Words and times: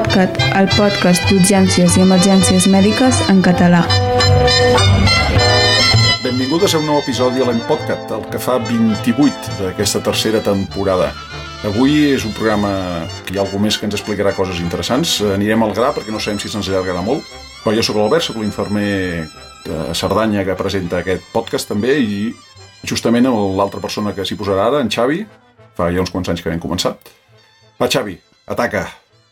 PodCat, 0.00 0.38
el 0.56 0.68
podcast 0.78 1.26
d'urgències 1.28 1.96
i 1.98 2.02
emergències 2.04 2.66
mèdiques 2.72 3.18
en 3.28 3.42
català. 3.44 3.82
Benvingudes 6.22 6.72
a 6.72 6.78
un 6.80 6.86
nou 6.88 7.00
episodi 7.02 7.42
a 7.42 7.48
l'Empodcat, 7.48 8.06
el 8.16 8.24
que 8.32 8.40
fa 8.40 8.56
28 8.64 9.58
d'aquesta 9.58 10.00
tercera 10.06 10.40
temporada. 10.44 11.10
Avui 11.68 12.14
és 12.14 12.24
un 12.24 12.32
programa 12.32 12.70
que 13.26 13.34
hi 13.34 13.40
ha 13.40 13.44
algú 13.44 13.60
més 13.60 13.76
que 13.76 13.84
ens 13.88 13.98
explicarà 13.98 14.32
coses 14.36 14.62
interessants. 14.64 15.18
Anirem 15.34 15.66
al 15.66 15.74
gra 15.76 15.90
perquè 15.96 16.14
no 16.14 16.22
sabem 16.22 16.40
si 16.40 16.48
se'ns 16.48 16.70
allargarà 16.70 17.04
molt. 17.04 17.26
Però 17.60 17.76
jo 17.76 17.84
sóc 17.84 18.00
l'Albert, 18.00 18.24
sóc 18.24 18.40
l'infermer 18.40 19.26
de 19.66 19.82
Cerdanya 19.92 20.46
que 20.48 20.56
presenta 20.56 21.02
aquest 21.02 21.28
podcast 21.34 21.68
també 21.68 21.98
i 22.00 22.22
justament 22.88 23.28
l'altra 23.28 23.84
persona 23.84 24.16
que 24.16 24.24
s'hi 24.24 24.40
posarà 24.40 24.70
ara, 24.70 24.80
en 24.80 24.88
Xavi, 24.88 25.26
fa 25.76 25.92
ja 25.92 26.00
uns 26.00 26.14
quants 26.14 26.32
anys 26.32 26.40
que 26.40 26.48
vam 26.54 26.64
començar. 26.64 26.96
Va, 27.76 27.90
Xavi, 27.90 28.16
ataca! 28.48 28.88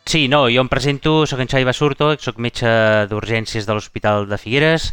Sí, 0.09 0.27
no, 0.27 0.47
jo 0.49 0.63
em 0.65 0.69
presento, 0.73 1.27
sóc 1.29 1.43
en 1.45 1.51
Xavi 1.53 1.67
Basurto, 1.69 2.15
sóc 2.17 2.39
metge 2.41 2.71
d'urgències 3.11 3.67
de 3.69 3.75
l'Hospital 3.77 4.25
de 4.25 4.39
Figueres 4.41 4.87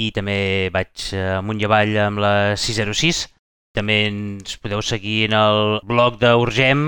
i 0.00 0.06
també 0.16 0.70
vaig 0.72 1.10
amunt 1.36 1.58
i 1.60 1.66
avall 1.68 1.92
amb 2.00 2.22
la 2.24 2.30
606. 2.56 3.26
També 3.76 3.98
ens 4.08 4.54
podeu 4.62 4.80
seguir 4.80 5.26
en 5.26 5.34
el 5.36 5.60
blog 5.84 6.16
d'Urgem 6.22 6.86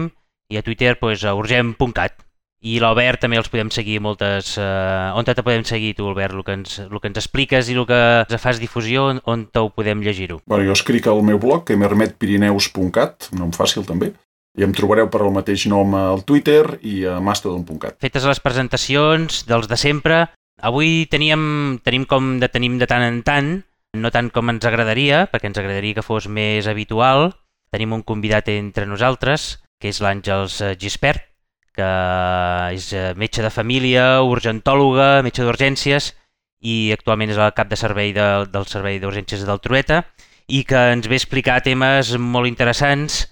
i 0.49 0.57
a 0.57 0.62
Twitter 0.65 0.95
pues, 0.97 1.27
a 1.29 1.35
urgem.cat. 1.37 2.25
I 2.65 2.79
l'Albert 2.81 3.21
també 3.27 3.37
els 3.37 3.53
podem 3.53 3.69
seguir 3.69 3.98
moltes... 4.01 4.55
Eh, 4.57 5.19
on 5.21 5.29
te 5.29 5.45
podem 5.45 5.67
seguir 5.69 5.93
tu, 5.98 6.09
Albert? 6.09 6.39
El 6.41 6.47
que, 6.48 6.57
ens, 6.57 6.79
el 6.87 7.03
que 7.03 7.11
ens 7.12 7.21
expliques 7.21 7.69
i 7.69 7.77
el 7.77 7.85
que 7.87 8.01
ens 8.25 8.41
fas 8.41 8.62
difusió, 8.65 9.11
on, 9.12 9.21
on 9.29 9.45
ho 9.61 9.69
podem 9.77 10.01
llegir-ho? 10.09 10.41
Bueno, 10.48 10.65
jo 10.73 10.79
escric 10.81 11.07
al 11.07 11.21
meu 11.21 11.37
blog, 11.39 11.69
emermetpirineus.cat, 11.77 13.29
nom 13.37 13.53
fàcil 13.53 13.85
també, 13.87 14.15
i 14.59 14.67
em 14.67 14.75
trobareu 14.75 15.07
per 15.11 15.23
el 15.23 15.33
mateix 15.35 15.69
nom 15.71 15.95
al 15.95 16.25
Twitter 16.27 16.80
i 16.83 17.05
a 17.07 17.19
mastodon.cat. 17.23 18.01
Fetes 18.03 18.27
les 18.27 18.42
presentacions 18.42 19.45
dels 19.47 19.70
de 19.70 19.78
sempre, 19.78 20.25
avui 20.59 21.06
teníem, 21.11 21.78
tenim 21.87 22.09
com 22.11 22.37
de 22.42 22.51
tenim 22.51 22.81
de 22.81 22.91
tant 22.91 23.06
en 23.06 23.23
tant, 23.23 23.53
no 23.95 24.11
tant 24.11 24.33
com 24.34 24.51
ens 24.51 24.67
agradaria, 24.67 25.27
perquè 25.31 25.48
ens 25.53 25.62
agradaria 25.62 25.97
que 25.97 26.06
fos 26.06 26.27
més 26.27 26.67
habitual. 26.67 27.31
Tenim 27.70 27.95
un 27.95 28.03
convidat 28.03 28.48
entre 28.51 28.89
nosaltres, 28.89 29.59
que 29.79 29.92
és 29.92 30.03
l'Àngels 30.03 30.59
Gispert, 30.81 31.23
que 31.79 31.89
és 32.75 32.91
metge 33.14 33.45
de 33.45 33.55
família, 33.55 34.19
urgentòloga, 34.27 35.23
metge 35.23 35.47
d'urgències 35.47 36.12
i 36.59 36.91
actualment 36.91 37.31
és 37.31 37.39
el 37.39 37.55
cap 37.55 37.69
de 37.70 37.79
servei 37.79 38.11
de, 38.17 38.27
del 38.51 38.67
Servei 38.67 38.98
d'Urgències 38.98 39.45
del 39.47 39.61
Trueta 39.62 40.03
i 40.51 40.64
que 40.67 40.81
ens 40.97 41.06
ve 41.06 41.14
a 41.14 41.23
explicar 41.23 41.61
temes 41.62 42.17
molt 42.19 42.51
interessants 42.51 43.29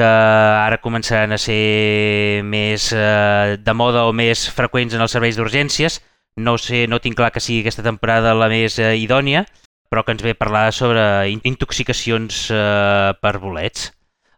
que 0.00 0.08
ara 0.08 0.80
començaran 0.80 1.34
a 1.36 1.38
ser 1.40 2.40
més 2.48 2.88
eh, 2.96 3.56
de 3.60 3.74
moda 3.76 4.06
o 4.08 4.14
més 4.16 4.46
freqüents 4.56 4.96
en 4.96 5.04
els 5.04 5.12
serveis 5.12 5.36
d'urgències. 5.36 5.98
No 6.40 6.56
sé, 6.56 6.86
no 6.88 7.02
tinc 7.04 7.18
clar 7.18 7.32
que 7.34 7.42
sigui 7.44 7.60
aquesta 7.60 7.84
temporada 7.84 8.32
la 8.32 8.48
més 8.48 8.78
eh, 8.80 8.94
idònia, 8.96 9.44
però 9.92 10.04
que 10.06 10.14
ens 10.16 10.24
ve 10.24 10.32
a 10.32 10.38
parlar 10.38 10.70
sobre 10.72 11.02
intoxicacions 11.34 12.46
eh, 12.54 13.12
per 13.20 13.36
bolets. 13.42 13.90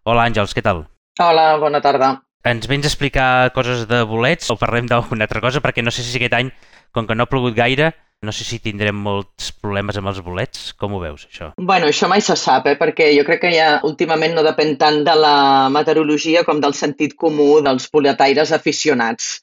Hola 0.03 0.27
Àngels, 0.27 0.57
què 0.57 0.65
tal? 0.67 0.87
Hola, 1.23 1.53
bona 1.63 1.83
tarda. 1.85 2.17
Ens 2.43 2.67
vens 2.67 2.89
a 2.89 2.91
explicar 2.91 3.53
coses 3.55 3.87
de 3.87 4.03
bolets 4.09 4.51
o 4.51 4.59
parlem 4.59 4.89
d'alguna 4.91 5.29
altra 5.29 5.45
cosa? 5.45 5.63
Perquè 5.63 5.85
no 5.85 5.95
sé 5.95 6.03
si 6.03 6.17
aquest 6.19 6.35
any, 6.41 6.51
com 6.91 7.07
que 7.07 7.15
no 7.15 7.23
ha 7.23 7.31
plogut 7.31 7.55
gaire, 7.55 7.93
no 8.23 8.31
sé 8.31 8.45
si 8.47 8.61
tindrem 8.63 8.99
molts 9.03 9.51
problemes 9.59 9.97
amb 9.99 10.09
els 10.13 10.21
bolets. 10.23 10.71
Com 10.79 10.95
ho 10.95 11.01
veus, 11.03 11.27
això? 11.27 11.51
Bueno, 11.59 11.89
això 11.91 12.09
mai 12.11 12.23
se 12.23 12.37
sap, 12.39 12.69
eh? 12.71 12.77
perquè 12.79 13.11
jo 13.17 13.25
crec 13.27 13.43
que 13.43 13.51
ja 13.55 13.71
últimament 13.89 14.37
no 14.37 14.45
depèn 14.47 14.77
tant 14.79 15.01
de 15.07 15.15
la 15.19 15.37
meteorologia 15.75 16.45
com 16.47 16.61
del 16.63 16.77
sentit 16.79 17.17
comú 17.19 17.57
dels 17.67 17.89
boletaires 17.93 18.55
aficionats. 18.55 19.41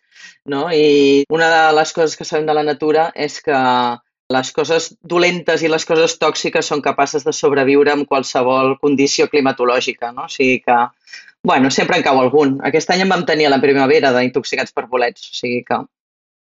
No? 0.47 0.69
I 0.71 1.25
una 1.35 1.49
de 1.51 1.63
les 1.75 1.91
coses 1.93 2.15
que 2.15 2.27
sabem 2.27 2.47
de 2.47 2.55
la 2.55 2.63
natura 2.63 3.09
és 3.27 3.41
que 3.43 3.59
les 4.29 4.53
coses 4.55 4.93
dolentes 5.01 5.61
i 5.65 5.69
les 5.69 5.85
coses 5.89 6.15
tòxiques 6.21 6.71
són 6.71 6.85
capaces 6.85 7.25
de 7.27 7.35
sobreviure 7.35 7.91
en 7.91 8.05
qualsevol 8.07 8.77
condició 8.79 9.27
climatològica. 9.27 10.13
No? 10.15 10.29
O 10.29 10.31
sigui 10.31 10.61
que, 10.63 10.81
bueno, 11.43 11.67
sempre 11.67 11.99
en 11.99 12.07
cau 12.07 12.23
algun. 12.23 12.61
Aquest 12.71 12.95
any 12.95 13.03
en 13.03 13.11
vam 13.11 13.27
tenir 13.27 13.49
a 13.49 13.55
la 13.57 13.61
primavera 13.61 14.15
d'intoxicats 14.15 14.71
per 14.71 14.87
bolets, 14.87 15.33
o 15.33 15.41
sigui 15.43 15.65
que 15.67 15.83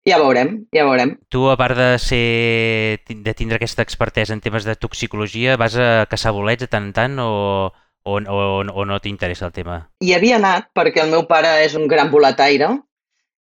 ja 0.05 0.19
veurem, 0.21 0.66
ja 0.73 0.85
veurem. 0.85 1.16
Tu, 1.33 1.41
a 1.49 1.57
part 1.57 1.77
de, 1.77 1.89
ser, 1.99 3.01
de 3.09 3.33
tindre 3.33 3.57
aquesta 3.57 3.83
expertesa 3.85 4.35
en 4.35 4.41
temes 4.43 4.66
de 4.67 4.77
toxicologia, 4.77 5.57
vas 5.57 5.75
a 5.75 6.05
caçar 6.09 6.33
bolets 6.35 6.63
de 6.63 6.69
tant 6.69 6.89
en 6.89 6.93
tant 6.93 7.19
o, 7.19 7.29
o, 8.05 8.17
o, 8.21 8.41
o 8.61 8.85
no 8.85 8.99
t'interessa 9.01 9.49
el 9.49 9.55
tema? 9.55 9.79
Hi 10.05 10.13
havia 10.16 10.38
anat 10.38 10.69
perquè 10.77 11.03
el 11.03 11.13
meu 11.13 11.25
pare 11.29 11.57
és 11.66 11.75
un 11.75 11.89
gran 11.91 12.11
boletaire 12.13 12.69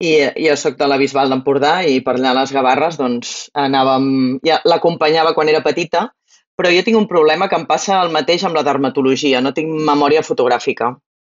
i 0.03 0.17
jo 0.45 0.57
sóc 0.59 0.77
de 0.77 0.89
la 0.91 0.99
Bisbal 0.99 1.31
d'Empordà 1.31 1.77
i 1.87 2.01
per 2.05 2.17
allà 2.19 2.33
a 2.35 2.39
les 2.41 2.53
Gavarres 2.53 2.99
doncs 3.01 3.47
anàvem, 3.55 4.11
ja 4.45 4.59
l'acompanyava 4.67 5.33
quan 5.37 5.49
era 5.49 5.63
petita, 5.65 6.09
però 6.59 6.73
jo 6.75 6.83
tinc 6.85 6.99
un 6.99 7.09
problema 7.09 7.49
que 7.49 7.57
em 7.57 7.65
passa 7.71 8.01
el 8.03 8.13
mateix 8.13 8.45
amb 8.45 8.59
la 8.59 8.67
dermatologia, 8.67 9.41
no 9.41 9.55
tinc 9.57 9.71
memòria 9.87 10.25
fotogràfica 10.27 10.93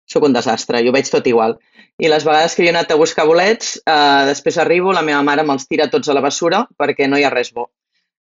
sóc 0.10 0.26
un 0.26 0.34
desastre, 0.34 0.84
jo 0.86 0.94
veig 0.96 1.10
tot 1.12 1.28
igual. 1.30 1.58
I 2.00 2.10
les 2.10 2.24
vegades 2.26 2.56
que 2.56 2.64
jo 2.64 2.72
he 2.72 2.74
anat 2.74 2.92
a 2.92 3.00
buscar 3.00 3.28
bolets, 3.28 3.76
eh, 3.84 4.24
després 4.30 4.58
arribo, 4.58 4.94
la 4.96 5.04
meva 5.06 5.22
mare 5.24 5.44
me'ls 5.44 5.68
tira 5.68 5.90
tots 5.92 6.10
a 6.10 6.16
la 6.16 6.24
bessura 6.26 6.66
perquè 6.80 7.10
no 7.10 7.20
hi 7.20 7.28
ha 7.28 7.34
res 7.34 7.52
bo. 7.54 7.68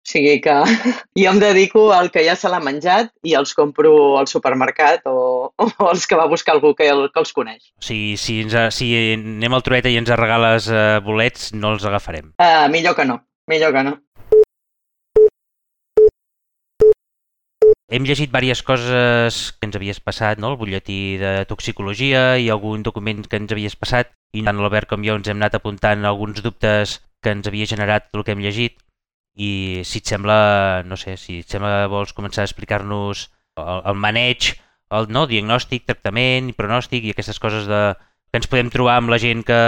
O 0.03 0.09
sigui 0.11 0.41
que 0.43 0.53
jo 1.21 1.31
em 1.31 1.39
dedico 1.39 1.85
al 1.95 2.11
que 2.11 2.25
ja 2.25 2.35
se 2.35 2.51
l'ha 2.51 2.59
menjat 2.59 3.13
i 3.23 3.35
els 3.39 3.53
compro 3.55 3.93
al 4.19 4.27
supermercat 4.27 5.07
o, 5.07 5.53
o 5.55 5.89
els 5.89 6.07
que 6.07 6.19
va 6.19 6.27
buscar 6.27 6.57
algú 6.57 6.73
que, 6.75 6.89
el, 6.91 7.07
que 7.13 7.23
els 7.23 7.31
coneix. 7.35 7.71
O 7.79 7.87
sigui, 7.87 8.17
si, 8.19 8.41
ens, 8.43 8.75
si 8.75 8.91
anem 9.15 9.55
al 9.55 9.63
Trueta 9.63 9.91
i 9.91 9.99
ens 10.01 10.11
regales 10.19 10.67
eh, 10.67 10.99
bolets, 11.05 11.53
no 11.55 11.73
els 11.77 11.87
agafarem. 11.87 12.33
Uh, 12.35 12.67
millor 12.73 12.99
que 12.99 13.07
no, 13.07 13.21
millor 13.47 13.71
que 13.75 13.87
no. 13.87 13.97
Hem 17.93 18.07
llegit 18.09 18.31
diverses 18.31 18.63
coses 18.65 19.35
que 19.53 19.67
ens 19.67 19.75
havies 19.77 19.99
passat, 20.01 20.39
no? 20.41 20.49
el 20.49 20.57
butlletí 20.57 21.19
de 21.21 21.33
toxicologia 21.45 22.39
i 22.41 22.47
algun 22.49 22.81
document 22.81 23.19
que 23.29 23.37
ens 23.37 23.53
havies 23.53 23.75
passat, 23.77 24.09
i 24.33 24.41
tant 24.47 24.57
l'Albert 24.57 24.89
com 24.89 25.03
jo 25.05 25.13
ens 25.19 25.29
hem 25.29 25.37
anat 25.37 25.59
apuntant 25.59 26.01
alguns 26.09 26.41
dubtes 26.41 26.95
que 27.21 27.35
ens 27.37 27.45
havia 27.45 27.69
generat 27.69 28.09
el 28.17 28.25
que 28.25 28.33
hem 28.33 28.41
llegit, 28.41 28.79
i 29.37 29.51
si 29.85 30.01
et 30.01 30.09
sembla, 30.09 30.37
no 30.89 30.97
sé, 30.97 31.13
si 31.21 31.43
et 31.43 31.53
sembla 31.53 31.85
vols 31.91 32.15
començar 32.17 32.41
a 32.41 32.49
explicar-nos 32.49 33.27
el, 33.61 33.85
el 33.91 34.01
maneig, 34.07 34.55
el 34.97 35.13
no, 35.13 35.27
diagnòstic, 35.29 35.85
tractament 35.85 36.49
pronòstic 36.57 37.05
i 37.05 37.13
aquestes 37.13 37.37
coses 37.45 37.69
de, 37.69 37.83
que 38.33 38.41
ens 38.41 38.49
podem 38.49 38.73
trobar 38.73 38.97
amb 39.03 39.13
la 39.13 39.21
gent 39.21 39.45
que, 39.45 39.61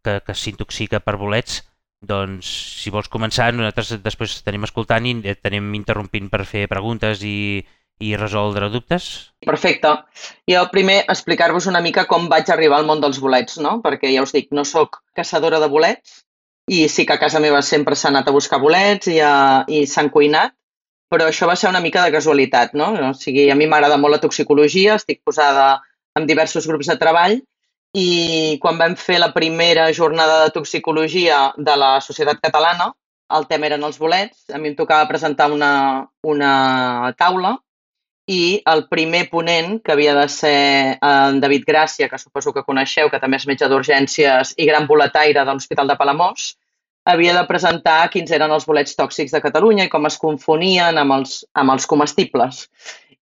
que, 0.00 0.20
que 0.24 0.40
s'intoxica 0.40 1.04
per 1.04 1.18
bolets, 1.20 1.60
doncs, 2.00 2.48
si 2.82 2.92
vols 2.94 3.10
començar, 3.10 3.50
nosaltres 3.52 3.98
després 4.04 4.38
tenim 4.46 4.66
escoltant 4.68 5.06
i 5.08 5.16
tenim 5.42 5.72
interrompint 5.74 6.28
per 6.30 6.44
fer 6.46 6.68
preguntes 6.70 7.24
i, 7.26 7.64
i 7.98 8.14
resoldre 8.16 8.70
dubtes. 8.70 9.08
Perfecte. 9.44 9.94
Jo 10.50 10.64
primer 10.72 11.00
explicar-vos 11.08 11.66
una 11.66 11.82
mica 11.82 12.06
com 12.10 12.28
vaig 12.30 12.50
arribar 12.54 12.78
al 12.78 12.86
món 12.86 13.02
dels 13.02 13.18
bolets, 13.22 13.58
no? 13.58 13.78
Perquè 13.82 14.12
ja 14.14 14.22
us 14.22 14.34
dic, 14.34 14.52
no 14.54 14.64
sóc 14.64 15.02
caçadora 15.16 15.58
de 15.58 15.70
bolets 15.72 16.22
i 16.68 16.84
sí 16.92 17.06
que 17.08 17.16
a 17.16 17.20
casa 17.20 17.40
meva 17.40 17.62
sempre 17.64 17.96
s'ha 17.96 18.12
anat 18.12 18.28
a 18.28 18.36
buscar 18.36 18.60
bolets 18.60 19.08
i, 19.08 19.18
a, 19.24 19.64
i 19.66 19.86
s'han 19.88 20.12
cuinat, 20.12 20.52
però 21.08 21.26
això 21.26 21.48
va 21.48 21.56
ser 21.56 21.70
una 21.70 21.80
mica 21.80 22.04
de 22.04 22.12
casualitat, 22.12 22.74
no? 22.76 22.92
O 23.08 23.12
sigui, 23.16 23.48
a 23.50 23.56
mi 23.56 23.66
m'agrada 23.66 23.96
molt 23.96 24.18
la 24.18 24.22
toxicologia, 24.22 24.98
estic 25.00 25.22
posada 25.24 25.78
en 26.18 26.26
diversos 26.28 26.68
grups 26.68 26.90
de 26.90 26.98
treball 27.00 27.38
i 27.96 28.58
quan 28.60 28.78
vam 28.78 28.96
fer 28.96 29.18
la 29.18 29.32
primera 29.32 29.88
jornada 29.92 30.44
de 30.44 30.50
toxicologia 30.52 31.52
de 31.56 31.76
la 31.76 32.00
Societat 32.04 32.40
Catalana, 32.42 32.92
el 33.36 33.46
tema 33.48 33.68
eren 33.68 33.84
els 33.84 33.98
bolets, 34.00 34.44
a 34.52 34.58
mi 34.58 34.70
em 34.72 34.76
tocava 34.76 35.08
presentar 35.08 35.50
una, 35.52 36.06
una 36.22 37.12
taula 37.18 37.56
i 38.28 38.60
el 38.68 38.84
primer 38.92 39.28
ponent, 39.30 39.78
que 39.80 39.92
havia 39.92 40.14
de 40.14 40.26
ser 40.28 40.98
en 41.00 41.40
David 41.40 41.64
Gràcia, 41.68 42.08
que 42.08 42.20
suposo 42.20 42.52
que 42.52 42.64
coneixeu, 42.64 43.08
que 43.08 43.20
també 43.20 43.40
és 43.40 43.46
metge 43.48 43.68
d'urgències 43.68 44.52
i 44.56 44.66
gran 44.68 44.86
boletaire 44.86 45.44
de 45.44 45.52
l'Hospital 45.52 45.88
de 45.88 45.96
Palamós, 45.96 46.50
havia 47.08 47.32
de 47.32 47.46
presentar 47.48 48.10
quins 48.12 48.30
eren 48.36 48.52
els 48.52 48.66
bolets 48.68 48.96
tòxics 48.96 49.32
de 49.32 49.40
Catalunya 49.40 49.86
i 49.88 49.92
com 49.92 50.04
es 50.06 50.18
confonien 50.20 51.00
amb 51.00 51.16
els, 51.16 51.40
amb 51.56 51.72
els 51.72 51.88
comestibles. 51.88 52.66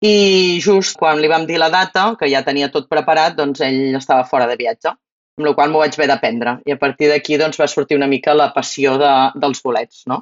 I 0.05 0.59
just 0.61 0.97
quan 0.99 1.21
li 1.21 1.29
vam 1.31 1.45
dir 1.49 1.57
la 1.61 1.71
data, 1.73 2.05
que 2.19 2.29
ja 2.29 2.43
tenia 2.45 2.69
tot 2.73 2.87
preparat, 2.91 3.35
doncs 3.39 3.63
ell 3.65 3.97
estava 3.97 4.27
fora 4.29 4.47
de 4.49 4.57
viatge, 4.59 4.91
amb 5.39 5.47
la 5.47 5.53
qual 5.57 5.71
m'ho 5.71 5.81
vaig 5.81 5.97
haver 5.97 6.09
d'aprendre. 6.11 6.59
I 6.67 6.75
a 6.75 6.79
partir 6.81 7.09
d'aquí 7.09 7.39
doncs, 7.41 7.59
va 7.61 7.67
sortir 7.71 7.97
una 7.97 8.09
mica 8.11 8.35
la 8.37 8.51
passió 8.53 8.97
de, 9.01 9.13
dels 9.41 9.63
bolets, 9.65 10.03
no? 10.11 10.21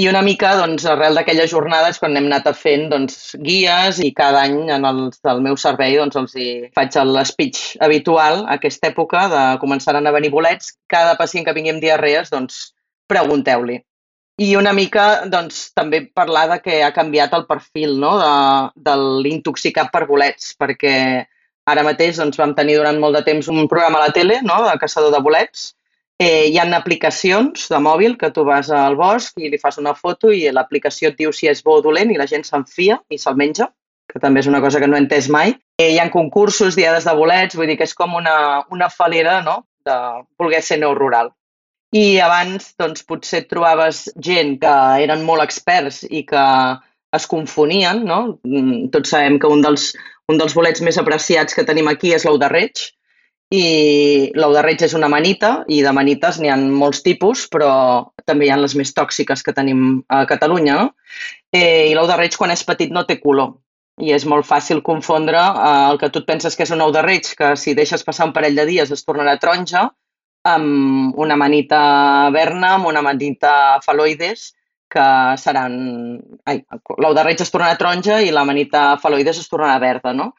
I 0.00 0.06
una 0.08 0.22
mica, 0.24 0.54
doncs, 0.56 0.86
arrel 0.88 1.18
d'aquelles 1.18 1.50
jornades, 1.52 1.98
quan 2.00 2.16
hem 2.16 2.28
anat 2.30 2.46
fent 2.56 2.86
doncs, 2.88 3.16
guies 3.48 3.98
i 4.00 4.08
cada 4.16 4.40
any 4.48 4.70
en 4.72 4.86
el, 4.88 5.02
el 5.32 5.42
meu 5.44 5.58
servei 5.60 5.98
doncs, 6.00 6.16
els 6.16 6.36
hi 6.36 6.48
faig 6.76 6.96
el 7.02 7.20
speech 7.28 7.76
habitual 7.88 8.46
a 8.46 8.56
aquesta 8.56 8.88
època 8.88 9.26
de 9.32 9.42
començar 9.64 9.96
a 10.00 10.14
venir 10.16 10.32
bolets. 10.32 10.72
Cada 10.88 11.18
pacient 11.20 11.44
que 11.44 11.56
vingui 11.56 11.74
amb 11.74 11.84
diarrees, 11.84 12.32
doncs, 12.32 12.62
pregunteu-li. 13.12 13.82
I 14.40 14.54
una 14.56 14.72
mica 14.72 15.26
doncs, 15.28 15.68
també 15.76 16.06
parlar 16.14 16.46
de 16.48 16.58
que 16.64 16.80
ha 16.82 16.92
canviat 16.96 17.34
el 17.36 17.44
perfil 17.46 17.98
no? 18.00 18.14
de, 18.18 18.32
de 18.88 18.96
l'intoxicat 19.26 19.92
per 19.92 20.06
bolets, 20.08 20.54
perquè 20.58 20.94
ara 21.68 21.84
mateix 21.86 22.16
doncs, 22.18 22.40
vam 22.40 22.56
tenir 22.56 22.78
durant 22.80 22.98
molt 22.98 23.18
de 23.18 23.22
temps 23.26 23.50
un 23.52 23.68
programa 23.68 24.00
a 24.00 24.08
la 24.08 24.16
tele 24.16 24.40
no? 24.42 24.62
de 24.64 24.74
caçador 24.80 25.12
de 25.12 25.20
bolets 25.22 25.72
Eh, 26.22 26.46
hi 26.52 26.58
ha 26.60 26.64
aplicacions 26.76 27.64
de 27.72 27.78
mòbil 27.82 28.12
que 28.18 28.30
tu 28.30 28.44
vas 28.46 28.68
al 28.70 28.94
bosc 28.98 29.40
i 29.42 29.48
li 29.50 29.58
fas 29.58 29.78
una 29.82 29.94
foto 29.98 30.30
i 30.30 30.44
l'aplicació 30.54 31.10
et 31.10 31.16
diu 31.18 31.32
si 31.34 31.48
és 31.50 31.62
bo 31.66 31.78
o 31.80 31.82
dolent 31.82 32.12
i 32.12 32.18
la 32.20 32.28
gent 32.30 32.44
s'enfia 32.46 33.00
i 33.10 33.18
se'l 33.18 33.38
menja, 33.40 33.66
que 34.12 34.22
també 34.22 34.42
és 34.44 34.50
una 34.50 34.60
cosa 34.62 34.78
que 34.78 34.86
no 34.86 34.94
he 34.98 35.02
entès 35.02 35.28
mai. 35.36 35.56
Eh, 35.80 35.88
hi 35.94 35.98
ha 35.98 36.06
concursos, 36.14 36.78
diades 36.78 37.08
de 37.08 37.14
bolets, 37.18 37.58
vull 37.58 37.72
dir 37.72 37.78
que 37.80 37.88
és 37.90 37.94
com 37.98 38.14
una, 38.20 38.36
una 38.70 38.90
falera 38.92 39.40
no? 39.42 39.56
de 39.88 39.96
voler 40.38 40.62
ser 40.62 40.78
neu 40.84 40.94
rural. 40.94 41.32
I 41.92 42.04
abans, 42.24 42.72
doncs, 42.80 43.04
potser 43.04 43.42
trobaves 43.50 44.06
gent 44.16 44.56
que 44.62 44.72
eren 45.04 45.26
molt 45.28 45.44
experts 45.44 46.02
i 46.08 46.22
que 46.28 46.44
es 47.12 47.26
confonien, 47.28 48.00
no? 48.08 48.38
Mm, 48.48 48.88
tots 48.94 49.12
sabem 49.12 49.36
que 49.38 49.50
un 49.52 49.60
dels, 49.64 49.90
un 50.32 50.40
dels 50.40 50.56
bolets 50.56 50.80
més 50.80 50.96
apreciats 50.98 51.52
que 51.52 51.66
tenim 51.68 51.90
aquí 51.90 52.14
és 52.16 52.24
l'ou 52.24 52.38
de 52.40 52.48
reig, 52.48 52.86
i 53.52 54.32
l'ou 54.40 54.54
de 54.56 54.62
reig 54.64 54.80
és 54.86 54.94
una 54.96 55.10
manita 55.12 55.50
i 55.68 55.82
de 55.84 55.92
manites 55.92 56.38
n'hi 56.40 56.48
ha 56.48 56.56
molts 56.56 57.02
tipus, 57.04 57.44
però 57.52 57.72
també 58.24 58.46
hi 58.48 58.52
ha 58.54 58.60
les 58.60 58.74
més 58.78 58.94
tòxiques 58.96 59.44
que 59.44 59.52
tenim 59.52 60.00
a 60.08 60.24
Catalunya. 60.30 60.78
No? 60.80 61.18
Eh, 61.52 61.90
I 61.90 61.96
l'ou 61.98 62.08
de 62.08 62.16
reig 62.16 62.38
quan 62.40 62.54
és 62.54 62.64
petit 62.64 62.94
no 62.94 63.04
té 63.04 63.18
color 63.20 63.58
i 64.00 64.14
és 64.16 64.24
molt 64.24 64.48
fàcil 64.48 64.80
confondre 64.80 65.36
eh, 65.36 65.72
el 65.90 66.00
que 66.00 66.08
tu 66.08 66.22
et 66.22 66.30
penses 66.30 66.56
que 66.56 66.64
és 66.64 66.72
un 66.72 66.80
ou 66.80 66.94
de 66.96 67.02
reig, 67.04 67.28
que 67.36 67.52
si 67.60 67.76
deixes 67.76 68.06
passar 68.08 68.30
un 68.30 68.32
parell 68.32 68.56
de 68.56 68.64
dies 68.70 68.94
es 68.96 69.04
tornarà 69.04 69.36
taronja, 69.42 69.90
amb 70.48 71.18
una 71.18 71.36
manita 71.36 72.30
verna, 72.34 72.74
amb 72.76 72.90
una 72.90 73.02
manita 73.02 73.80
faloides, 73.84 74.52
que 74.92 75.04
seran... 75.40 75.76
L'ou 77.00 77.14
de 77.16 77.24
reig 77.24 77.40
es 77.40 77.52
tornarà 77.52 77.78
taronja 77.80 78.20
i 78.20 78.32
la 78.34 78.44
manita 78.44 78.96
faloides 79.02 79.38
es 79.40 79.48
tornarà 79.48 79.78
verda, 79.80 80.12
no? 80.12 80.32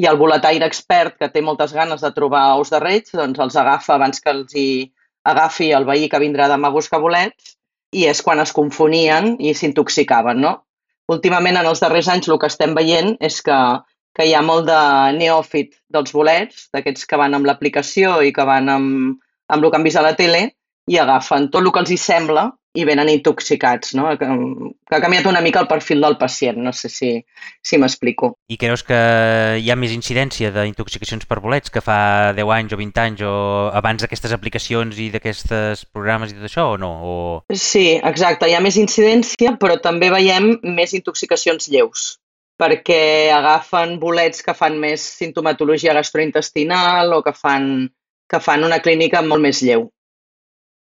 i 0.00 0.06
el 0.06 0.18
boletaire 0.20 0.66
expert 0.70 1.16
que 1.18 1.28
té 1.32 1.42
moltes 1.42 1.72
ganes 1.74 2.02
de 2.04 2.10
trobar 2.16 2.54
ous 2.56 2.70
de 2.72 2.80
reig, 2.82 3.10
doncs 3.12 3.40
els 3.42 3.56
agafa 3.58 3.96
abans 3.96 4.22
que 4.22 4.32
els 4.32 4.56
hi 4.56 4.70
agafi 5.28 5.70
el 5.76 5.86
veí 5.88 6.08
que 6.08 6.20
vindrà 6.22 6.46
demà 6.48 6.70
a 6.70 6.74
buscar 6.74 7.00
bolets 7.02 7.56
i 7.92 8.06
és 8.08 8.22
quan 8.22 8.40
es 8.40 8.54
confonien 8.56 9.34
i 9.42 9.52
s'intoxicaven, 9.54 10.40
no? 10.40 10.52
Últimament, 11.10 11.58
en 11.58 11.66
els 11.66 11.82
darrers 11.82 12.08
anys, 12.08 12.28
el 12.30 12.38
que 12.38 12.48
estem 12.48 12.76
veient 12.78 13.16
és 13.20 13.40
que, 13.42 13.56
que 14.14 14.28
hi 14.28 14.34
ha 14.36 14.44
molt 14.46 14.68
de 14.70 14.82
neòfit 15.18 15.74
dels 15.90 16.14
bolets, 16.14 16.68
d'aquests 16.72 17.08
que 17.10 17.18
van 17.18 17.34
amb 17.34 17.50
l'aplicació 17.50 18.20
i 18.22 18.30
que 18.32 18.46
van 18.46 18.70
amb, 18.70 19.18
amb 19.50 19.64
el 19.64 19.70
que 19.70 19.80
han 19.80 19.86
vist 19.86 20.00
a 20.00 20.06
la 20.06 20.16
tele, 20.18 20.46
i 20.90 20.98
agafen 20.98 21.50
tot 21.50 21.62
el 21.62 21.70
que 21.74 21.84
els 21.84 21.92
hi 21.92 22.00
sembla 22.00 22.48
i 22.78 22.84
venen 22.86 23.08
intoxicats, 23.10 23.96
no? 23.98 24.06
Que, 24.18 24.26
que 24.86 24.94
ha 24.94 25.00
canviat 25.02 25.26
una 25.26 25.40
mica 25.42 25.58
el 25.62 25.66
perfil 25.70 26.04
del 26.04 26.16
pacient, 26.20 26.60
no 26.62 26.70
sé 26.76 26.88
si, 26.88 27.10
si 27.66 27.78
m'explico. 27.82 28.30
I 28.46 28.58
creus 28.60 28.84
que 28.86 29.00
hi 29.58 29.72
ha 29.72 29.78
més 29.78 29.94
incidència 29.94 30.52
d'intoxicacions 30.54 31.26
per 31.26 31.40
bolets 31.42 31.74
que 31.74 31.82
fa 31.82 32.30
10 32.38 32.54
anys 32.60 32.76
o 32.76 32.78
20 32.78 33.02
anys 33.04 33.24
o 33.26 33.34
abans 33.74 34.04
d'aquestes 34.04 34.34
aplicacions 34.36 35.02
i 35.02 35.10
d'aquestes 35.10 35.82
programes 35.90 36.30
i 36.30 36.38
tot 36.38 36.46
això 36.46 36.68
o 36.76 36.78
no? 36.78 36.92
O... 37.02 37.14
Sí, 37.50 37.98
exacte, 37.98 38.46
hi 38.46 38.54
ha 38.54 38.62
més 38.62 38.78
incidència, 38.78 39.56
però 39.58 39.80
també 39.82 40.12
veiem 40.14 40.52
més 40.62 40.94
intoxicacions 40.94 41.70
lleus 41.74 42.12
perquè 42.60 43.32
agafen 43.32 43.94
bolets 43.96 44.44
que 44.44 44.52
fan 44.52 44.74
més 44.76 45.00
sintomatologia 45.16 45.94
gastrointestinal 45.96 47.14
o 47.16 47.22
que 47.24 47.32
fan, 47.32 47.88
que 48.30 48.40
fan 48.42 48.66
una 48.66 48.78
clínica 48.84 49.22
molt 49.26 49.42
més 49.42 49.62
lleu 49.66 49.88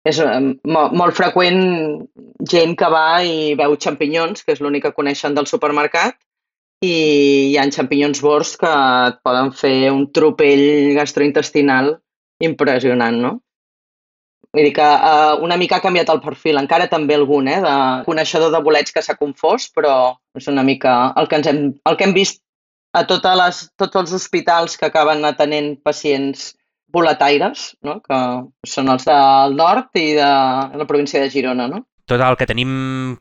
és 0.08 0.20
eh, 0.22 0.40
molt, 0.64 0.96
molt 0.96 1.16
freqüent 1.16 1.60
gent 2.50 2.74
que 2.78 2.88
va 2.92 3.20
i 3.26 3.54
veu 3.58 3.76
xampinyons, 3.76 4.44
que 4.44 4.56
és 4.56 4.62
l'únic 4.64 4.86
que 4.86 4.96
coneixen 4.96 5.36
del 5.36 5.48
supermercat, 5.50 6.16
i 6.80 6.94
hi 7.50 7.56
ha 7.60 7.66
xampinyons 7.68 8.22
bords 8.24 8.54
que 8.60 8.70
et 9.10 9.20
poden 9.26 9.52
fer 9.52 9.92
un 9.92 10.06
tropell 10.16 10.94
gastrointestinal 10.96 11.98
impressionant, 12.40 13.18
no? 13.20 13.32
Vull 14.50 14.66
dir 14.66 14.72
que 14.74 14.86
uh, 14.86 15.36
una 15.44 15.58
mica 15.60 15.76
ha 15.76 15.84
canviat 15.84 16.08
el 16.10 16.22
perfil, 16.24 16.58
encara 16.58 16.88
també 16.90 17.14
algun, 17.14 17.50
eh, 17.52 17.60
de 17.62 17.74
coneixedor 18.06 18.50
de 18.50 18.62
bolets 18.64 18.96
que 18.96 19.02
s'ha 19.04 19.18
confós, 19.20 19.68
però 19.76 20.16
és 20.34 20.48
una 20.50 20.64
mica 20.66 21.12
el 21.20 21.28
que, 21.28 21.38
ens 21.38 21.50
hem, 21.52 21.60
el 21.86 21.98
que 22.00 22.08
hem 22.08 22.16
vist 22.16 22.40
a 22.96 23.04
totes 23.06 23.36
les, 23.38 23.60
tots 23.78 24.00
els 24.00 24.16
hospitals 24.16 24.74
que 24.80 24.88
acaben 24.88 25.22
atenent 25.28 25.76
pacients 25.86 26.48
boletaires, 26.92 27.76
no? 27.86 28.00
que 28.04 28.18
són 28.66 28.90
els 28.92 29.06
del 29.08 29.56
nord 29.56 29.94
i 29.98 30.12
de 30.18 30.30
la 30.80 30.86
província 30.88 31.22
de 31.22 31.30
Girona. 31.30 31.68
No? 31.70 31.84
Total, 32.10 32.34
que 32.36 32.48
tenim 32.50 32.70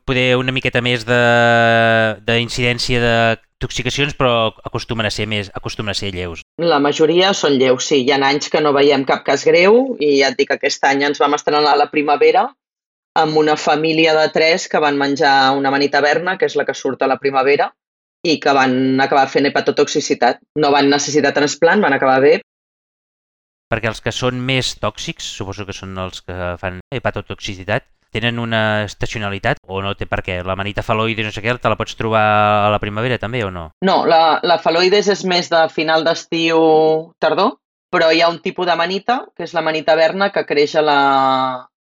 poder 0.04 0.34
una 0.40 0.52
miqueta 0.52 0.82
més 0.82 1.04
d'incidència 1.06 2.98
de, 2.98 3.12
de 3.38 3.38
toxicacions, 3.62 4.16
però 4.18 4.50
acostumen 4.66 5.06
a 5.06 5.12
ser 5.14 5.28
més, 5.30 5.50
acostumen 5.54 5.92
a 5.92 5.98
ser 5.98 6.10
lleus. 6.16 6.42
La 6.58 6.80
majoria 6.82 7.30
són 7.36 7.58
lleus, 7.60 7.86
sí. 7.86 8.00
Hi 8.02 8.16
ha 8.16 8.18
anys 8.30 8.50
que 8.50 8.62
no 8.64 8.74
veiem 8.74 9.04
cap 9.06 9.22
cas 9.26 9.44
greu 9.46 9.94
i 10.00 10.16
ja 10.18 10.32
et 10.32 10.40
dic 10.40 10.50
que 10.50 10.58
aquest 10.58 10.88
any 10.90 11.04
ens 11.06 11.22
vam 11.22 11.36
estrenar 11.38 11.70
a 11.70 11.78
la 11.78 11.90
primavera 11.92 12.48
amb 13.20 13.36
una 13.36 13.56
família 13.58 14.14
de 14.16 14.26
tres 14.34 14.66
que 14.70 14.80
van 14.82 14.98
menjar 14.98 15.52
una 15.58 15.70
manita 15.70 16.00
verna, 16.00 16.36
que 16.38 16.46
és 16.50 16.56
la 16.58 16.66
que 16.66 16.74
surt 16.74 17.02
a 17.02 17.10
la 17.10 17.18
primavera, 17.22 17.70
i 18.26 18.38
que 18.42 18.52
van 18.54 19.00
acabar 19.00 19.28
fent 19.30 19.48
hepatotoxicitat. 19.48 20.40
No 20.58 20.70
van 20.74 20.90
necessitar 20.90 21.34
transplant, 21.36 21.82
van 21.82 21.96
acabar 21.96 22.20
bé, 22.22 22.40
perquè 23.70 23.90
els 23.92 24.02
que 24.02 24.12
són 24.12 24.42
més 24.42 24.74
tòxics, 24.82 25.30
suposo 25.38 25.66
que 25.66 25.76
són 25.76 25.96
els 26.02 26.24
que 26.26 26.54
fan 26.60 26.80
hepatotoxicitat, 26.90 27.86
tenen 28.10 28.40
una 28.42 28.82
estacionalitat 28.82 29.60
o 29.70 29.80
no 29.84 29.94
té 29.94 30.08
per 30.10 30.20
què? 30.26 30.40
La 30.42 30.58
manita 30.58 30.82
faloides, 30.82 31.24
no 31.26 31.30
sé 31.30 31.44
què, 31.44 31.54
te 31.54 31.70
la 31.70 31.78
pots 31.78 31.94
trobar 31.94 32.24
a 32.66 32.70
la 32.74 32.82
primavera 32.82 33.20
també 33.22 33.44
o 33.46 33.52
no? 33.54 33.68
No, 33.86 34.02
la, 34.10 34.40
la 34.42 34.58
faloides 34.58 35.08
és 35.14 35.24
més 35.24 35.50
de 35.52 35.62
final 35.70 36.04
d'estiu 36.04 36.60
tardor, 37.22 37.56
però 37.90 38.10
hi 38.10 38.22
ha 38.22 38.30
un 38.30 38.42
tipus 38.42 38.66
de 38.66 38.76
manita, 38.78 39.22
que 39.36 39.46
és 39.46 39.54
la 39.54 39.62
manita 39.66 39.94
verna, 39.98 40.30
que 40.34 40.46
creix 40.46 40.76
a 40.78 40.84
la 40.86 41.00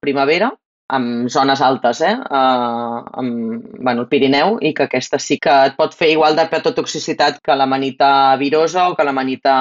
primavera, 0.02 0.50
amb 0.88 1.26
zones 1.30 1.60
altes, 1.66 2.00
eh? 2.06 2.14
Uh, 2.14 3.02
amb, 3.18 3.64
bueno, 3.78 4.04
el 4.04 4.08
Pirineu, 4.10 4.58
i 4.62 4.70
que 4.74 4.86
aquesta 4.86 5.18
sí 5.22 5.38
que 5.42 5.54
et 5.70 5.74
pot 5.78 5.94
fer 5.98 6.12
igual 6.12 6.38
de 6.38 6.46
petotoxicitat 6.50 7.40
que 7.42 7.58
la 7.58 7.66
manita 7.66 8.36
virosa 8.38 8.88
o 8.90 8.94
que 8.94 9.06
la 9.06 9.14
manita 9.14 9.56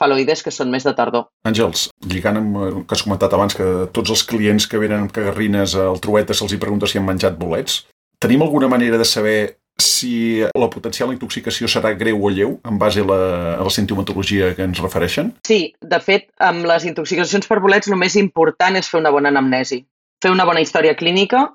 faloides 0.00 0.42
que 0.42 0.52
són 0.54 0.70
més 0.72 0.86
de 0.86 0.94
tardor. 0.96 1.28
Àngels, 1.48 1.88
lligant 2.10 2.40
amb 2.40 2.60
el 2.62 2.78
que 2.84 2.96
has 2.96 3.04
comentat 3.06 3.34
abans, 3.36 3.56
que 3.56 3.88
tots 3.94 4.14
els 4.14 4.24
clients 4.28 4.66
que 4.70 4.80
venen 4.82 5.06
amb 5.06 5.14
cagarrines 5.14 5.76
al 5.78 6.00
Trueta 6.02 6.36
se'ls 6.36 6.54
hi 6.54 6.62
pregunta 6.62 6.90
si 6.90 6.98
han 7.00 7.06
menjat 7.06 7.38
bolets, 7.40 7.84
tenim 8.22 8.42
alguna 8.42 8.70
manera 8.72 8.98
de 8.98 9.06
saber 9.08 9.38
si 9.78 10.38
la 10.54 10.68
potencial 10.70 11.10
intoxicació 11.12 11.66
serà 11.70 11.94
greu 11.98 12.22
o 12.22 12.30
lleu 12.30 12.58
en 12.68 12.78
base 12.78 13.02
a 13.02 13.08
la, 13.08 13.18
a 13.56 13.64
la 13.66 13.72
sintomatologia 13.74 14.52
que 14.54 14.62
ens 14.62 14.80
refereixen? 14.82 15.32
Sí, 15.46 15.74
de 15.82 16.00
fet, 16.00 16.28
amb 16.38 16.66
les 16.68 16.86
intoxicacions 16.86 17.50
per 17.50 17.58
bolets 17.62 17.90
el 17.90 17.98
més 17.98 18.14
important 18.20 18.78
és 18.78 18.90
fer 18.90 19.00
una 19.02 19.12
bona 19.14 19.32
anamnesi, 19.34 19.82
fer 20.22 20.30
una 20.30 20.46
bona 20.46 20.62
història 20.62 20.94
clínica, 20.94 21.48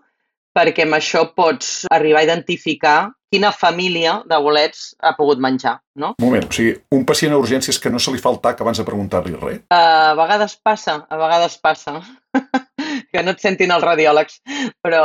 perquè 0.55 0.85
amb 0.85 0.97
això 0.97 1.25
pots 1.35 1.85
arribar 1.93 2.23
a 2.23 2.27
identificar 2.27 2.97
quina 3.29 3.51
família 3.53 4.15
de 4.25 4.37
bolets 4.41 4.95
ha 5.05 5.13
pogut 5.17 5.41
menjar, 5.41 5.75
no? 6.01 6.15
Un 6.17 6.25
moment, 6.25 6.47
o 6.49 6.55
sigui, 6.55 6.73
un 6.95 7.05
pacient 7.05 7.35
a 7.35 7.41
urgències 7.41 7.77
que 7.81 7.91
no 7.93 8.01
se 8.01 8.13
li 8.13 8.21
fa 8.21 8.31
el 8.33 8.39
tac 8.41 8.63
abans 8.63 8.81
de 8.81 8.87
preguntar-li 8.87 9.35
res? 9.37 9.61
A 9.69 10.15
vegades 10.17 10.57
passa, 10.65 11.03
a 11.05 11.19
vegades 11.21 11.59
passa. 11.61 11.99
que 13.13 13.23
no 13.23 13.35
et 13.35 13.41
sentin 13.43 13.73
els 13.73 13.85
radiòlegs, 13.85 14.41
però 14.81 15.03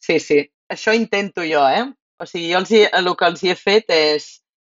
sí, 0.00 0.18
sí. 0.20 0.42
Això 0.72 0.94
intento 0.96 1.44
jo, 1.48 1.64
eh? 1.64 1.84
O 2.18 2.26
sigui, 2.26 2.50
jo 2.52 2.60
els 2.62 2.72
hi, 2.72 2.82
el 2.88 3.12
que 3.16 3.28
els 3.28 3.44
hi 3.44 3.52
he 3.52 3.56
fet 3.58 3.92
és 3.94 4.28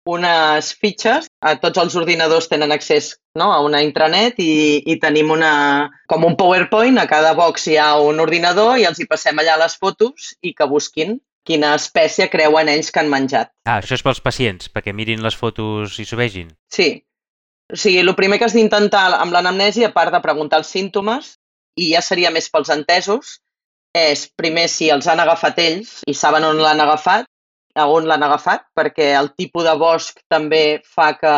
unes 0.09 0.71
fitxes. 0.79 1.29
A 1.41 1.55
tots 1.61 1.79
els 1.81 1.95
ordinadors 1.99 2.49
tenen 2.51 2.71
accés 2.75 3.13
no, 3.39 3.51
a 3.51 3.59
una 3.65 3.81
intranet 3.85 4.39
i, 4.43 4.83
i 4.85 4.97
tenim 5.01 5.31
una, 5.33 5.53
com 6.09 6.25
un 6.27 6.37
PowerPoint. 6.39 6.99
A 6.99 7.07
cada 7.09 7.33
box 7.37 7.67
hi 7.67 7.77
ha 7.77 7.93
un 8.01 8.19
ordinador 8.23 8.77
i 8.79 8.87
els 8.89 8.99
hi 8.99 9.07
passem 9.09 9.39
allà 9.39 9.57
les 9.61 9.77
fotos 9.79 10.33
i 10.41 10.53
que 10.57 10.69
busquin 10.69 11.19
quina 11.43 11.73
espècie 11.75 12.29
creuen 12.31 12.69
ells 12.71 12.91
que 12.91 13.01
han 13.01 13.11
menjat. 13.11 13.51
Ah, 13.67 13.79
això 13.81 13.97
és 13.97 14.03
pels 14.05 14.21
pacients, 14.23 14.69
perquè 14.71 14.93
mirin 14.95 15.23
les 15.23 15.35
fotos 15.35 15.97
i 15.99 16.07
s'ho 16.07 16.19
vegin? 16.19 16.53
Sí. 16.71 17.03
O 17.73 17.79
sigui, 17.79 17.99
el 17.99 18.15
primer 18.15 18.39
que 18.39 18.47
has 18.47 18.55
d'intentar 18.55 19.09
amb 19.17 19.35
l'anamnesi, 19.35 19.83
a 19.83 19.91
part 19.95 20.13
de 20.13 20.21
preguntar 20.23 20.61
els 20.61 20.71
símptomes, 20.71 21.35
i 21.75 21.91
ja 21.93 22.03
seria 22.05 22.31
més 22.31 22.49
pels 22.53 22.71
entesos, 22.71 23.39
és 23.93 24.25
primer 24.39 24.67
si 24.71 24.89
els 24.93 25.07
han 25.09 25.21
agafat 25.21 25.59
ells 25.61 25.99
i 26.09 26.15
saben 26.17 26.45
on 26.47 26.61
l'han 26.61 26.81
agafat, 26.81 27.27
a 27.75 27.87
on 27.89 28.05
l'han 28.07 28.23
agafat, 28.25 28.67
perquè 28.77 29.13
el 29.17 29.31
tipus 29.37 29.65
de 29.65 29.73
bosc 29.79 30.19
també 30.29 30.81
fa 30.95 31.13
que 31.17 31.35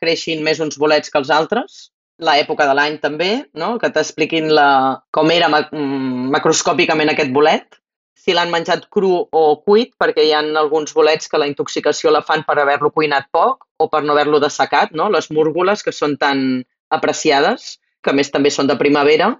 creixin 0.00 0.42
més 0.46 0.60
uns 0.62 0.78
bolets 0.78 1.10
que 1.10 1.18
els 1.18 1.30
altres, 1.34 1.88
l'època 2.22 2.66
de 2.68 2.74
l'any 2.78 2.98
també, 3.02 3.32
no? 3.58 3.76
que 3.82 3.90
t'expliquin 3.90 4.50
la... 4.54 5.02
com 5.10 5.30
era 5.34 5.48
mm, 5.50 6.28
macroscòpicament 6.34 7.10
aquest 7.12 7.32
bolet, 7.34 7.78
si 8.22 8.34
l'han 8.36 8.52
menjat 8.54 8.86
cru 8.94 9.16
o 9.26 9.44
cuit, 9.66 9.96
perquè 9.98 10.22
hi 10.22 10.30
ha 10.30 10.42
alguns 10.60 10.92
bolets 10.94 11.26
que 11.26 11.40
la 11.42 11.48
intoxicació 11.50 12.12
la 12.14 12.22
fan 12.22 12.44
per 12.46 12.60
haver-lo 12.62 12.92
cuinat 12.94 13.26
poc 13.34 13.66
o 13.82 13.88
per 13.90 14.04
no 14.04 14.14
haver-lo 14.14 14.38
dessecat, 14.42 14.92
no? 14.94 15.08
les 15.10 15.30
múrgoles 15.34 15.82
que 15.82 15.94
són 15.94 16.14
tan 16.20 16.62
apreciades, 16.94 17.80
que 18.02 18.14
més 18.14 18.30
també 18.30 18.52
són 18.54 18.70
de 18.70 18.78
primavera, 18.78 19.32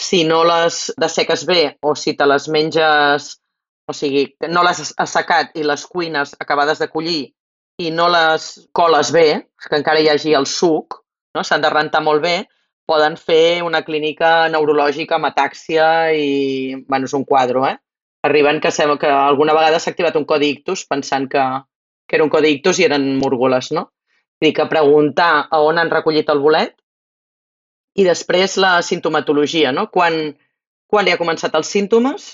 si 0.00 0.22
no 0.24 0.40
les 0.48 0.86
desseques 0.96 1.44
bé 1.44 1.76
o 1.84 1.92
si 1.98 2.14
te 2.16 2.24
les 2.28 2.48
menges 2.48 3.34
o 3.90 3.96
sigui, 3.96 4.24
no 4.48 4.62
les 4.66 4.80
has 4.84 4.94
assecat 5.04 5.56
i 5.58 5.66
les 5.66 5.84
cuines 5.90 6.34
acabades 6.38 6.78
de 6.82 6.88
collir 6.92 7.20
i 7.80 7.90
no 7.90 8.08
les 8.12 8.46
coles 8.76 9.10
bé, 9.12 9.26
que 9.66 9.78
encara 9.78 10.00
hi 10.00 10.10
hagi 10.12 10.34
el 10.36 10.46
suc, 10.46 11.00
no? 11.34 11.44
s'han 11.44 11.64
de 11.64 11.70
rentar 11.72 12.02
molt 12.04 12.22
bé, 12.22 12.34
poden 12.90 13.16
fer 13.16 13.62
una 13.62 13.82
clínica 13.86 14.48
neurològica 14.52 15.16
amb 15.16 15.30
atàxia 15.30 15.86
i, 16.16 16.74
bueno, 16.88 17.06
és 17.06 17.14
un 17.16 17.24
quadre, 17.24 17.62
eh? 17.70 17.76
Arriben 18.26 18.58
que 18.60 18.72
sembla 18.74 18.98
que 19.00 19.08
alguna 19.08 19.54
vegada 19.56 19.78
s'ha 19.80 19.94
activat 19.94 20.18
un 20.18 20.26
codi 20.28 20.50
ictus 20.56 20.84
pensant 20.90 21.28
que, 21.30 21.44
que 22.06 22.18
era 22.18 22.26
un 22.26 22.32
codi 22.32 22.50
ictus 22.56 22.80
i 22.80 22.88
eren 22.88 23.06
múrgoles, 23.22 23.70
no? 23.76 23.86
Vull 24.40 24.50
dir 24.50 24.56
que 24.56 24.68
preguntar 24.68 25.46
a 25.48 25.62
on 25.64 25.78
han 25.80 25.92
recollit 25.92 26.28
el 26.32 26.42
bolet 26.42 26.74
i 27.96 28.04
després 28.04 28.58
la 28.60 28.74
sintomatologia, 28.84 29.72
no? 29.72 29.86
Quan, 29.94 30.20
quan 30.90 31.06
li 31.06 31.14
ha 31.14 31.20
començat 31.20 31.56
els 31.56 31.70
símptomes 31.72 32.28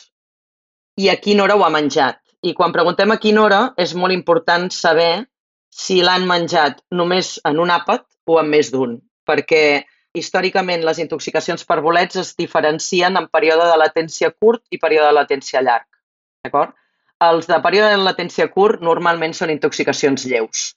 i 0.97 1.09
a 1.13 1.17
quina 1.21 1.45
hora 1.45 1.57
ho 1.57 1.65
ha 1.65 1.73
menjat. 1.73 2.21
I 2.43 2.53
quan 2.55 2.73
preguntem 2.73 3.13
a 3.13 3.19
quina 3.23 3.43
hora 3.43 3.61
és 3.81 3.95
molt 3.95 4.15
important 4.15 4.69
saber 4.73 5.27
si 5.73 6.01
l'han 6.05 6.25
menjat 6.29 6.81
només 7.01 7.37
en 7.45 7.61
un 7.61 7.73
àpat 7.73 8.07
o 8.27 8.39
en 8.41 8.49
més 8.53 8.71
d'un, 8.73 8.97
perquè 9.29 9.85
històricament 10.17 10.85
les 10.87 11.01
intoxicacions 11.03 11.67
per 11.69 11.83
bolets 11.85 12.17
es 12.23 12.33
diferencien 12.39 13.19
en 13.21 13.29
període 13.29 13.69
de 13.69 13.77
latència 13.83 14.33
curt 14.33 14.63
i 14.71 14.81
període 14.81 15.11
de 15.11 15.19
latència 15.19 15.63
llarg. 15.63 15.87
D'acord? 16.45 16.73
Els 17.27 17.49
de 17.49 17.61
període 17.65 17.93
de 17.93 18.03
latència 18.05 18.49
curt 18.53 18.83
normalment 18.85 19.35
són 19.37 19.53
intoxicacions 19.53 20.25
lleus. 20.29 20.73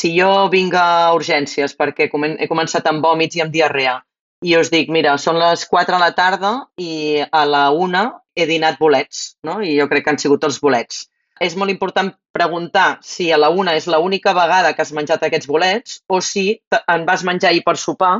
Si 0.00 0.12
jo 0.14 0.30
vinc 0.52 0.76
a 0.78 1.12
urgències 1.16 1.74
perquè 1.76 2.08
he 2.08 2.48
començat 2.48 2.86
amb 2.86 3.04
vòmits 3.04 3.36
i 3.36 3.44
amb 3.44 3.52
diarrea 3.52 3.98
i 4.46 4.54
us 4.54 4.70
dic, 4.70 4.90
mira, 4.94 5.16
són 5.18 5.40
les 5.40 5.64
4 5.66 5.96
de 5.96 6.00
la 6.00 6.14
tarda 6.14 6.52
i 6.78 7.24
a 7.26 7.42
la 7.44 7.64
1 7.74 8.02
he 8.38 8.46
dinat 8.46 8.78
bolets, 8.78 9.38
no? 9.44 9.58
i 9.60 9.74
jo 9.78 9.88
crec 9.90 10.06
que 10.06 10.14
han 10.14 10.20
sigut 10.22 10.44
els 10.48 10.60
bolets. 10.62 11.06
És 11.42 11.54
molt 11.58 11.70
important 11.70 12.10
preguntar 12.34 12.98
si 13.02 13.28
a 13.30 13.38
la 13.38 13.50
1 13.50 13.74
és 13.78 13.86
l'única 13.90 14.32
vegada 14.34 14.72
que 14.74 14.82
has 14.82 14.94
menjat 14.94 15.22
aquests 15.26 15.50
bolets 15.50 16.00
o 16.08 16.20
si 16.20 16.46
en 16.80 17.06
vas 17.06 17.22
menjar 17.26 17.52
ahir 17.52 17.62
per 17.66 17.76
sopar 17.78 18.16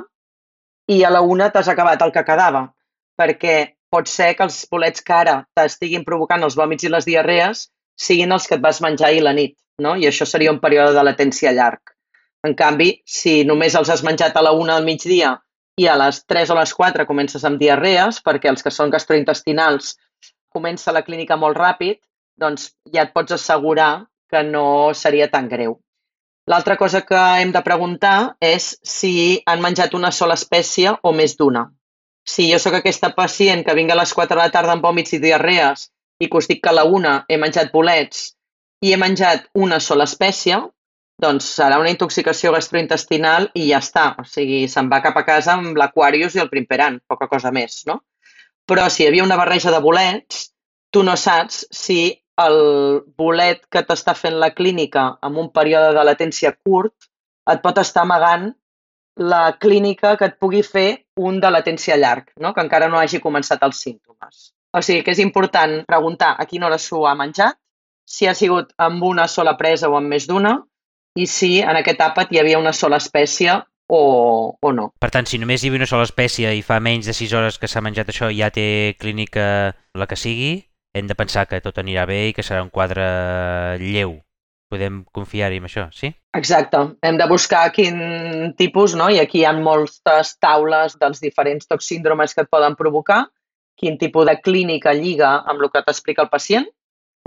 i 0.95 1.03
a 1.05 1.11
la 1.11 1.23
1 1.23 1.51
t'has 1.55 1.71
acabat 1.73 2.03
el 2.07 2.15
que 2.15 2.25
quedava, 2.27 2.63
perquè 3.19 3.57
pot 3.91 4.09
ser 4.09 4.35
que 4.37 4.47
els 4.47 4.61
bolets 4.71 5.03
que 5.05 5.17
ara 5.17 5.37
t'estiguin 5.57 6.07
provocant 6.07 6.45
els 6.47 6.57
vòmits 6.57 6.87
i 6.87 6.93
les 6.93 7.09
diarrees 7.09 7.67
siguin 7.99 8.33
els 8.33 8.47
que 8.47 8.57
et 8.59 8.65
vas 8.65 8.81
menjar 8.85 9.11
ahir 9.11 9.25
la 9.27 9.35
nit, 9.35 9.57
no? 9.83 9.97
i 9.97 10.07
això 10.07 10.27
seria 10.27 10.55
un 10.55 10.63
període 10.63 10.95
de 10.95 11.05
latència 11.05 11.53
llarg. 11.53 11.95
En 12.47 12.55
canvi, 12.55 12.93
si 13.05 13.43
només 13.45 13.75
els 13.75 13.91
has 13.91 14.05
menjat 14.07 14.37
a 14.37 14.45
la 14.47 14.55
1 14.55 14.71
del 14.71 14.87
migdia 14.87 15.35
i 15.79 15.89
a 15.91 15.97
les 15.99 16.23
3 16.27 16.53
o 16.55 16.59
les 16.59 16.75
4 16.75 17.07
comences 17.07 17.45
amb 17.45 17.59
diarrees, 17.59 18.23
perquè 18.23 18.51
els 18.53 18.63
que 18.63 18.71
són 18.75 18.95
gastrointestinals 18.95 19.97
comença 20.53 20.95
la 20.95 21.05
clínica 21.07 21.37
molt 21.37 21.59
ràpid, 21.59 22.01
doncs 22.39 22.71
ja 22.95 23.05
et 23.05 23.13
pots 23.15 23.35
assegurar 23.35 24.07
que 24.31 24.43
no 24.45 24.95
seria 24.95 25.29
tan 25.31 25.49
greu. 25.49 25.79
L'altra 26.49 26.79
cosa 26.81 27.03
que 27.05 27.19
hem 27.41 27.51
de 27.53 27.61
preguntar 27.65 28.37
és 28.41 28.71
si 28.83 29.43
han 29.45 29.61
menjat 29.61 29.95
una 29.99 30.11
sola 30.19 30.37
espècie 30.39 30.95
o 31.03 31.13
més 31.13 31.37
d'una. 31.37 31.67
Si 32.25 32.47
jo 32.53 32.59
sóc 32.63 32.79
aquesta 32.79 33.11
pacient 33.17 33.65
que 33.67 33.75
vinga 33.77 33.95
a 33.97 34.01
les 34.01 34.15
4 34.17 34.37
de 34.37 34.41
la 34.41 34.55
tarda 34.55 34.73
amb 34.77 34.85
vòmits 34.85 35.13
i 35.17 35.21
diarrees 35.21 35.89
i 36.21 36.29
que 36.29 36.41
us 36.41 36.49
dic 36.49 36.63
que 36.65 36.73
a 36.73 36.77
la 36.77 36.85
una 36.85 37.13
he 37.29 37.37
menjat 37.41 37.73
bolets 37.73 38.31
i 38.85 38.93
he 38.93 38.99
menjat 39.01 39.49
una 39.55 39.79
sola 39.81 40.07
espècie, 40.09 40.59
doncs 41.21 41.49
serà 41.59 41.81
una 41.83 41.93
intoxicació 41.93 42.53
gastrointestinal 42.55 43.51
i 43.55 43.69
ja 43.71 43.81
està. 43.85 44.07
O 44.23 44.25
sigui, 44.25 44.63
se'n 44.73 44.89
va 44.93 45.03
cap 45.05 45.17
a 45.19 45.25
casa 45.27 45.57
amb 45.57 45.77
l'Aquarius 45.77 46.37
i 46.37 46.43
el 46.45 46.51
Primperan, 46.53 47.01
poca 47.09 47.29
cosa 47.29 47.53
més, 47.53 47.83
no? 47.91 48.01
Però 48.69 48.87
si 48.93 49.03
hi 49.03 49.09
havia 49.09 49.25
una 49.25 49.39
barreja 49.41 49.73
de 49.73 49.81
bolets, 49.81 50.49
tu 50.93 51.03
no 51.05 51.17
saps 51.17 51.65
si 51.73 52.01
el 52.39 52.59
bolet 53.19 53.65
que 53.73 53.83
t'està 53.87 54.15
fent 54.15 54.37
la 54.43 54.53
clínica 54.55 55.09
amb 55.29 55.41
un 55.43 55.49
període 55.55 55.95
de 55.97 56.05
latència 56.07 56.53
curt 56.55 57.09
et 57.53 57.63
pot 57.65 57.81
estar 57.83 58.05
amagant 58.05 58.51
la 59.19 59.57
clínica 59.59 60.15
que 60.17 60.29
et 60.31 60.37
pugui 60.39 60.63
fer 60.63 60.89
un 61.19 61.41
de 61.43 61.51
latència 61.51 61.97
llarg, 61.99 62.29
no? 62.39 62.53
que 62.55 62.63
encara 62.63 62.89
no 62.89 63.01
hagi 63.01 63.19
començat 63.21 63.65
els 63.67 63.81
símptomes. 63.83 64.53
O 64.73 64.83
sigui 64.85 65.03
que 65.03 65.15
és 65.17 65.23
important 65.25 65.81
preguntar 65.89 66.37
a 66.39 66.47
quina 66.47 66.69
hora 66.69 66.79
s'ho 66.79 67.03
ha 67.09 67.17
menjat, 67.19 67.59
si 68.07 68.29
ha 68.29 68.35
sigut 68.35 68.71
amb 68.79 69.03
una 69.05 69.27
sola 69.29 69.57
presa 69.59 69.91
o 69.91 69.97
amb 69.99 70.13
més 70.15 70.29
d'una, 70.29 70.55
i 71.19 71.27
si 71.27 71.59
en 71.61 71.81
aquest 71.81 72.01
àpat 72.05 72.31
hi 72.33 72.41
havia 72.41 72.61
una 72.61 72.73
sola 72.73 73.01
espècie 73.03 73.57
o, 73.89 74.57
o 74.61 74.73
no. 74.73 74.93
Per 75.01 75.11
tant, 75.11 75.27
si 75.27 75.41
només 75.41 75.65
hi 75.65 75.71
havia 75.71 75.83
una 75.83 75.91
sola 75.91 76.07
espècie 76.07 76.53
i 76.55 76.63
fa 76.63 76.79
menys 76.85 77.09
de 77.09 77.17
6 77.17 77.35
hores 77.35 77.59
que 77.59 77.71
s'ha 77.71 77.83
menjat 77.85 78.13
això 78.13 78.31
ja 78.35 78.53
té 78.55 78.95
clínica 79.01 79.75
la 79.99 80.07
que 80.07 80.19
sigui, 80.21 80.53
hem 80.95 81.09
de 81.09 81.17
pensar 81.19 81.47
que 81.49 81.63
tot 81.65 81.81
anirà 81.81 82.07
bé 82.09 82.29
i 82.29 82.35
que 82.37 82.45
serà 82.45 82.63
un 82.63 82.71
quadre 82.71 83.07
lleu. 83.81 84.19
Podem 84.69 85.01
confiar-hi 85.17 85.63
en 85.63 85.65
això, 85.65 85.87
sí? 85.97 86.13
Exacte. 86.37 86.81
Hem 87.01 87.17
de 87.17 87.27
buscar 87.29 87.71
quin 87.73 88.53
tipus, 88.59 88.95
no? 89.01 89.09
I 89.09 89.23
aquí 89.23 89.41
hi 89.41 89.47
ha 89.49 89.55
moltes 89.57 90.35
taules 90.37 90.99
dels 91.01 91.23
diferents 91.25 91.71
toxíndromes 91.71 92.37
que 92.37 92.45
et 92.45 92.51
poden 92.53 92.77
provocar, 92.77 93.23
quin 93.79 93.97
tipus 93.97 94.27
de 94.29 94.37
clínica 94.43 94.93
lliga 94.93 95.39
amb 95.49 95.63
el 95.63 95.71
que 95.73 95.83
t'explica 95.87 96.27
el 96.27 96.33
pacient 96.33 96.69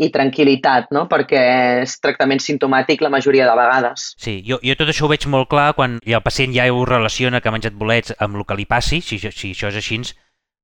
i 0.01 0.10
tranquil·litat, 0.13 0.89
no? 0.96 1.05
perquè 1.12 1.41
és 1.84 1.93
tractament 2.01 2.41
sintomàtic 2.41 3.03
la 3.05 3.12
majoria 3.13 3.46
de 3.50 3.55
vegades. 3.58 4.12
Sí, 4.22 4.39
jo, 4.48 4.58
jo 4.65 4.75
tot 4.79 4.89
això 4.89 5.05
ho 5.05 5.12
veig 5.12 5.27
molt 5.29 5.50
clar 5.51 5.72
quan 5.77 6.00
el 6.01 6.25
pacient 6.25 6.55
ja 6.55 6.65
ho 6.74 6.84
relaciona 6.89 7.41
que 7.41 7.51
ha 7.51 7.55
menjat 7.55 7.77
bolets 7.77 8.15
amb 8.17 8.39
el 8.39 8.48
que 8.48 8.58
li 8.58 8.67
passi, 8.70 9.01
si, 9.05 9.22
si 9.22 9.53
això 9.53 9.70
és 9.70 9.77
així, 9.81 10.01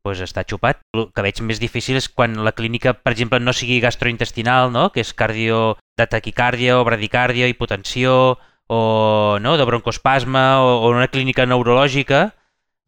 doncs 0.07 0.23
està 0.23 0.43
xupat. 0.47 0.81
El 0.95 1.09
que 1.13 1.25
veig 1.25 1.41
més 1.45 1.61
difícil 1.61 1.99
és 1.99 2.09
quan 2.09 2.37
la 2.45 2.55
clínica, 2.57 2.95
per 2.95 3.13
exemple, 3.13 3.39
no 3.43 3.53
sigui 3.53 3.81
gastrointestinal, 3.83 4.71
no? 4.73 4.89
que 4.93 5.03
és 5.05 5.13
cardio 5.13 5.77
de 5.99 6.07
taquicàrdia 6.09 6.79
o 6.79 6.85
bradicàrdia, 6.87 7.49
hipotensió, 7.51 8.37
o 8.67 9.37
no? 9.41 9.57
de 9.57 9.65
broncospasma, 9.69 10.47
o, 10.63 10.73
o 10.87 10.91
una 10.95 11.11
clínica 11.11 11.45
neurològica, 11.45 12.31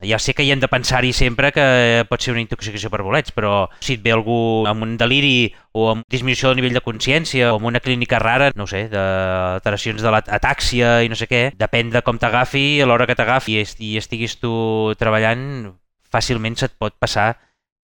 ja 0.01 0.19
sé 0.19 0.33
que 0.33 0.43
hi 0.43 0.51
hem 0.53 0.61
de 0.61 0.69
pensar-hi 0.71 1.11
sempre 1.13 1.51
que 1.51 2.05
pot 2.09 2.23
ser 2.23 2.31
una 2.33 2.43
intoxicació 2.43 2.91
per 2.91 3.01
bolets, 3.03 3.33
però 3.35 3.67
si 3.83 3.97
et 3.97 4.03
ve 4.05 4.13
algú 4.15 4.65
amb 4.69 4.85
un 4.85 4.95
deliri 4.99 5.51
o 5.75 5.89
amb 5.91 6.07
disminució 6.09 6.49
del 6.49 6.61
nivell 6.61 6.77
de 6.77 6.83
consciència 6.85 7.51
o 7.51 7.57
amb 7.57 7.67
una 7.71 7.81
clínica 7.83 8.19
rara, 8.23 8.51
no 8.55 8.67
sé, 8.67 8.85
d'alteracions 8.93 10.01
de 10.03 10.13
l'atàxia 10.15 10.99
i 11.03 11.11
no 11.11 11.19
sé 11.19 11.27
què, 11.27 11.43
depèn 11.59 11.91
de 11.91 12.03
com 12.05 12.19
t'agafi, 12.21 12.79
a 12.79 12.87
l'hora 12.87 13.07
que 13.09 13.17
t'agafi 13.19 13.59
i 13.59 13.93
estiguis 13.99 14.39
tu 14.39 14.53
treballant, 14.99 15.73
fàcilment 16.09 16.55
se't 16.57 16.79
pot 16.79 16.95
passar 16.99 17.35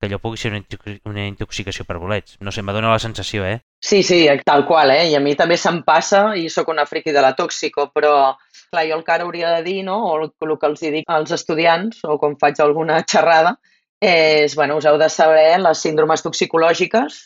que 0.06 0.14
allò 0.14 0.22
pugui 0.22 0.38
ser 0.38 0.54
una 0.54 1.26
intoxicació 1.26 1.86
per 1.86 1.98
bolets. 2.00 2.38
No 2.40 2.54
sé, 2.54 2.62
m'adona 2.62 2.94
la 2.94 3.02
sensació, 3.02 3.46
eh? 3.46 3.60
Sí, 3.82 4.04
sí, 4.04 4.24
tal 4.46 4.66
qual, 4.70 4.94
eh? 4.94 5.10
I 5.10 5.18
a 5.18 5.22
mi 5.24 5.36
també 5.36 5.58
se'm 5.58 5.82
passa 5.86 6.28
i 6.38 6.48
sóc 6.50 6.70
una 6.74 6.86
friqui 6.86 7.14
de 7.16 7.24
la 7.26 7.34
tòxico, 7.38 7.90
però 7.94 8.36
clar, 8.70 8.88
jo 8.90 8.98
el 8.98 9.04
que 9.04 9.14
ara 9.14 9.24
hauria 9.26 9.54
de 9.58 9.64
dir, 9.64 9.84
no, 9.86 9.98
o 10.10 10.18
el, 10.22 10.32
el 10.42 10.58
que 10.60 10.68
els 10.72 10.84
dic 10.84 11.10
als 11.12 11.32
estudiants, 11.36 12.04
o 12.04 12.18
quan 12.22 12.38
faig 12.42 12.60
alguna 12.62 13.02
xerrada, 13.08 13.56
és, 14.02 14.56
bueno, 14.56 14.78
us 14.78 14.86
heu 14.86 14.98
de 15.02 15.10
saber 15.10 15.60
les 15.62 15.82
síndromes 15.82 16.24
toxicològiques, 16.26 17.22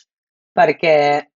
perquè 0.56 0.94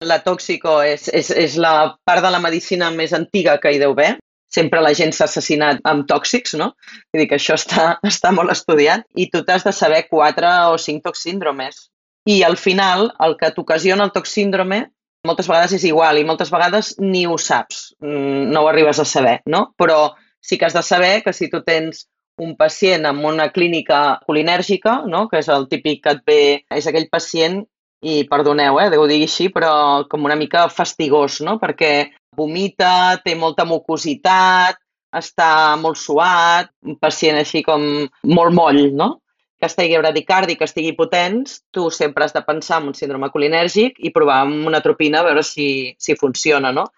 la 0.08 0.20
tòxico 0.24 0.80
és, 0.86 1.08
és, 1.12 1.30
és 1.30 1.56
la 1.60 1.94
part 2.04 2.24
de 2.24 2.30
la 2.32 2.40
medicina 2.40 2.90
més 2.90 3.12
antiga 3.16 3.58
que 3.60 3.72
hi 3.72 3.80
deu 3.82 3.96
haver. 3.96 4.16
Sempre 4.52 4.82
la 4.84 4.92
gent 4.96 5.14
s'ha 5.16 5.28
assassinat 5.30 5.80
amb 5.88 6.04
tòxics, 6.08 6.56
no? 6.60 6.72
Vull 7.12 7.22
dir 7.22 7.28
que 7.30 7.38
això 7.40 7.56
està, 7.56 7.96
està 8.12 8.32
molt 8.36 8.52
estudiat. 8.52 9.06
I 9.16 9.28
tu 9.32 9.44
t'has 9.46 9.64
de 9.64 9.72
saber 9.72 10.06
quatre 10.10 10.50
o 10.72 10.78
cinc 10.78 11.04
toxíndromes. 11.08 11.88
I 12.28 12.42
al 12.46 12.58
final, 12.60 13.08
el 13.24 13.38
que 13.40 13.50
t'ocasiona 13.54 14.04
el 14.06 14.12
toxíndrome 14.14 14.84
moltes 15.26 15.46
vegades 15.46 15.72
és 15.76 15.84
igual 15.86 16.18
i 16.18 16.26
moltes 16.26 16.50
vegades 16.50 16.96
ni 16.98 17.26
ho 17.30 17.36
saps, 17.38 17.92
mm, 18.02 18.50
no 18.50 18.62
ho 18.62 18.68
arribes 18.68 18.98
a 18.98 19.04
saber, 19.06 19.40
no? 19.46 19.68
Però 19.78 20.14
sí 20.42 20.58
que 20.58 20.66
has 20.66 20.74
de 20.74 20.82
saber 20.82 21.22
que 21.22 21.32
si 21.32 21.48
tu 21.48 21.62
tens 21.62 22.08
un 22.38 22.56
pacient 22.56 23.06
amb 23.06 23.24
una 23.24 23.50
clínica 23.52 24.18
colinèrgica, 24.26 25.02
no? 25.06 25.28
que 25.28 25.38
és 25.42 25.48
el 25.52 25.68
típic 25.70 26.02
que 26.04 26.16
et 26.16 26.22
ve, 26.26 26.42
és 26.70 26.88
aquell 26.88 27.08
pacient, 27.12 27.62
i 28.02 28.24
perdoneu, 28.26 28.80
eh, 28.82 28.88
ho 28.98 29.06
dir 29.06 29.20
així, 29.22 29.46
però 29.54 30.08
com 30.10 30.24
una 30.26 30.34
mica 30.34 30.66
fastigós, 30.68 31.40
no? 31.46 31.58
perquè 31.62 32.10
vomita, 32.36 33.18
té 33.24 33.34
molta 33.38 33.66
mucositat, 33.68 34.78
està 35.12 35.76
molt 35.76 36.00
suat, 36.00 36.72
un 36.88 36.96
pacient 37.00 37.38
així 37.40 37.62
com 37.66 37.82
molt 38.24 38.56
moll, 38.56 38.86
no? 38.96 39.18
que 39.62 39.68
estigui 39.70 39.98
bradicàrdic, 40.00 40.58
que 40.58 40.66
estigui 40.66 40.90
potents, 40.98 41.60
tu 41.70 41.86
sempre 41.94 42.24
has 42.24 42.32
de 42.34 42.40
pensar 42.42 42.80
en 42.80 42.88
un 42.90 42.96
síndrome 42.98 43.28
colinèrgic 43.30 44.00
i 44.02 44.10
provar 44.10 44.40
amb 44.42 44.66
una 44.66 44.80
tropina 44.82 45.20
a 45.20 45.26
veure 45.28 45.44
si, 45.46 45.66
si 46.02 46.16
funciona, 46.18 46.72
no? 46.74 46.88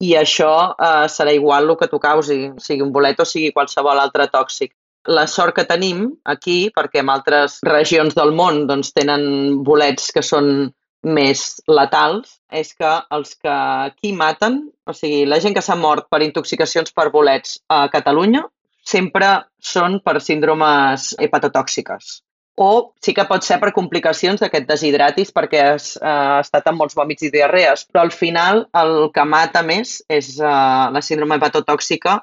I 0.00 0.14
això 0.16 0.54
eh, 0.72 1.04
serà 1.12 1.34
igual 1.36 1.68
el 1.68 1.76
que 1.76 1.90
tu 1.92 2.00
causi, 2.00 2.38
sigui 2.64 2.80
un 2.86 2.94
bolet 2.96 3.20
o 3.20 3.26
sigui 3.28 3.52
qualsevol 3.52 4.00
altre 4.00 4.30
tòxic. 4.32 4.72
La 5.12 5.26
sort 5.28 5.52
que 5.58 5.66
tenim 5.68 6.06
aquí, 6.24 6.70
perquè 6.72 7.02
en 7.04 7.12
altres 7.12 7.58
regions 7.68 8.16
del 8.16 8.32
món 8.32 8.64
doncs, 8.72 8.94
tenen 8.96 9.60
bolets 9.68 10.08
que 10.16 10.24
són 10.24 10.72
més 11.04 11.44
letals, 11.68 12.38
és 12.50 12.72
que 12.74 12.90
els 13.14 13.34
que 13.36 13.54
aquí 13.54 14.12
maten, 14.16 14.60
o 14.88 14.94
sigui, 14.96 15.24
la 15.28 15.40
gent 15.40 15.54
que 15.56 15.62
s'ha 15.64 15.76
mort 15.76 16.08
per 16.10 16.22
intoxicacions 16.24 16.92
per 16.96 17.10
bolets 17.12 17.58
a 17.68 17.86
Catalunya 17.92 18.44
sempre 18.84 19.30
són 19.60 19.98
per 20.04 20.20
síndromes 20.20 21.14
hepatotòxiques. 21.20 22.20
O 22.56 22.94
sí 23.02 23.14
que 23.16 23.24
pot 23.26 23.42
ser 23.42 23.56
per 23.58 23.72
complicacions 23.74 24.38
d'aquest 24.40 24.68
deshidratis 24.68 25.32
perquè 25.34 25.62
has 25.72 25.88
uh, 25.98 26.38
estat 26.38 26.68
amb 26.70 26.78
molts 26.84 26.94
vòmits 26.94 27.26
i 27.26 27.32
diarrees, 27.34 27.82
però 27.90 28.04
al 28.04 28.12
final 28.14 28.62
el 28.78 28.94
que 29.14 29.24
mata 29.26 29.64
més 29.66 29.96
és 30.06 30.36
uh, 30.38 30.92
la 30.94 31.02
síndrome 31.02 31.40
hepatotòxica 31.40 32.20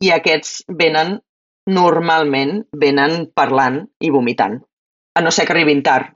i 0.00 0.10
aquests 0.14 0.62
venen 0.80 1.18
normalment 1.68 2.62
venen 2.76 3.26
parlant 3.36 3.82
i 4.00 4.10
vomitant, 4.12 4.58
a 5.16 5.20
no 5.24 5.32
ser 5.32 5.44
que 5.46 5.52
arribin 5.56 5.82
tard. 5.84 6.12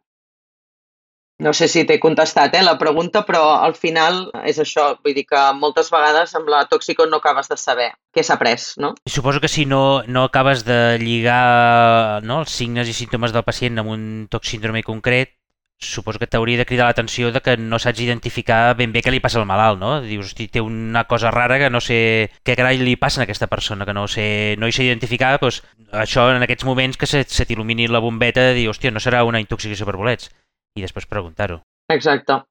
No 1.39 1.53
sé 1.55 1.69
si 1.71 1.85
t'he 1.87 2.01
contestat 2.03 2.57
eh, 2.59 2.65
la 2.67 2.75
pregunta, 2.79 3.23
però 3.23 3.43
al 3.63 3.77
final 3.79 4.25
és 4.43 4.59
això. 4.59 4.89
Vull 5.05 5.15
dir 5.15 5.23
que 5.29 5.43
moltes 5.55 5.91
vegades 5.95 6.35
amb 6.35 6.51
la 6.51 6.65
tòxico 6.67 7.07
no 7.07 7.21
acabes 7.23 7.47
de 7.47 7.57
saber 7.61 7.93
què 8.11 8.25
s'ha 8.27 8.41
pres, 8.41 8.73
no? 8.83 8.97
I 9.07 9.13
suposo 9.15 9.39
que 9.39 9.51
si 9.53 9.63
no, 9.65 10.03
no 10.11 10.25
acabes 10.27 10.65
de 10.67 10.99
lligar 10.99 12.25
no, 12.27 12.41
els 12.43 12.57
signes 12.59 12.91
i 12.91 12.97
símptomes 12.97 13.35
del 13.35 13.47
pacient 13.47 13.79
amb 13.79 13.95
un 13.95 14.03
toxíndrome 14.33 14.83
concret, 14.83 15.37
suposo 15.79 16.19
que 16.19 16.27
t'hauria 16.27 16.59
de 16.59 16.67
cridar 16.67 16.89
l'atenció 16.89 17.31
de 17.31 17.39
que 17.39 17.55
no 17.57 17.79
saps 17.79 18.03
identificar 18.03 18.75
ben 18.75 18.91
bé 18.91 18.99
què 19.07 19.15
li 19.15 19.23
passa 19.23 19.39
al 19.39 19.47
malalt, 19.47 19.79
no? 19.79 19.93
Dius, 20.03 20.33
hosti, 20.33 20.49
té 20.51 20.59
una 20.59 21.05
cosa 21.07 21.31
rara 21.31 21.61
que 21.63 21.71
no 21.71 21.79
sé 21.79 22.01
què 22.43 22.59
carai 22.59 22.83
li 22.83 22.97
passa 22.99 23.23
a 23.23 23.29
aquesta 23.29 23.47
persona, 23.47 23.87
que 23.87 23.95
no 23.95 24.09
sé, 24.11 24.57
no 24.59 24.67
hi 24.67 24.75
sé 24.75 24.91
identificar, 24.91 25.37
doncs 25.39 25.63
això 26.03 26.27
en 26.35 26.43
aquests 26.43 26.67
moments 26.67 26.99
que 26.99 27.07
se, 27.07 27.23
se 27.23 27.47
t'il·lumini 27.47 27.87
la 27.87 28.03
bombeta 28.03 28.51
dir, 28.59 28.67
hòstia, 28.75 28.91
no 28.91 28.99
serà 28.99 29.23
una 29.23 29.39
intoxicació 29.39 29.87
per 29.87 29.95
bolets 30.03 30.33
i 30.77 30.85
després 30.85 31.09
preguntar-ho. 31.09 31.63
Exacte. 31.93 32.43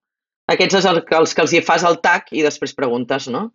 Aquests 0.47 0.79
és 0.79 0.89
el, 0.89 1.03
els 1.19 1.35
que 1.35 1.43
els 1.43 1.53
hi 1.53 1.61
fas 1.61 1.83
el 1.87 1.99
tac 2.03 2.31
i 2.31 2.43
després 2.45 2.75
preguntes, 2.75 3.27
no? 3.31 3.49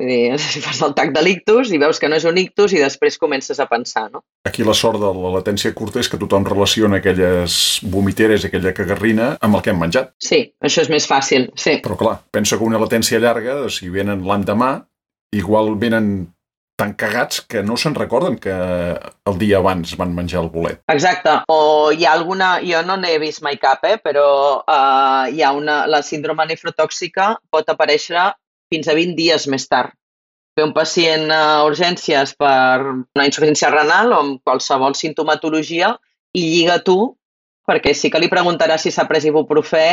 Vull 0.00 0.08
dir, 0.08 0.38
si 0.40 0.60
fas 0.64 0.80
el 0.82 0.94
tac 0.98 1.12
de 1.14 1.22
l'ictus 1.22 1.70
i 1.70 1.78
veus 1.78 2.00
que 2.02 2.08
no 2.10 2.18
és 2.18 2.26
un 2.26 2.38
ictus 2.40 2.72
i 2.74 2.80
després 2.82 3.18
comences 3.22 3.60
a 3.62 3.68
pensar, 3.70 4.08
no? 4.10 4.24
Aquí 4.48 4.64
la 4.66 4.74
sort 4.74 4.98
de 4.98 5.10
la 5.14 5.32
latència 5.36 5.70
curta 5.78 6.00
és 6.02 6.10
que 6.10 6.18
tothom 6.18 6.46
relaciona 6.48 6.98
aquelles 6.98 7.54
vomiteres, 7.92 8.46
aquella 8.48 8.74
cagarrina, 8.74 9.36
amb 9.40 9.58
el 9.58 9.62
que 9.62 9.70
hem 9.70 9.78
menjat. 9.84 10.14
Sí, 10.18 10.42
això 10.64 10.82
és 10.82 10.90
més 10.90 11.06
fàcil, 11.06 11.50
sí. 11.54 11.78
Però 11.84 11.98
clar, 12.00 12.16
penso 12.34 12.58
que 12.58 12.66
una 12.66 12.80
latència 12.82 13.22
llarga, 13.22 13.60
si 13.70 13.92
venen 13.92 14.26
l'endemà, 14.26 14.74
igual 15.38 15.76
venen 15.78 16.31
tan 16.76 16.94
cagats 16.98 17.42
que 17.46 17.62
no 17.62 17.76
se'n 17.76 17.94
recorden 17.94 18.38
que 18.40 18.52
el 18.52 19.38
dia 19.38 19.58
abans 19.60 19.94
van 20.00 20.14
menjar 20.16 20.42
el 20.42 20.50
bolet. 20.50 20.82
Exacte. 20.92 21.38
O 21.52 21.92
hi 21.92 22.06
ha 22.06 22.14
alguna... 22.16 22.54
Jo 22.64 22.82
no 22.86 22.96
n'he 22.98 23.18
vist 23.22 23.42
mai 23.44 23.58
cap, 23.60 23.84
eh? 23.86 23.98
però 24.02 24.26
uh, 24.60 25.24
hi 25.30 25.42
ha 25.42 25.52
una... 25.56 25.82
La 25.90 26.02
síndrome 26.06 26.46
nefrotòxica 26.48 27.34
pot 27.52 27.68
aparèixer 27.70 28.30
fins 28.72 28.88
a 28.88 28.96
20 28.98 29.18
dies 29.18 29.46
més 29.52 29.68
tard. 29.68 29.92
Ve 30.56 30.64
un 30.66 30.74
pacient 30.76 31.30
a 31.32 31.62
urgències 31.64 32.34
per 32.36 32.80
una 32.84 33.28
insuficiència 33.28 33.72
renal 33.72 34.12
o 34.12 34.20
amb 34.20 34.40
qualsevol 34.44 34.96
sintomatologia 34.98 35.94
i 36.36 36.42
lliga 36.48 36.80
tu 36.84 36.98
perquè 37.68 37.94
sí 37.94 38.10
que 38.10 38.20
li 38.20 38.28
preguntarà 38.32 38.76
si 38.80 38.90
s'ha 38.92 39.06
pres 39.08 39.24
ibuprofè 39.28 39.86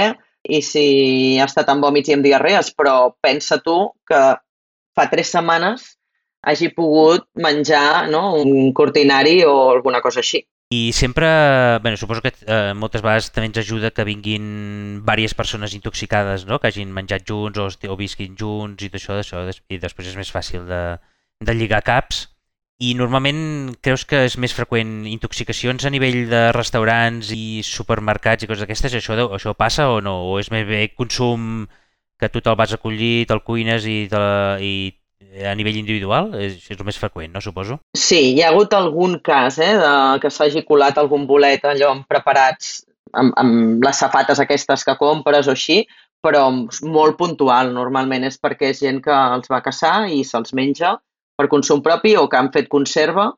i 0.49 0.61
si 0.63 1.37
ha 1.39 1.47
estat 1.47 1.69
amb 1.71 1.83
vòmits 1.85 2.09
i 2.09 2.15
amb 2.15 2.25
diarrees, 2.25 2.73
però 2.75 3.13
pensa 3.21 3.59
tu 3.63 3.77
que 4.07 4.19
fa 4.95 5.07
tres 5.11 5.31
setmanes 5.35 5.98
hagi 6.41 6.69
pogut 6.75 7.27
menjar 7.35 8.09
no, 8.09 8.35
un 8.39 8.71
cortinari 8.73 9.43
o 9.45 9.69
alguna 9.71 10.01
cosa 10.01 10.23
així. 10.23 10.43
I 10.71 10.91
sempre, 10.93 11.27
bé, 11.81 11.95
suposo 11.97 12.21
que 12.21 12.29
eh, 12.45 12.73
moltes 12.77 13.01
vegades 13.01 13.31
també 13.33 13.47
ens 13.49 13.57
ajuda 13.57 13.89
que 13.89 14.05
vinguin 14.05 14.43
diverses 15.01 15.33
persones 15.33 15.73
intoxicades, 15.73 16.45
no? 16.45 16.59
que 16.61 16.69
hagin 16.69 16.91
menjat 16.93 17.25
junts 17.25 17.57
o, 17.57 17.65
o 17.89 17.95
visquin 17.97 18.35
junts 18.37 18.85
i 18.85 18.91
d'això, 18.93 19.17
d'això, 19.17 19.41
i 19.49 19.79
després 19.81 20.11
és 20.11 20.19
més 20.19 20.29
fàcil 20.29 20.67
de, 20.69 20.83
de 21.41 21.55
lligar 21.57 21.81
caps. 21.87 22.27
I 22.79 22.93
normalment 22.95 23.73
creus 23.81 24.05
que 24.07 24.21
és 24.27 24.37
més 24.37 24.53
freqüent 24.55 25.07
intoxicacions 25.09 25.83
a 25.83 25.91
nivell 25.91 26.29
de 26.29 26.43
restaurants 26.55 27.33
i 27.35 27.65
supermercats 27.65 28.45
i 28.45 28.47
coses 28.47 28.61
d'aquestes? 28.63 28.93
Això, 29.01 29.17
això 29.25 29.57
passa 29.57 29.89
o 29.89 29.97
no? 30.05 30.19
O 30.29 30.37
és 30.39 30.53
més 30.53 30.69
bé 30.69 30.85
consum 30.93 31.65
que 32.21 32.29
tu 32.29 32.45
te'l 32.45 32.55
vas 32.59 32.77
acollir, 32.77 33.25
te'l 33.25 33.41
cuines 33.41 33.89
i, 33.89 33.97
te, 34.11 34.21
i 34.61 34.73
a 35.43 35.53
nivell 35.55 35.77
individual 35.79 36.31
és, 36.39 36.59
és 36.71 36.77
el 36.77 36.85
més 36.87 36.99
freqüent, 36.99 37.31
no? 37.33 37.41
Suposo. 37.43 37.79
Sí, 37.97 38.19
hi 38.33 38.43
ha 38.43 38.51
hagut 38.53 38.73
algun 38.77 39.17
cas 39.23 39.59
eh, 39.61 39.73
de, 39.79 39.93
que 40.23 40.31
s'hagi 40.33 40.63
colat 40.67 40.97
algun 40.97 41.25
bolet 41.29 41.65
allò 41.67 41.93
amb 41.95 42.07
preparats 42.09 42.79
amb, 43.13 43.33
amb 43.39 43.83
les 43.85 43.99
safates 43.99 44.39
aquestes 44.39 44.85
que 44.85 44.97
compres 44.99 45.49
o 45.49 45.55
així, 45.55 45.83
però 46.23 46.47
molt 46.51 47.17
puntual. 47.19 47.73
Normalment 47.75 48.27
és 48.27 48.39
perquè 48.41 48.73
és 48.73 48.81
gent 48.83 49.01
que 49.03 49.15
els 49.15 49.51
va 49.51 49.63
caçar 49.65 50.09
i 50.11 50.23
se'ls 50.27 50.55
menja 50.57 50.97
per 51.39 51.47
consum 51.51 51.83
propi 51.83 52.15
o 52.19 52.27
que 52.27 52.39
han 52.39 52.51
fet 52.55 52.67
conserva 52.71 53.29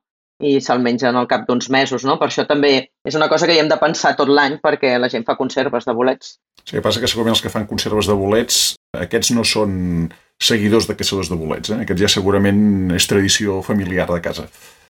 i 0.41 0.58
se'l 0.63 0.82
mengen 0.84 1.17
al 1.17 1.30
cap 1.30 1.45
d'uns 1.47 1.69
mesos, 1.73 2.06
no? 2.08 2.17
Per 2.19 2.27
això 2.30 2.45
també 2.49 2.73
és 3.06 3.17
una 3.17 3.30
cosa 3.30 3.47
que 3.47 3.56
hi 3.56 3.62
hem 3.62 3.69
de 3.71 3.80
pensar 3.82 4.15
tot 4.17 4.30
l'any 4.30 4.58
perquè 4.63 4.97
la 4.99 5.10
gent 5.13 5.25
fa 5.27 5.38
conserves 5.39 5.88
de 5.88 5.95
bolets. 5.97 6.36
Sí, 6.63 6.75
que 6.75 6.84
passa 6.86 7.01
que 7.01 7.10
segurament 7.10 7.38
els 7.38 7.43
que 7.45 7.54
fan 7.54 7.69
conserves 7.69 8.10
de 8.10 8.17
bolets, 8.17 8.62
aquests 8.97 9.32
no 9.38 9.45
són 9.47 10.12
seguidors 10.41 10.88
de 10.89 10.97
caçadors 10.97 11.30
de 11.30 11.38
bolets. 11.38 11.71
Eh? 11.71 11.82
Aquests 11.86 12.06
ja 12.06 12.12
segurament 12.12 12.91
és 12.97 13.08
tradició 13.10 13.62
familiar 13.65 14.10
de 14.10 14.21
casa. 14.21 14.47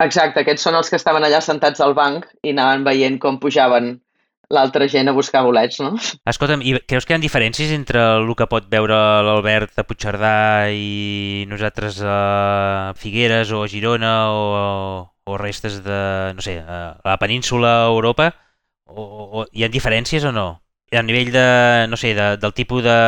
Exacte, 0.02 0.42
aquests 0.42 0.64
són 0.66 0.74
els 0.74 0.90
que 0.90 0.98
estaven 0.98 1.24
allà 1.24 1.40
sentats 1.44 1.80
al 1.85 1.94
banc 1.94 2.26
i 2.42 2.50
anaven 2.50 2.83
veient 2.88 3.20
com 3.22 3.38
pujaven 3.38 3.94
l'altra 4.52 4.88
gent 4.90 5.09
a 5.09 5.14
buscar 5.16 5.44
bolets, 5.46 5.78
no? 5.80 5.94
Escolta'm, 6.28 6.62
i 6.66 6.74
creus 6.88 7.07
que 7.07 7.14
hi 7.14 7.16
ha 7.16 7.22
diferències 7.22 7.72
entre 7.74 8.02
el 8.18 8.28
que 8.37 8.48
pot 8.50 8.66
veure 8.70 8.98
l'Albert 9.24 9.78
a 9.80 9.87
Puigcerdà 9.88 10.35
i 10.74 11.46
nosaltres 11.50 12.00
a 12.04 12.92
Figueres 13.00 13.54
o 13.54 13.64
a 13.64 13.70
Girona 13.70 14.14
o, 14.35 14.44
o 15.24 15.38
restes 15.38 15.82
de, 15.84 16.32
no 16.34 16.42
sé, 16.42 16.58
a 16.60 17.00
la 17.04 17.18
península 17.18 17.84
a 17.84 17.88
Europa? 17.88 18.34
O, 18.84 19.02
o, 19.40 19.46
hi 19.52 19.64
ha 19.64 19.72
diferències 19.72 20.24
o 20.24 20.32
no? 20.32 20.48
A 20.92 21.02
nivell 21.02 21.32
de, 21.32 21.46
no 21.88 21.96
sé, 21.96 22.12
de, 22.14 22.37
del 22.38 22.52
tipus 22.54 22.84
de, 22.84 22.98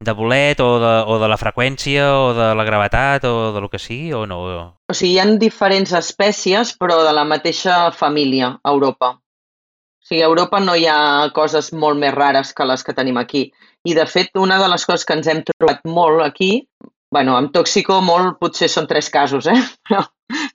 de 0.00 0.12
bolet 0.14 0.60
o 0.62 0.78
de, 0.78 0.92
o 1.10 1.18
de 1.18 1.28
la 1.28 1.38
freqüència 1.40 2.06
o 2.14 2.32
de 2.36 2.52
la 2.54 2.64
gravetat 2.64 3.26
o 3.26 3.52
de 3.52 3.60
lo 3.60 3.68
que 3.68 3.80
sigui 3.82 4.12
o 4.14 4.24
no? 4.26 4.40
O 4.88 4.94
sigui, 4.94 5.16
hi 5.16 5.22
ha 5.22 5.26
diferents 5.40 5.92
espècies 5.98 6.76
però 6.78 7.02
de 7.04 7.14
la 7.14 7.26
mateixa 7.26 7.88
família 7.90 8.54
a 8.62 8.74
Europa. 8.74 9.16
O 9.18 10.06
sigui, 10.08 10.22
a 10.22 10.30
Europa 10.30 10.62
no 10.62 10.76
hi 10.78 10.86
ha 10.86 11.28
coses 11.34 11.72
molt 11.74 11.98
més 11.98 12.14
rares 12.14 12.54
que 12.54 12.68
les 12.70 12.86
que 12.86 12.94
tenim 12.94 13.18
aquí. 13.18 13.48
I, 13.84 13.94
de 13.94 14.06
fet, 14.06 14.30
una 14.38 14.58
de 14.62 14.70
les 14.70 14.86
coses 14.86 15.04
que 15.06 15.18
ens 15.18 15.28
hem 15.28 15.42
trobat 15.46 15.82
molt 15.86 16.22
aquí, 16.24 16.68
bueno, 17.10 17.36
amb 17.36 17.52
tòxico 17.54 18.00
molt 18.04 18.38
potser 18.40 18.68
són 18.72 18.88
tres 18.90 19.08
casos, 19.10 19.48
eh? 19.48 19.58
Però, 19.88 20.04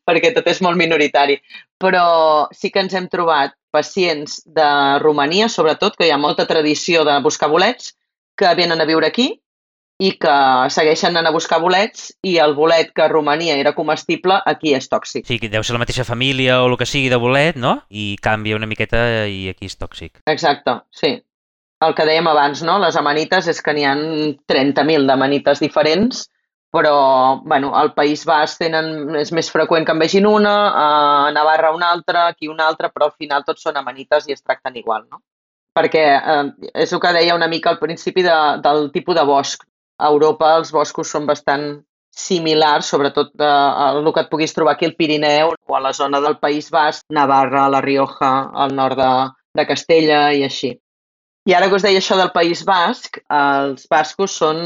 perquè 0.06 0.34
tot 0.36 0.48
és 0.52 0.62
molt 0.62 0.78
minoritari. 0.78 1.40
Però 1.82 2.48
sí 2.54 2.72
que 2.72 2.84
ens 2.84 2.94
hem 2.94 3.10
trobat 3.12 3.56
pacients 3.74 4.42
de 4.46 4.70
Romania, 5.02 5.50
sobretot, 5.50 5.98
que 5.98 6.08
hi 6.08 6.14
ha 6.14 6.22
molta 6.22 6.46
tradició 6.50 7.04
de 7.08 7.18
buscar 7.26 7.50
bolets, 7.50 7.96
que 8.38 8.54
venen 8.58 8.82
a 8.82 8.90
viure 8.90 9.10
aquí 9.10 9.32
i 10.02 10.14
que 10.20 10.36
segueixen 10.74 11.14
anant 11.14 11.30
a 11.30 11.34
buscar 11.36 11.60
bolets 11.62 12.08
i 12.26 12.36
el 12.42 12.56
bolet 12.58 12.90
que 12.96 13.04
a 13.06 13.10
Romania 13.12 13.56
era 13.62 13.76
comestible 13.78 14.40
aquí 14.50 14.74
és 14.74 14.90
tòxic. 14.90 15.28
Sí, 15.30 15.38
que 15.40 15.52
deu 15.54 15.64
ser 15.64 15.76
la 15.78 15.84
mateixa 15.84 16.06
família 16.08 16.60
o 16.64 16.72
el 16.72 16.78
que 16.80 16.88
sigui 16.90 17.12
de 17.14 17.20
bolet, 17.22 17.60
no? 17.62 17.76
I 17.90 18.18
canvia 18.22 18.58
una 18.58 18.70
miqueta 18.70 19.28
i 19.30 19.46
aquí 19.54 19.70
és 19.70 19.78
tòxic. 19.78 20.24
Exacte, 20.30 20.80
sí. 20.92 21.16
El 21.84 21.96
que 21.96 22.08
dèiem 22.08 22.28
abans, 22.32 22.64
no? 22.66 22.80
Les 22.82 22.98
amanites 23.00 23.48
és 23.52 23.62
que 23.62 23.74
n'hi 23.76 23.86
ha 23.86 23.94
30.000 23.96 25.08
d'amanites 25.10 25.62
diferents, 25.64 26.26
però 26.74 27.42
bueno, 27.46 27.76
al 27.78 27.94
País 27.94 28.24
Basc 28.26 28.64
tenen, 28.64 29.14
és 29.20 29.30
més 29.32 29.52
freqüent 29.54 29.86
que 29.86 29.94
en 29.94 30.02
vegin 30.02 30.26
una, 30.26 30.56
a 30.74 30.88
Navarra 31.36 31.70
una 31.76 31.92
altra, 31.94 32.26
aquí 32.32 32.50
una 32.50 32.66
altra, 32.66 32.90
però 32.90 33.12
al 33.12 33.16
final 33.20 33.46
tots 33.46 33.62
són 33.68 33.78
amanites 33.78 34.26
i 34.28 34.34
es 34.34 34.42
tracten 34.42 34.80
igual, 34.82 35.06
no? 35.12 35.22
perquè 35.74 36.04
eh, 36.18 36.44
és 36.86 36.94
el 36.94 37.02
que 37.02 37.14
deia 37.16 37.36
una 37.36 37.50
mica 37.50 37.72
al 37.72 37.80
principi 37.82 38.24
de, 38.26 38.36
del 38.66 38.92
tipus 38.94 39.18
de 39.18 39.26
bosc. 39.26 39.66
A 40.02 40.10
Europa 40.14 40.54
els 40.58 40.72
boscos 40.74 41.10
són 41.14 41.26
bastant 41.30 41.66
similars, 42.14 42.90
sobretot 42.94 43.34
a 43.42 43.90
el 43.92 44.10
que 44.14 44.22
et 44.22 44.30
puguis 44.30 44.54
trobar 44.54 44.76
aquí 44.76 44.86
al 44.86 44.96
Pirineu 44.98 45.54
o 45.54 45.76
a 45.76 45.82
la 45.82 45.94
zona 45.98 46.22
del 46.22 46.38
País 46.38 46.70
Basc, 46.74 47.06
Navarra, 47.10 47.68
La 47.74 47.82
Rioja, 47.82 48.34
al 48.66 48.76
nord 48.78 49.02
de, 49.02 49.12
de 49.58 49.66
Castella 49.70 50.28
i 50.34 50.44
així. 50.46 50.76
I 51.50 51.54
ara 51.58 51.68
que 51.68 51.76
us 51.76 51.84
deia 51.84 52.00
això 52.00 52.16
del 52.16 52.32
País 52.36 52.62
Basc, 52.68 53.20
els 53.28 53.88
bascos 53.92 54.36
són 54.40 54.60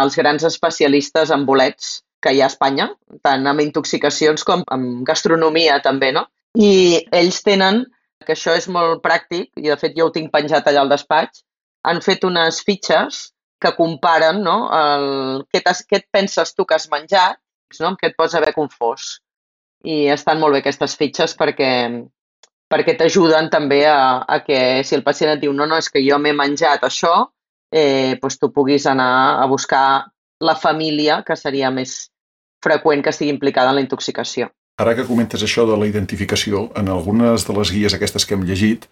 els 0.00 0.16
grans 0.16 0.46
especialistes 0.48 1.32
en 1.34 1.44
bolets 1.48 1.98
que 2.24 2.32
hi 2.32 2.40
ha 2.40 2.46
a 2.48 2.52
Espanya, 2.52 2.86
tant 3.26 3.44
amb 3.50 3.60
intoxicacions 3.64 4.46
com 4.48 4.62
amb 4.72 5.02
gastronomia 5.08 5.80
també, 5.84 6.12
no? 6.16 6.24
I 6.56 7.02
ells 7.18 7.42
tenen 7.44 7.82
que 8.24 8.36
això 8.36 8.54
és 8.56 8.68
molt 8.70 9.02
pràctic, 9.04 9.50
i 9.58 9.68
de 9.68 9.76
fet 9.76 9.96
jo 9.98 10.06
ho 10.08 10.14
tinc 10.14 10.32
penjat 10.32 10.68
allà 10.68 10.86
al 10.86 10.92
despatx, 10.92 11.42
han 11.84 12.00
fet 12.04 12.24
unes 12.24 12.62
fitxes 12.64 13.22
que 13.62 13.74
comparen 13.76 14.40
no, 14.46 14.56
el, 14.74 15.44
què, 15.52 15.62
què 15.62 16.00
et 16.00 16.08
penses 16.14 16.54
tu 16.54 16.64
que 16.64 16.78
has 16.78 16.88
menjat 16.90 17.38
no, 17.80 17.92
amb 17.92 18.00
què 18.00 18.10
et 18.10 18.16
pots 18.18 18.34
haver 18.38 18.52
confós. 18.56 19.18
I 19.84 20.06
estan 20.14 20.40
molt 20.40 20.54
bé 20.54 20.62
aquestes 20.62 20.94
fitxes 20.98 21.34
perquè, 21.38 21.70
perquè 22.72 22.96
t'ajuden 22.96 23.50
també 23.52 23.82
a, 23.84 24.24
a 24.24 24.40
que 24.46 24.80
si 24.86 24.96
el 24.96 25.04
pacient 25.04 25.34
et 25.34 25.42
diu 25.42 25.52
no, 25.52 25.66
no, 25.68 25.76
és 25.76 25.90
que 25.92 26.00
jo 26.04 26.16
m'he 26.18 26.32
menjat 26.36 26.86
això, 26.88 27.12
eh, 27.68 28.16
doncs 28.22 28.40
tu 28.40 28.48
puguis 28.54 28.88
anar 28.88 29.42
a 29.42 29.46
buscar 29.50 29.84
la 30.42 30.56
família 30.56 31.20
que 31.26 31.36
seria 31.36 31.70
més 31.70 32.08
freqüent 32.64 33.02
que 33.04 33.12
estigui 33.12 33.32
implicada 33.34 33.72
en 33.72 33.80
la 33.80 33.84
intoxicació. 33.84 34.48
Ara 34.80 34.96
que 34.96 35.04
comentes 35.04 35.42
això 35.44 35.66
de 35.68 35.76
la 35.76 35.86
identificació, 35.86 36.70
en 36.78 36.88
algunes 36.88 37.44
de 37.46 37.56
les 37.58 37.72
guies 37.74 37.94
aquestes 37.94 38.24
que 38.26 38.34
hem 38.34 38.46
llegit, 38.48 38.88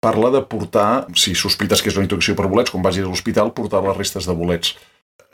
parla 0.00 0.30
de 0.30 0.42
portar, 0.46 1.06
si 1.18 1.34
sospites 1.34 1.82
que 1.82 1.90
és 1.90 1.96
una 1.98 2.06
intoxicació 2.06 2.36
per 2.38 2.50
bolets, 2.52 2.70
quan 2.70 2.84
vagis 2.84 3.04
a 3.04 3.10
l'hospital, 3.10 3.50
portar 3.56 3.82
les 3.84 3.98
restes 3.98 4.28
de 4.28 4.36
bolets. 4.38 4.76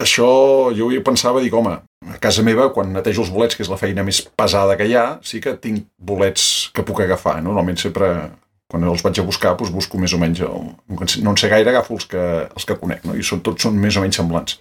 Això 0.03 0.29
jo 0.77 0.91
hi 0.93 1.01
pensava, 1.05 1.41
dic, 1.43 1.55
home, 1.55 1.75
a 2.11 2.19
casa 2.23 2.45
meva, 2.47 2.69
quan 2.75 2.93
netejo 2.93 3.25
els 3.25 3.33
bolets, 3.33 3.57
que 3.57 3.65
és 3.65 3.71
la 3.73 3.79
feina 3.81 4.05
més 4.07 4.21
pesada 4.37 4.77
que 4.79 4.87
hi 4.89 4.97
ha, 4.99 5.07
sí 5.27 5.41
que 5.43 5.57
tinc 5.63 5.87
bolets 5.99 6.71
que 6.75 6.85
puc 6.87 7.03
agafar. 7.05 7.39
Normalment 7.45 7.81
sempre, 7.81 8.11
quan 8.71 8.85
els 8.89 9.05
vaig 9.07 9.23
a 9.23 9.27
buscar, 9.27 9.55
doncs 9.59 9.73
busco 9.75 10.01
més 10.03 10.15
o 10.15 10.21
menys, 10.21 10.43
el, 10.47 10.69
no 10.93 11.35
en 11.35 11.41
sé 11.41 11.51
gaire, 11.53 11.71
agafo 11.73 11.97
els 11.99 12.09
que, 12.11 12.27
els 12.51 12.69
que 12.69 12.79
conec, 12.81 13.07
no? 13.09 13.17
i 13.17 13.25
són, 13.27 13.45
tots 13.47 13.69
són 13.69 13.79
més 13.81 13.97
o 13.97 14.05
menys 14.05 14.21
semblants. 14.21 14.59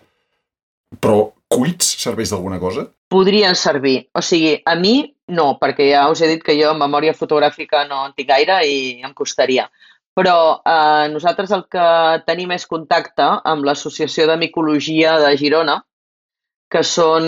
Però 1.02 1.32
cuits 1.52 1.96
serveix 2.02 2.32
d'alguna 2.32 2.60
cosa? 2.60 2.86
Podrien 3.12 3.56
servir. 3.56 3.98
O 4.16 4.24
sigui, 4.24 4.58
a 4.66 4.76
mi 4.80 4.96
no, 5.32 5.54
perquè 5.60 5.88
ja 5.92 6.08
us 6.12 6.22
he 6.22 6.30
dit 6.34 6.44
que 6.44 6.56
jo 6.60 6.72
en 6.74 6.80
memòria 6.80 7.16
fotogràfica 7.16 7.86
no 7.88 8.06
en 8.08 8.16
tinc 8.16 8.30
gaire 8.32 8.60
i 8.68 8.78
em 9.04 9.14
costaria. 9.16 9.70
Però 10.18 10.38
eh, 10.60 11.08
nosaltres 11.14 11.54
el 11.56 11.64
que 11.72 11.86
tenim 12.28 12.52
és 12.52 12.68
contacte 12.68 13.28
amb 13.48 13.64
l'Associació 13.68 14.28
de 14.28 14.36
Micologia 14.42 15.16
de 15.22 15.32
Girona, 15.40 15.78
que 16.72 16.84
són 16.88 17.28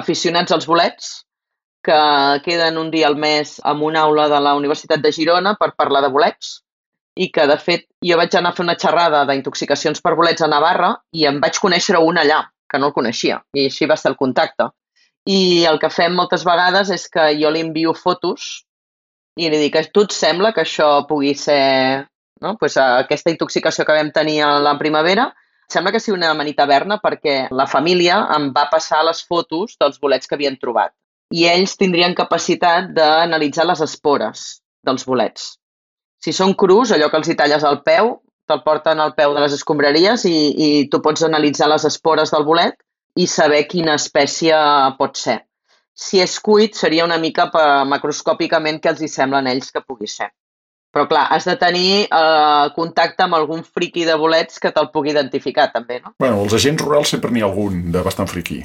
aficionats 0.00 0.54
als 0.54 0.66
bolets, 0.66 1.10
que 1.82 1.98
queden 2.44 2.78
un 2.78 2.90
dia 2.90 3.06
al 3.08 3.16
mes 3.16 3.58
en 3.64 3.82
una 3.82 4.02
aula 4.06 4.28
de 4.28 4.40
la 4.42 4.54
Universitat 4.58 5.02
de 5.02 5.12
Girona 5.14 5.54
per 5.58 5.74
parlar 5.78 6.02
de 6.04 6.10
bolets 6.14 6.58
i 7.18 7.30
que, 7.34 7.46
de 7.50 7.56
fet, 7.58 7.86
jo 8.04 8.18
vaig 8.18 8.34
anar 8.38 8.52
a 8.52 8.56
fer 8.56 8.64
una 8.66 8.76
xerrada 8.78 9.24
d'intoxicacions 9.26 10.02
per 10.02 10.14
bolets 10.18 10.42
a 10.42 10.50
Navarra 10.50 10.92
i 11.12 11.26
em 11.30 11.40
vaig 11.42 11.58
conèixer 11.62 11.98
un 11.98 12.18
allà, 12.20 12.42
que 12.68 12.78
no 12.78 12.90
el 12.90 12.94
coneixia, 12.94 13.40
i 13.56 13.66
així 13.66 13.88
va 13.90 13.96
ser 13.96 14.12
el 14.12 14.18
contacte. 14.20 14.68
I 15.26 15.64
el 15.70 15.80
que 15.82 15.90
fem 15.90 16.14
moltes 16.14 16.44
vegades 16.46 16.92
és 16.94 17.08
que 17.10 17.30
jo 17.40 17.50
li 17.50 17.64
envio 17.64 17.94
fotos 17.94 18.67
i 19.38 19.48
li 19.50 19.58
dic, 19.62 19.76
tu 19.94 20.02
et 20.06 20.14
sembla 20.14 20.52
que 20.54 20.64
això 20.64 21.06
pugui 21.06 21.34
ser 21.38 22.06
no? 22.42 22.56
pues, 22.58 22.76
aquesta 22.76 23.30
intoxicació 23.30 23.86
que 23.86 23.94
vam 23.94 24.10
tenir 24.14 24.40
a 24.42 24.56
la 24.62 24.74
primavera? 24.78 25.28
Sembla 25.68 25.92
que 25.92 26.00
sigui 26.00 26.16
una 26.16 26.32
manita 26.34 26.64
verna 26.66 26.96
perquè 27.02 27.48
la 27.52 27.68
família 27.68 28.22
em 28.34 28.48
va 28.56 28.68
passar 28.72 29.02
les 29.04 29.20
fotos 29.22 29.76
dels 29.80 30.00
bolets 30.00 30.26
que 30.26 30.34
havien 30.38 30.56
trobat. 30.56 30.94
I 31.30 31.44
ells 31.50 31.76
tindrien 31.76 32.16
capacitat 32.16 32.88
d'analitzar 32.96 33.66
les 33.68 33.82
espores 33.84 34.46
dels 34.84 35.04
bolets. 35.04 35.58
Si 36.24 36.32
són 36.32 36.54
crus, 36.58 36.94
allò 36.94 37.10
que 37.12 37.20
els 37.20 37.28
hi 37.28 37.36
talles 37.36 37.66
al 37.68 37.82
peu, 37.84 38.16
te'l 38.48 38.64
porten 38.64 39.00
al 39.04 39.12
peu 39.14 39.34
de 39.36 39.44
les 39.44 39.54
escombraries 39.58 40.24
i, 40.24 40.38
i 40.66 40.70
tu 40.88 41.02
pots 41.04 41.26
analitzar 41.26 41.68
les 41.68 41.84
espores 41.84 42.32
del 42.32 42.48
bolet 42.48 42.80
i 43.20 43.28
saber 43.28 43.66
quina 43.68 43.98
espècie 44.00 44.56
pot 44.96 45.20
ser 45.20 45.42
si 45.98 46.20
és 46.22 46.38
cuit 46.38 46.76
seria 46.78 47.06
una 47.06 47.18
mica 47.18 47.48
per, 47.50 47.84
macroscòpicament 47.90 48.78
que 48.82 48.92
els 48.92 49.02
hi 49.02 49.10
semblen 49.10 49.50
ells 49.50 49.72
que 49.74 49.82
pugui 49.82 50.06
ser. 50.10 50.30
Però 50.94 51.04
clar, 51.10 51.26
has 51.34 51.44
de 51.44 51.54
tenir 51.60 52.06
eh, 52.06 52.66
contacte 52.76 53.26
amb 53.26 53.36
algun 53.36 53.64
friqui 53.66 54.06
de 54.08 54.14
bolets 54.16 54.62
que 54.62 54.70
te'l 54.72 54.92
pugui 54.94 55.12
identificar 55.12 55.68
també, 55.74 55.98
no? 56.04 56.14
Bueno, 56.22 56.40
els 56.46 56.54
agents 56.56 56.80
rurals 56.84 57.12
sempre 57.12 57.32
n'hi 57.34 57.42
ha 57.42 57.48
algun 57.50 57.88
de 57.92 58.04
bastant 58.06 58.30
friqui. 58.30 58.62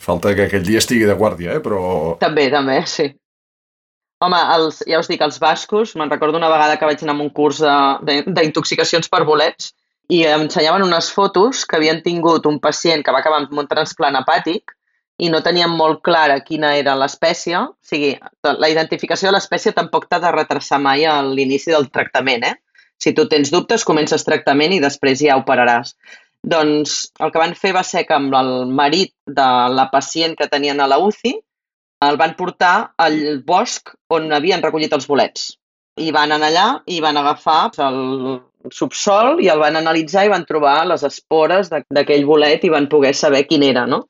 Falta 0.00 0.32
que 0.34 0.48
aquell 0.48 0.64
dia 0.66 0.80
estigui 0.80 1.06
de 1.06 1.16
guàrdia, 1.18 1.58
eh? 1.58 1.62
però... 1.62 2.16
També, 2.22 2.48
també, 2.50 2.80
sí. 2.90 3.10
Home, 4.24 4.40
els, 4.56 4.82
ja 4.88 4.98
us 5.00 5.08
dic, 5.08 5.22
els 5.24 5.38
bascos, 5.40 5.94
me'n 5.96 6.10
recordo 6.10 6.40
una 6.40 6.50
vegada 6.52 6.76
que 6.80 6.88
vaig 6.88 7.04
anar 7.04 7.14
a 7.16 7.22
un 7.22 7.30
curs 7.36 7.60
d'intoxicacions 7.60 9.08
per 9.12 9.22
bolets 9.28 9.70
i 10.12 10.24
ensenyaven 10.26 10.84
unes 10.84 11.08
fotos 11.14 11.62
que 11.68 11.78
havien 11.78 12.02
tingut 12.04 12.48
un 12.50 12.58
pacient 12.60 13.04
que 13.04 13.14
va 13.14 13.22
acabar 13.22 13.44
amb 13.44 13.56
un 13.62 13.68
transplant 13.70 14.18
hepàtic 14.18 14.74
i 15.20 15.28
no 15.28 15.42
teníem 15.44 15.72
molt 15.76 16.00
clara 16.06 16.38
quina 16.46 16.72
era 16.78 16.96
l'espècie, 16.96 17.58
o 17.58 17.76
sigui, 17.84 18.14
la 18.46 18.70
identificació 18.72 19.28
de 19.28 19.36
l'espècie 19.36 19.74
tampoc 19.76 20.08
t'ha 20.08 20.20
de 20.22 20.32
retrasar 20.32 20.80
mai 20.80 21.04
a 21.04 21.18
l'inici 21.26 21.74
del 21.74 21.90
tractament, 21.92 22.46
eh? 22.48 22.56
Si 23.00 23.12
tu 23.16 23.26
tens 23.28 23.52
dubtes, 23.52 23.84
comences 23.88 24.24
tractament 24.24 24.74
i 24.76 24.80
després 24.80 25.20
ja 25.20 25.38
operaràs. 25.40 25.94
Doncs 26.40 26.96
el 27.20 27.32
que 27.32 27.40
van 27.40 27.54
fer 27.56 27.72
va 27.76 27.84
ser 27.84 28.06
que 28.08 28.16
amb 28.16 28.34
el 28.36 28.50
marit 28.76 29.12
de 29.40 29.48
la 29.76 29.88
pacient 29.92 30.36
que 30.36 30.48
tenien 30.52 30.80
a 30.80 30.88
la 30.88 30.98
UCI 31.00 31.34
el 32.06 32.16
van 32.20 32.32
portar 32.36 32.74
al 32.96 33.42
bosc 33.44 33.92
on 34.16 34.30
havien 34.32 34.62
recollit 34.64 34.92
els 34.96 35.08
bolets. 35.08 35.50
I 36.00 36.12
van 36.16 36.32
anar 36.32 36.48
allà 36.48 36.68
i 36.88 37.00
van 37.04 37.18
agafar 37.20 37.58
el 37.88 38.00
subsol 38.72 39.40
i 39.44 39.50
el 39.52 39.60
van 39.60 39.76
analitzar 39.76 40.24
i 40.24 40.32
van 40.32 40.46
trobar 40.48 40.78
les 40.88 41.04
espores 41.04 41.68
d'aquell 41.72 42.24
bolet 42.28 42.64
i 42.64 42.72
van 42.72 42.88
poder 42.88 43.12
saber 43.16 43.44
quin 43.48 43.64
era, 43.68 43.84
no? 43.86 44.06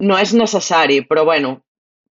No 0.00 0.18
és 0.18 0.32
necessari, 0.36 1.00
però 1.08 1.24
bueno, 1.28 1.56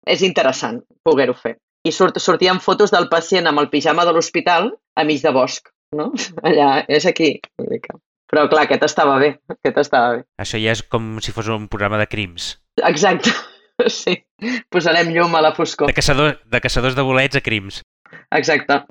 és 0.07 0.23
interessant 0.27 0.81
poder-ho 1.05 1.35
fer. 1.39 1.57
I 1.87 1.93
surt, 1.95 2.19
sortien 2.21 2.61
fotos 2.61 2.93
del 2.93 3.09
pacient 3.09 3.47
amb 3.49 3.63
el 3.63 3.71
pijama 3.73 4.05
de 4.05 4.13
l'hospital 4.13 4.73
a 4.99 5.05
mig 5.09 5.23
de 5.23 5.33
bosc, 5.33 5.71
no? 5.97 6.11
Allà, 6.49 6.85
és 6.89 7.07
aquí. 7.09 7.37
Però 8.29 8.45
clar, 8.51 8.67
aquest 8.67 8.85
estava 8.85 9.17
bé, 9.23 9.35
aquest 9.55 9.79
estava 9.85 10.17
bé. 10.19 10.25
Això 10.43 10.61
ja 10.61 10.75
és 10.77 10.83
com 10.83 11.17
si 11.25 11.33
fos 11.33 11.49
un 11.53 11.69
programa 11.73 12.01
de 12.01 12.09
crims. 12.11 12.57
Exacte, 12.85 13.33
sí. 14.01 14.19
Posarem 14.73 15.15
llum 15.15 15.35
a 15.35 15.45
la 15.45 15.55
foscor. 15.57 15.89
De, 15.91 15.97
caçador, 15.97 16.37
de 16.45 16.61
caçadors 16.63 16.99
de 16.99 17.07
bolets 17.07 17.39
a 17.39 17.45
crims. 17.45 17.83
Exacte. 18.35 18.83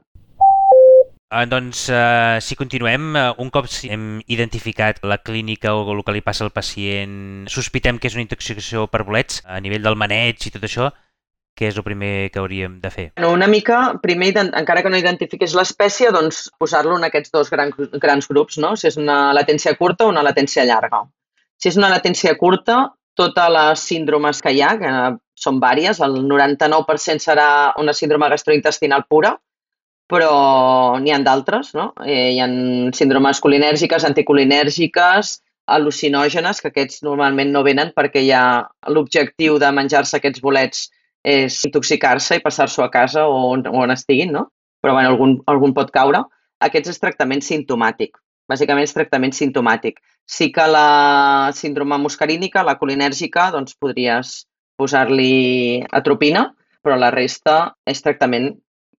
Eh, 1.30 1.46
doncs, 1.46 1.90
eh, 1.90 2.40
si 2.40 2.56
continuem, 2.56 3.16
eh, 3.18 3.34
un 3.44 3.50
cop 3.52 3.66
hem 3.84 4.22
identificat 4.32 5.02
la 5.04 5.18
clínica 5.18 5.74
o 5.76 5.82
el 5.92 6.04
que 6.08 6.14
li 6.16 6.22
passa 6.24 6.46
al 6.46 6.54
pacient, 6.56 7.50
sospitem 7.52 7.98
que 8.00 8.08
és 8.08 8.16
una 8.16 8.24
intoxicació 8.24 8.86
per 8.88 9.04
bolets 9.04 9.42
a 9.44 9.60
nivell 9.60 9.84
del 9.84 10.00
maneig 10.00 10.46
i 10.48 10.52
tot 10.54 10.64
això, 10.64 10.88
què 11.58 11.68
és 11.68 11.76
el 11.76 11.84
primer 11.84 12.30
que 12.32 12.40
hauríem 12.40 12.78
de 12.80 12.92
fer? 12.94 13.06
Bueno, 13.18 13.34
una 13.36 13.50
mica, 13.52 14.00
primer, 14.00 14.30
encara 14.40 14.84
que 14.86 14.92
no 14.94 15.02
identifiquis 15.02 15.56
l'espècie, 15.58 16.14
doncs 16.16 16.46
posar-lo 16.64 16.96
en 16.96 17.04
aquests 17.10 17.34
dos 17.34 17.52
grans, 17.52 17.76
grans 18.06 18.30
grups, 18.32 18.60
no? 18.64 18.78
si 18.78 18.88
és 18.88 18.96
una 18.96 19.34
latència 19.36 19.74
curta 19.76 20.06
o 20.06 20.14
una 20.14 20.24
latència 20.24 20.64
llarga. 20.64 21.02
Si 21.60 21.68
és 21.68 21.76
una 21.76 21.90
latència 21.92 22.38
curta, 22.40 22.94
totes 23.20 23.52
les 23.52 23.84
síndromes 23.90 24.40
que 24.40 24.54
hi 24.56 24.62
ha, 24.62 24.72
que 24.80 24.94
són 25.36 25.60
vàries, 25.60 26.00
el 26.00 26.22
99% 26.24 27.20
serà 27.20 27.50
una 27.84 27.98
síndrome 27.98 28.30
gastrointestinal 28.32 29.04
pura, 29.10 29.34
però 30.08 30.98
n'hi 31.02 31.12
han 31.12 31.26
d'altres, 31.26 31.74
no? 31.76 31.92
Eh, 32.06 32.34
hi 32.36 32.40
ha 32.40 32.48
síndromes 32.96 33.42
colinèrgiques, 33.44 34.06
anticolinèrgiques, 34.08 35.34
al·lucinògenes, 35.68 36.62
que 36.64 36.72
aquests 36.72 37.04
normalment 37.04 37.52
no 37.52 37.64
venen 37.68 37.92
perquè 37.96 38.24
ha 38.32 38.64
l'objectiu 38.88 39.58
de 39.60 39.72
menjar-se 39.76 40.18
aquests 40.18 40.44
bolets 40.44 40.88
és 41.28 41.58
intoxicar-se 41.68 42.38
i 42.38 42.44
passar-s'ho 42.44 42.86
a 42.86 42.92
casa 42.92 43.26
o 43.28 43.50
on, 43.52 43.66
on 43.68 43.92
estiguin, 43.92 44.32
no? 44.32 44.48
Però 44.82 44.94
bueno, 44.96 45.12
algun, 45.12 45.34
algun 45.52 45.74
pot 45.76 45.92
caure. 45.92 46.24
Aquests 46.64 46.94
és 46.94 47.02
tractament 47.02 47.44
sintomàtic. 47.44 48.16
Bàsicament 48.48 48.88
és 48.88 48.96
tractament 48.96 49.36
sintomàtic. 49.36 50.00
Sí 50.24 50.54
que 50.56 50.64
la 50.72 51.52
síndrome 51.56 51.98
muscarínica, 52.00 52.64
la 52.64 52.78
colinèrgica, 52.80 53.50
doncs 53.52 53.76
podries 53.76 54.46
posar-li 54.80 55.84
atropina, 55.92 56.46
però 56.84 56.96
la 56.96 57.12
resta 57.12 57.58
és 57.90 58.00
tractament 58.06 58.54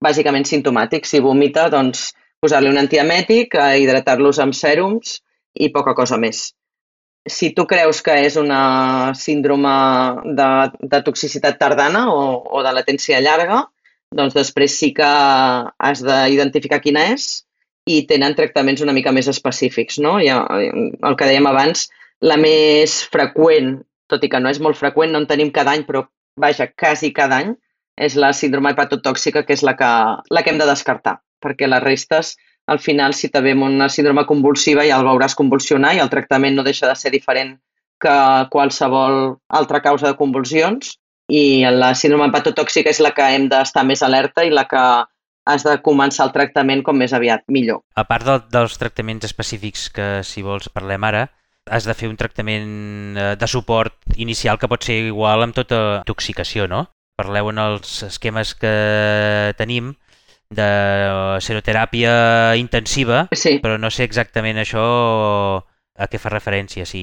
bàsicament 0.05 0.47
simptomàtic. 0.49 1.07
Si 1.07 1.21
vomita, 1.25 1.69
doncs 1.73 2.13
posar-li 2.43 2.71
un 2.71 2.79
antiemètic, 2.79 3.55
eh, 3.55 3.81
hidratar-los 3.83 4.39
amb 4.45 4.55
sèrums 4.55 5.19
i 5.55 5.71
poca 5.75 5.95
cosa 5.95 6.19
més. 6.19 6.53
Si 7.29 7.51
tu 7.53 7.67
creus 7.67 8.01
que 8.01 8.15
és 8.25 8.39
una 8.41 9.13
síndrome 9.19 9.73
de, 10.39 10.49
de 10.81 11.03
toxicitat 11.05 11.59
tardana 11.61 12.07
o, 12.13 12.23
o 12.41 12.63
de 12.65 12.73
latència 12.73 13.21
llarga, 13.21 13.67
doncs 14.15 14.37
després 14.39 14.79
sí 14.81 14.95
que 14.97 15.09
has 15.09 16.01
d'identificar 16.05 16.81
quina 16.81 17.05
és 17.13 17.45
i 17.89 18.05
tenen 18.09 18.37
tractaments 18.37 18.81
una 18.85 18.95
mica 18.97 19.13
més 19.13 19.29
específics. 19.29 19.99
No? 20.01 20.17
Ja, 20.25 20.41
el 20.49 21.19
que 21.19 21.29
dèiem 21.29 21.49
abans, 21.51 21.89
la 22.25 22.39
més 22.41 23.03
freqüent, 23.13 23.77
tot 24.09 24.25
i 24.25 24.31
que 24.33 24.41
no 24.41 24.49
és 24.53 24.61
molt 24.65 24.79
freqüent, 24.79 25.13
no 25.13 25.21
en 25.23 25.29
tenim 25.29 25.53
cada 25.53 25.75
any, 25.77 25.85
però 25.89 26.07
vaja, 26.39 26.69
quasi 26.73 27.13
cada 27.13 27.43
any, 27.43 27.55
és 27.99 28.17
la 28.17 28.33
síndrome 28.33 28.73
hepatotòxica, 28.75 29.45
que 29.45 29.57
és 29.57 29.65
la 29.67 29.75
que, 29.79 29.91
la 30.31 30.43
que 30.43 30.53
hem 30.53 30.61
de 30.61 30.69
descartar, 30.69 31.19
perquè 31.43 31.69
les 31.69 31.83
restes, 31.83 32.37
al 32.69 32.79
final, 32.85 33.15
si 33.17 33.31
amb 33.33 33.65
una 33.65 33.89
síndrome 33.89 34.27
convulsiva 34.29 34.85
ja 34.85 34.99
el 35.01 35.07
veuràs 35.07 35.35
convulsionar 35.35 35.95
i 35.97 36.01
el 36.05 36.11
tractament 36.13 36.55
no 36.55 36.65
deixa 36.67 36.87
de 36.87 36.95
ser 36.95 37.11
diferent 37.11 37.57
que 37.99 38.17
qualsevol 38.53 39.39
altra 39.49 39.81
causa 39.81 40.07
de 40.07 40.17
convulsions 40.17 40.99
i 41.33 41.65
la 41.65 41.95
síndrome 41.97 42.29
hepatotòxica 42.29 42.93
és 42.93 43.01
la 43.01 43.15
que 43.17 43.25
hem 43.35 43.49
d'estar 43.49 43.85
més 43.89 44.05
alerta 44.05 44.45
i 44.45 44.53
la 44.53 44.67
que 44.69 44.85
has 45.49 45.65
de 45.65 45.79
començar 45.81 46.27
el 46.29 46.35
tractament 46.35 46.85
com 46.85 46.97
més 47.01 47.15
aviat 47.17 47.47
millor. 47.49 47.81
A 47.97 48.05
part 48.05 48.29
de, 48.29 48.37
dels 48.53 48.77
tractaments 48.77 49.25
específics 49.25 49.89
que, 49.89 50.09
si 50.21 50.45
vols, 50.45 50.69
parlem 50.69 51.09
ara, 51.09 51.25
has 51.73 51.89
de 51.89 51.97
fer 51.97 52.09
un 52.13 52.21
tractament 52.21 53.17
eh, 53.17 53.33
de 53.41 53.49
suport 53.49 53.97
inicial 54.17 54.61
que 54.61 54.69
pot 54.69 54.85
ser 54.85 55.01
igual 55.09 55.45
amb 55.45 55.57
tota 55.57 56.03
intoxicació, 56.03 56.69
no? 56.69 56.85
Parleu 57.19 57.51
en 57.53 57.59
els 57.63 58.03
esquemes 58.07 58.55
que 58.59 58.75
tenim 59.59 59.95
de 60.55 60.69
seroteràpia 61.45 62.13
intensiva, 62.57 63.27
sí. 63.37 63.59
però 63.61 63.77
no 63.77 63.91
sé 63.93 64.07
exactament 64.09 64.61
això 64.63 64.85
a 65.99 66.07
què 66.07 66.21
fa 66.23 66.31
referència, 66.33 66.87
si 66.87 67.03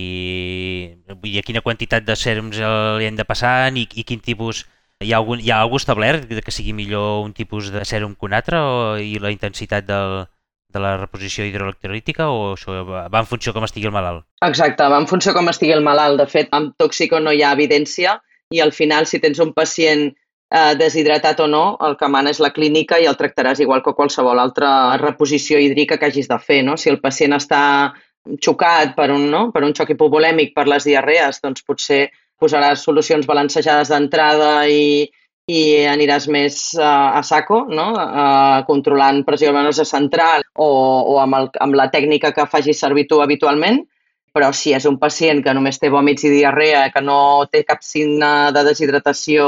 vull 1.12 1.34
dir, 1.34 1.42
a 1.42 1.46
quina 1.46 1.62
quantitat 1.62 2.06
de 2.08 2.16
sèrums 2.16 2.58
li 2.58 3.10
hem 3.10 3.20
de 3.20 3.28
passar 3.28 3.68
i, 3.76 3.84
i 3.84 4.06
quin 4.08 4.24
tipus 4.24 4.64
hi 5.04 5.12
ha, 5.12 5.20
algun, 5.20 5.42
hi 5.44 5.52
ha 5.52 5.60
algú 5.60 5.76
establert 5.82 6.32
que 6.32 6.54
sigui 6.56 6.72
millor 6.74 7.26
un 7.26 7.34
tipus 7.36 7.68
de 7.74 7.84
sèrum 7.84 8.16
que 8.16 8.26
un 8.30 8.38
altre 8.38 8.62
o, 8.64 8.96
i 8.96 9.20
la 9.20 9.34
intensitat 9.36 9.86
del, 9.86 10.24
de 10.72 10.84
la 10.84 10.96
reposició 10.98 11.46
hidroelectrolítica 11.46 12.30
o 12.32 12.54
això 12.54 12.84
va 12.88 13.22
en 13.22 13.28
funció 13.28 13.54
com 13.54 13.68
estigui 13.68 13.92
el 13.92 13.96
malalt? 13.96 14.24
Exacte, 14.48 14.88
va 14.92 15.02
en 15.04 15.10
funció 15.12 15.36
com 15.36 15.52
estigui 15.52 15.76
el 15.76 15.84
malalt. 15.84 16.20
De 16.22 16.28
fet, 16.32 16.50
amb 16.56 16.74
tòxico 16.80 17.20
no 17.20 17.36
hi 17.36 17.44
ha 17.44 17.52
evidència 17.58 18.16
i 18.56 18.62
al 18.64 18.72
final, 18.76 19.08
si 19.10 19.20
tens 19.24 19.42
un 19.44 19.52
pacient 19.54 20.08
eh, 20.08 20.74
deshidratat 20.80 21.42
o 21.44 21.48
no, 21.52 21.66
el 21.88 21.98
que 22.00 22.10
mana 22.12 22.32
és 22.34 22.42
la 22.44 22.54
clínica 22.56 23.00
i 23.02 23.08
el 23.10 23.18
tractaràs 23.20 23.62
igual 23.64 23.84
que 23.86 23.96
qualsevol 23.98 24.40
altra 24.40 24.72
reposició 25.02 25.60
hídrica 25.60 26.00
que 26.00 26.10
hagis 26.10 26.30
de 26.32 26.40
fer. 26.40 26.62
No? 26.64 26.78
Si 26.78 26.92
el 26.92 27.02
pacient 27.04 27.36
està 27.38 27.62
xocat 28.42 28.96
per 28.98 29.12
un, 29.14 29.28
no? 29.32 29.50
per 29.54 29.64
un 29.66 29.76
xoc 29.78 29.94
hipovolèmic 29.94 30.56
per 30.56 30.68
les 30.72 30.88
diarrees, 30.88 31.42
doncs 31.44 31.66
potser 31.66 32.08
posaràs 32.42 32.84
solucions 32.84 33.28
balancejades 33.28 33.92
d'entrada 33.94 34.66
i, 34.68 35.06
i 35.48 35.62
aniràs 35.88 36.28
més 36.32 36.58
uh, 36.80 37.16
a 37.20 37.22
saco, 37.24 37.64
no? 37.70 37.92
uh, 37.96 38.64
controlant 38.68 39.24
pressió 39.28 39.54
venosa 39.56 39.86
central 39.88 40.44
o, 40.54 40.68
o 41.14 41.20
amb, 41.22 41.38
el, 41.40 41.52
amb 41.64 41.78
la 41.78 41.90
tècnica 41.94 42.34
que 42.36 42.48
facis 42.52 42.82
servir 42.82 43.08
tu 43.08 43.22
habitualment, 43.24 43.84
però 44.36 44.52
si 44.52 44.74
és 44.76 44.84
un 44.90 45.00
pacient 45.00 45.40
que 45.44 45.54
només 45.56 45.80
té 45.80 45.88
vòmits 45.92 46.28
i 46.28 46.34
diarrea, 46.34 46.90
que 46.92 47.02
no 47.02 47.18
té 47.48 47.64
cap 47.64 47.84
signe 47.88 48.52
de 48.52 48.64
deshidratació, 48.68 49.48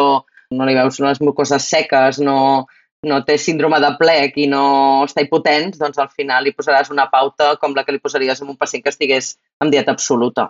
no 0.55 0.67
li 0.67 0.75
veus 0.77 1.01
les 1.03 1.19
mucoses 1.19 1.65
seques, 1.67 2.21
no, 2.23 2.67
no 3.03 3.17
té 3.27 3.35
síndrome 3.37 3.81
de 3.83 3.89
plec 3.99 4.37
i 4.39 4.45
no 4.47 5.03
està 5.03 5.25
hipotent, 5.25 5.73
doncs 5.75 5.99
al 5.99 6.07
final 6.13 6.47
li 6.47 6.55
posaràs 6.55 6.93
una 6.93 7.09
pauta 7.11 7.55
com 7.59 7.75
la 7.75 7.83
que 7.83 7.91
li 7.95 7.99
posaries 7.99 8.39
a 8.39 8.47
un 8.47 8.55
pacient 8.55 8.85
que 8.85 8.93
estigués 8.93 9.35
en 9.63 9.73
dieta 9.73 9.91
absoluta. 9.91 10.47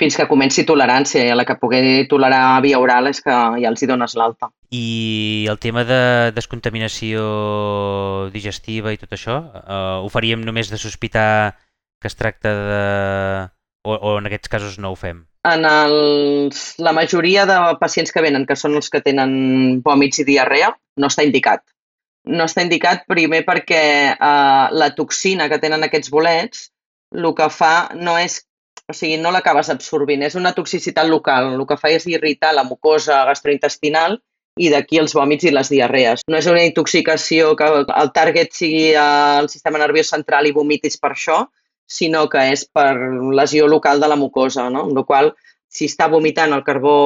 Fins 0.00 0.16
que 0.18 0.26
comenci 0.26 0.64
tolerància 0.66 1.22
i 1.22 1.30
a 1.30 1.36
la 1.38 1.44
que 1.46 1.54
pugui 1.60 2.06
tolerar 2.10 2.58
via 2.64 2.80
oral 2.82 3.06
és 3.12 3.20
que 3.22 3.34
ja 3.60 3.68
els 3.70 3.84
hi 3.84 3.86
dones 3.86 4.16
l'alta. 4.18 4.48
I 4.74 5.46
el 5.52 5.60
tema 5.62 5.84
de 5.86 6.32
descontaminació 6.34 7.20
digestiva 8.34 8.90
i 8.90 8.98
tot 8.98 9.12
això, 9.14 9.38
eh, 9.60 10.00
ho 10.02 10.08
faríem 10.10 10.42
només 10.42 10.72
de 10.72 10.80
sospitar 10.82 11.54
que 12.00 12.10
es 12.10 12.16
tracta 12.16 12.50
de... 12.52 12.80
O, 13.84 13.94
o 13.94 14.16
en 14.18 14.26
aquests 14.30 14.48
casos 14.48 14.78
no 14.80 14.94
ho 14.94 14.98
fem? 14.98 15.22
En 15.44 15.66
els, 15.68 16.64
la 16.80 16.94
majoria 16.96 17.44
de 17.46 17.58
pacients 17.80 18.12
que 18.12 18.24
venen, 18.24 18.46
que 18.48 18.56
són 18.56 18.78
els 18.80 18.88
que 18.90 19.02
tenen 19.04 19.82
vòmits 19.84 20.22
i 20.22 20.28
diarrea, 20.28 20.72
no 20.96 21.12
està 21.12 21.26
indicat 21.26 21.64
no 22.24 22.46
està 22.48 22.64
indicat 22.64 23.04
primer 23.08 23.42
perquè 23.44 23.84
eh, 24.14 24.66
la 24.72 24.90
toxina 24.96 25.48
que 25.50 25.60
tenen 25.60 25.84
aquests 25.84 26.10
bolets 26.12 26.68
el 27.14 27.30
que 27.36 27.48
fa 27.52 27.90
no 27.94 28.16
és, 28.18 28.40
o 28.90 28.94
sigui, 28.96 29.18
no 29.20 29.32
l'acabes 29.32 29.70
absorbint, 29.70 30.24
és 30.26 30.34
una 30.34 30.54
toxicitat 30.56 31.06
local. 31.06 31.52
El 31.54 31.66
que 31.68 31.78
fa 31.78 31.92
és 31.94 32.08
irritar 32.10 32.54
la 32.56 32.64
mucosa 32.66 33.22
gastrointestinal 33.28 34.18
i 34.58 34.70
d'aquí 34.70 34.98
els 35.02 35.14
vòmits 35.14 35.46
i 35.46 35.52
les 35.54 35.70
diarrees. 35.70 36.24
No 36.30 36.38
és 36.38 36.48
una 36.50 36.64
intoxicació 36.66 37.54
que 37.58 37.68
el 37.84 38.10
target 38.14 38.54
sigui 38.54 38.92
el 38.98 39.48
sistema 39.52 39.80
nerviós 39.82 40.10
central 40.14 40.48
i 40.48 40.54
vomitis 40.56 40.98
per 40.98 41.12
això, 41.14 41.44
sinó 41.86 42.28
que 42.28 42.42
és 42.52 42.64
per 42.66 42.94
lesió 43.36 43.68
local 43.68 44.00
de 44.00 44.08
la 44.08 44.16
mucosa, 44.16 44.68
no? 44.70 44.86
Amb 44.88 44.98
la 44.98 45.04
qual 45.04 45.32
si 45.74 45.88
està 45.90 46.08
vomitant 46.10 46.52
el 46.54 46.64
carbó 46.66 46.96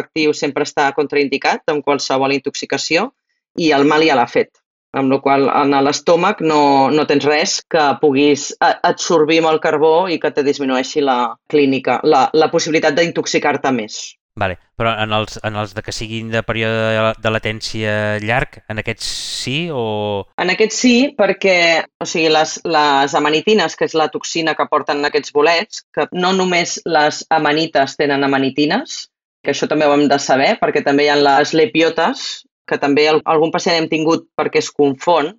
actiu 0.00 0.32
sempre 0.34 0.66
està 0.66 0.88
contraindicat 0.96 1.70
amb 1.70 1.84
qualsevol 1.86 2.34
intoxicació 2.34 3.12
i 3.56 3.70
el 3.76 3.86
mal 3.86 4.04
ja 4.06 4.16
l'ha 4.18 4.26
fet. 4.30 4.50
Amb 4.98 5.12
la 5.12 5.18
qual 5.20 5.46
en 5.52 5.74
l'estómac 5.84 6.40
no, 6.40 6.60
no 6.90 7.04
tens 7.06 7.26
res 7.28 7.58
que 7.70 7.84
puguis 8.00 8.48
absorbir 8.64 9.42
amb 9.42 9.52
el 9.52 9.60
carbó 9.60 9.92
i 10.08 10.16
que 10.22 10.30
te 10.32 10.44
disminueixi 10.46 11.04
la 11.04 11.18
clínica, 11.52 12.00
la, 12.02 12.28
la 12.32 12.48
possibilitat 12.50 12.96
d'intoxicar-te 12.96 13.72
més. 13.76 13.98
Vale. 14.38 14.58
Però 14.78 14.92
en 15.02 15.12
els, 15.16 15.38
en 15.42 15.56
els 15.58 15.72
de 15.74 15.82
que 15.82 15.92
siguin 15.94 16.30
de 16.30 16.44
període 16.46 17.12
de 17.18 17.30
latència 17.34 17.92
llarg, 18.22 18.60
en 18.70 18.78
aquests 18.78 19.08
sí 19.42 19.56
o...? 19.74 20.28
En 20.38 20.52
aquests 20.52 20.78
sí, 20.84 20.94
perquè 21.18 21.56
o 21.98 22.06
sigui, 22.06 22.28
les, 22.30 22.54
les 22.62 23.16
amanitines, 23.18 23.74
que 23.74 23.88
és 23.88 23.96
la 23.98 24.06
toxina 24.14 24.54
que 24.54 24.68
porten 24.70 25.02
aquests 25.08 25.34
bolets, 25.34 25.82
que 25.94 26.06
no 26.14 26.30
només 26.36 26.78
les 26.86 27.24
amanites 27.34 27.98
tenen 27.98 28.26
amanitines, 28.26 29.08
que 29.42 29.54
això 29.54 29.66
també 29.70 29.88
ho 29.88 29.96
hem 29.96 30.06
de 30.10 30.20
saber, 30.22 30.54
perquè 30.62 30.84
també 30.86 31.08
hi 31.08 31.12
ha 31.12 31.18
les 31.18 31.54
lepiotes, 31.58 32.28
que 32.68 32.78
també 32.78 33.08
algun 33.10 33.50
pacient 33.50 33.80
hem 33.80 33.90
tingut 33.90 34.28
perquè 34.38 34.62
es 34.62 34.70
confon. 34.70 35.32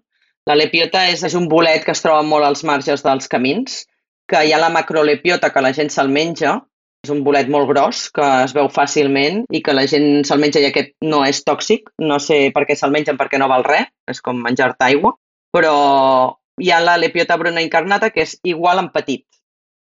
La 0.49 0.57
lepiota 0.57 1.05
és, 1.07 1.23
és 1.23 1.35
un 1.37 1.47
bolet 1.47 1.85
que 1.85 1.95
es 1.95 2.03
troba 2.03 2.25
molt 2.25 2.47
als 2.47 2.65
marges 2.67 3.05
dels 3.05 3.31
camins, 3.31 3.85
que 4.29 4.43
hi 4.43 4.51
ha 4.53 4.59
la 4.61 4.73
macrolepiota, 4.73 5.53
que 5.53 5.63
la 5.63 5.71
gent 5.77 5.93
se'l 5.93 6.11
menja, 6.11 6.57
és 7.05 7.11
un 7.13 7.21
bolet 7.23 7.47
molt 7.47 7.69
gros 7.69 8.07
que 8.15 8.25
es 8.43 8.53
veu 8.55 8.67
fàcilment 8.73 9.45
i 9.55 9.61
que 9.63 9.75
la 9.75 9.85
gent 9.87 10.25
se'l 10.27 10.41
menja 10.43 10.59
i 10.59 10.67
aquest 10.67 10.91
no 11.05 11.23
és 11.25 11.41
tòxic. 11.47 11.87
No 12.03 12.19
sé 12.19 12.49
per 12.55 12.65
què 12.67 12.75
se'l 12.75 12.93
mengen 12.95 13.17
perquè 13.19 13.39
no 13.39 13.47
val 13.51 13.63
res, 13.67 13.87
és 14.11 14.19
com 14.21 14.41
menjar-te 14.43 14.89
aigua. 14.89 15.15
Però 15.55 15.73
hi 16.59 16.71
ha 16.71 16.81
la 16.83 16.97
lepiota 16.99 17.37
bruna 17.39 17.63
incarnata 17.63 18.11
que 18.11 18.27
és 18.27 18.35
igual 18.43 18.83
en 18.83 18.91
petit. 18.91 19.25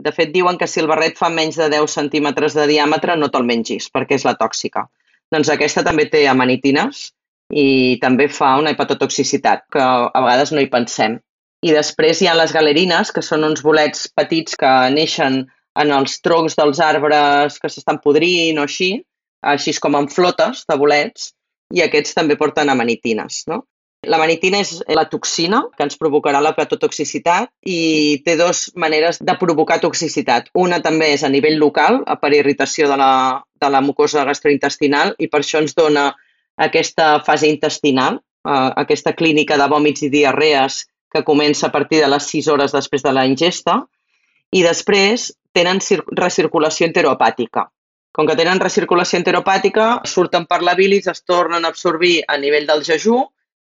De 0.04 0.12
fet, 0.12 0.28
diuen 0.32 0.58
que 0.60 0.68
si 0.68 0.82
el 0.82 0.90
barret 0.90 1.16
fa 1.16 1.30
menys 1.32 1.56
de 1.56 1.70
10 1.72 1.88
centímetres 1.98 2.54
de 2.54 2.66
diàmetre 2.68 3.16
no 3.16 3.30
te'l 3.32 3.48
mengis 3.48 3.88
perquè 3.92 4.20
és 4.20 4.26
la 4.28 4.36
tòxica. 4.36 4.84
Doncs 5.32 5.48
aquesta 5.50 5.82
també 5.86 6.04
té 6.12 6.26
amanitines 6.28 7.08
i 7.50 7.96
també 8.02 8.28
fa 8.28 8.56
una 8.60 8.74
hepatotoxicitat, 8.74 9.64
que 9.72 9.80
a 9.80 10.20
vegades 10.20 10.52
no 10.52 10.60
hi 10.60 10.68
pensem. 10.68 11.16
I 11.64 11.72
després 11.72 12.20
hi 12.20 12.28
ha 12.28 12.36
les 12.36 12.52
galerines, 12.52 13.10
que 13.10 13.24
són 13.24 13.46
uns 13.46 13.62
bolets 13.64 14.06
petits 14.12 14.58
que 14.60 14.72
neixen 14.92 15.46
en 15.82 15.92
els 15.92 16.20
troncs 16.24 16.56
dels 16.58 16.80
arbres 16.80 17.60
que 17.62 17.70
s'estan 17.70 18.00
podrint 18.04 18.58
o 18.58 18.66
així, 18.66 18.90
així 19.42 19.74
com 19.80 19.96
en 19.98 20.08
flotes 20.12 20.64
de 20.68 20.76
bolets, 20.80 21.32
i 21.74 21.82
aquests 21.82 22.14
també 22.14 22.36
porten 22.38 22.70
amanitines. 22.70 23.42
No? 23.50 23.64
La 24.06 24.18
manitina 24.20 24.60
és 24.62 24.76
la 24.92 25.06
toxina 25.10 25.62
que 25.76 25.82
ens 25.86 25.98
provocarà 25.98 26.40
la 26.42 26.52
hepatotoxicitat 26.54 27.50
i 27.66 28.22
té 28.26 28.36
dues 28.38 28.68
maneres 28.78 29.18
de 29.18 29.34
provocar 29.40 29.80
toxicitat. 29.82 30.50
Una 30.54 30.78
també 30.84 31.10
és 31.14 31.24
a 31.26 31.32
nivell 31.32 31.58
local, 31.58 32.02
per 32.20 32.32
irritació 32.36 32.90
de 32.92 32.98
la, 33.00 33.10
de 33.60 33.70
la 33.72 33.82
mucosa 33.82 34.24
gastrointestinal, 34.28 35.16
i 35.18 35.30
per 35.32 35.42
això 35.42 35.62
ens 35.62 35.74
dona 35.74 36.12
aquesta 36.68 37.16
fase 37.26 37.50
intestinal, 37.50 38.20
eh, 38.46 38.70
aquesta 38.84 39.16
clínica 39.18 39.58
de 39.58 39.66
vòmits 39.72 40.06
i 40.06 40.12
diarrees 40.12 40.84
que 41.12 41.24
comença 41.24 41.66
a 41.66 41.74
partir 41.74 42.02
de 42.04 42.12
les 42.12 42.30
6 42.30 42.48
hores 42.52 42.76
després 42.76 43.02
de 43.02 43.12
la 43.16 43.26
ingesta, 43.26 43.80
i 44.54 44.62
després 44.62 45.32
tenen 45.56 45.80
recirculació 46.20 46.88
enteropàtica. 46.88 47.66
Com 48.16 48.28
que 48.28 48.36
tenen 48.38 48.60
recirculació 48.62 49.20
enteropàtica, 49.20 49.88
surten 50.08 50.46
per 50.50 50.62
la 50.64 50.76
bilis, 50.78 51.08
es 51.12 51.24
tornen 51.24 51.64
a 51.64 51.72
absorbir 51.72 52.20
a 52.28 52.38
nivell 52.40 52.68
del 52.68 52.84
jejú 52.84 53.18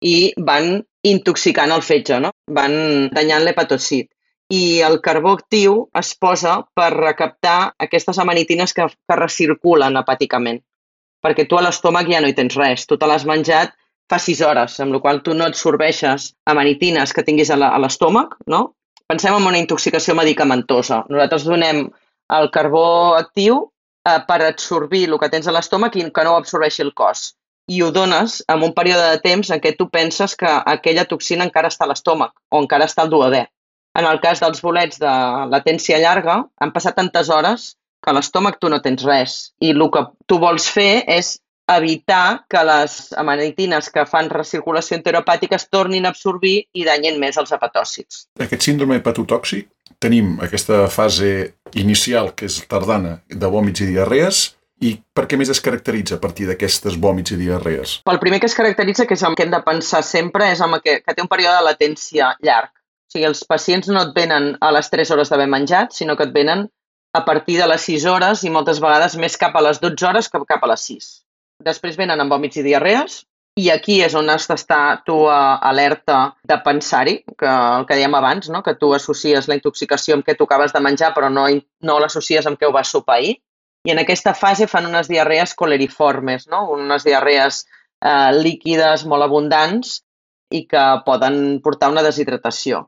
i 0.05 0.33
van 0.51 0.79
intoxicant 1.09 1.75
el 1.75 1.83
fetge, 1.83 2.21
no? 2.23 2.33
van 2.61 3.11
danyant 3.13 3.45
l'hepatocit. 3.45 4.09
I 4.49 4.81
el 4.87 5.03
carbó 5.05 5.35
actiu 5.37 5.83
es 6.01 6.15
posa 6.17 6.55
per 6.75 6.89
recaptar 6.95 7.75
aquestes 7.87 8.19
amanitines 8.23 8.73
que, 8.73 8.87
que 8.89 9.21
recirculen 9.21 10.01
hepàticament 10.01 10.63
perquè 11.25 11.47
tu 11.49 11.59
a 11.59 11.63
l'estómac 11.65 12.09
ja 12.11 12.23
no 12.23 12.31
hi 12.31 12.37
tens 12.37 12.57
res, 12.59 12.87
tu 12.87 12.99
te 12.99 13.07
l'has 13.11 13.27
menjat 13.29 13.75
fa 14.09 14.19
6 14.25 14.43
hores, 14.47 14.79
amb 14.81 14.95
la 14.97 15.01
qual 15.05 15.21
tu 15.25 15.35
no 15.37 15.45
absorbeixes 15.45 16.33
amanitines 16.49 17.13
que 17.13 17.25
tinguis 17.27 17.51
a 17.53 17.59
l'estómac, 17.59 18.39
no? 18.47 18.63
Pensem 19.09 19.35
en 19.35 19.47
una 19.49 19.59
intoxicació 19.61 20.15
medicamentosa. 20.19 21.03
Nosaltres 21.09 21.47
donem 21.49 21.87
el 22.39 22.49
carbó 22.53 22.85
actiu 23.17 23.61
eh, 23.65 24.19
per 24.29 24.43
absorbir 24.45 25.07
el 25.09 25.17
que 25.23 25.31
tens 25.33 25.49
a 25.49 25.55
l'estómac 25.57 25.97
i 25.97 26.05
que 26.13 26.25
no 26.27 26.35
ho 26.35 26.41
absorbeixi 26.43 26.85
el 26.85 26.93
cos. 27.01 27.31
I 27.73 27.81
ho 27.85 27.89
dones 27.93 28.39
en 28.53 28.65
un 28.67 28.75
període 28.77 29.07
de 29.13 29.23
temps 29.25 29.51
en 29.55 29.63
què 29.65 29.75
tu 29.79 29.89
penses 29.95 30.37
que 30.43 30.53
aquella 30.75 31.07
toxina 31.09 31.47
encara 31.49 31.73
està 31.73 31.87
a 31.87 31.91
l'estómac 31.91 32.35
o 32.53 32.61
encara 32.61 32.89
està 32.89 33.05
al 33.05 33.13
duodè. 33.15 33.47
En 33.99 34.07
el 34.09 34.21
cas 34.21 34.45
dels 34.45 34.61
bolets 34.63 35.01
de 35.01 35.15
latència 35.57 35.99
llarga, 36.05 36.43
han 36.61 36.73
passat 36.77 36.97
tantes 37.01 37.33
hores 37.33 37.69
que 38.05 38.13
a 38.13 38.17
l'estómac 38.17 38.61
tu 38.61 38.69
no 38.69 38.83
tens 38.85 39.05
res 39.09 39.39
i 39.65 39.73
el 39.73 39.89
que 39.95 40.05
tu 40.29 40.39
vols 40.39 40.69
fer 40.71 41.05
és 41.17 41.39
evitar 41.77 42.45
que 42.49 42.61
les 42.65 43.13
amanitines 43.21 43.91
que 43.93 44.07
fan 44.09 44.31
recirculació 44.33 44.97
enteropàtica 44.97 45.59
es 45.59 45.69
tornin 45.69 46.07
a 46.07 46.13
absorbir 46.15 46.57
i 46.73 46.85
danyen 46.87 47.19
més 47.21 47.37
els 47.41 47.53
hepatòcits. 47.53 48.25
Aquest 48.41 48.65
síndrome 48.65 48.99
hepatotòxic 49.01 49.69
tenim 50.01 50.39
aquesta 50.45 50.87
fase 50.93 51.33
inicial, 51.77 52.33
que 52.35 52.49
és 52.49 52.63
tardana, 52.71 53.19
de 53.29 53.51
vòmits 53.53 53.85
i 53.85 53.91
diarrees, 53.93 54.47
i 54.81 54.95
per 55.15 55.27
què 55.27 55.37
més 55.39 55.51
es 55.51 55.61
caracteritza 55.61 56.17
a 56.17 56.23
partir 56.23 56.47
d'aquestes 56.49 56.97
vòmits 57.03 57.35
i 57.35 57.39
diarrees? 57.41 57.99
Pel 58.07 58.21
primer 58.23 58.39
que 58.41 58.47
es 58.47 58.55
caracteritza, 58.55 59.09
que 59.11 59.19
és 59.19 59.25
el 59.27 59.35
que 59.35 59.45
hem 59.45 59.55
de 59.55 59.63
pensar 59.67 60.05
sempre, 60.07 60.53
és 60.55 60.63
amb 60.63 60.79
que, 60.85 61.01
que 61.03 61.15
té 61.15 61.25
un 61.25 61.31
període 61.31 61.59
de 61.59 61.67
latència 61.67 62.33
llarg. 62.47 62.71
O 63.09 63.13
sigui, 63.13 63.27
els 63.27 63.43
pacients 63.49 63.89
no 63.91 64.05
et 64.05 64.13
venen 64.15 64.53
a 64.61 64.71
les 64.77 64.91
3 64.93 65.11
hores 65.15 65.33
d'haver 65.33 65.49
menjat, 65.51 65.97
sinó 65.97 66.15
que 66.17 66.29
et 66.29 66.35
venen 66.35 66.69
a 67.17 67.25
partir 67.25 67.57
de 67.59 67.67
les 67.67 67.87
6 67.89 68.05
hores 68.07 68.45
i 68.45 68.53
moltes 68.55 68.83
vegades 68.85 69.17
més 69.17 69.37
cap 69.41 69.57
a 69.57 69.65
les 69.65 69.81
12 69.81 70.07
hores 70.07 70.29
que 70.29 70.45
cap 70.47 70.63
a 70.63 70.71
les 70.71 70.85
6. 70.93 71.09
Després 71.65 71.99
venen 71.99 72.21
amb 72.23 72.33
vòmits 72.33 72.61
i 72.61 72.65
diarrees 72.67 73.23
i 73.59 73.71
aquí 73.75 73.97
és 74.07 74.15
on 74.15 74.29
has 74.31 74.47
d'estar 74.47 75.03
tu 75.07 75.17
alerta 75.27 76.19
de 76.47 76.59
pensar-hi, 76.63 77.17
que 77.39 77.49
el 77.51 77.87
que 77.89 77.97
dèiem 77.99 78.15
abans, 78.15 78.51
no? 78.55 78.63
que 78.63 78.77
tu 78.79 78.93
associes 78.95 79.49
la 79.51 79.57
intoxicació 79.59 80.15
amb 80.15 80.27
què 80.27 80.37
tu 80.39 80.47
acabes 80.47 80.75
de 80.75 80.83
menjar 80.85 81.11
però 81.17 81.31
no, 81.33 81.49
no 81.83 81.99
l'associes 81.99 82.47
amb 82.47 82.61
què 82.61 82.69
ho 82.69 82.75
vas 82.77 82.93
sopar 82.95 83.19
ahir. 83.19 83.35
I 83.87 83.95
en 83.95 84.03
aquesta 84.03 84.35
fase 84.35 84.69
fan 84.71 84.87
unes 84.87 85.11
diarrees 85.11 85.55
coleriformes, 85.59 86.47
no? 86.53 86.69
unes 86.77 87.07
diarrees 87.09 87.65
eh, 87.65 88.31
líquides 88.39 89.05
molt 89.11 89.27
abundants 89.27 89.99
i 90.55 90.63
que 90.71 90.85
poden 91.07 91.59
portar 91.65 91.91
una 91.91 92.07
deshidratació. 92.07 92.87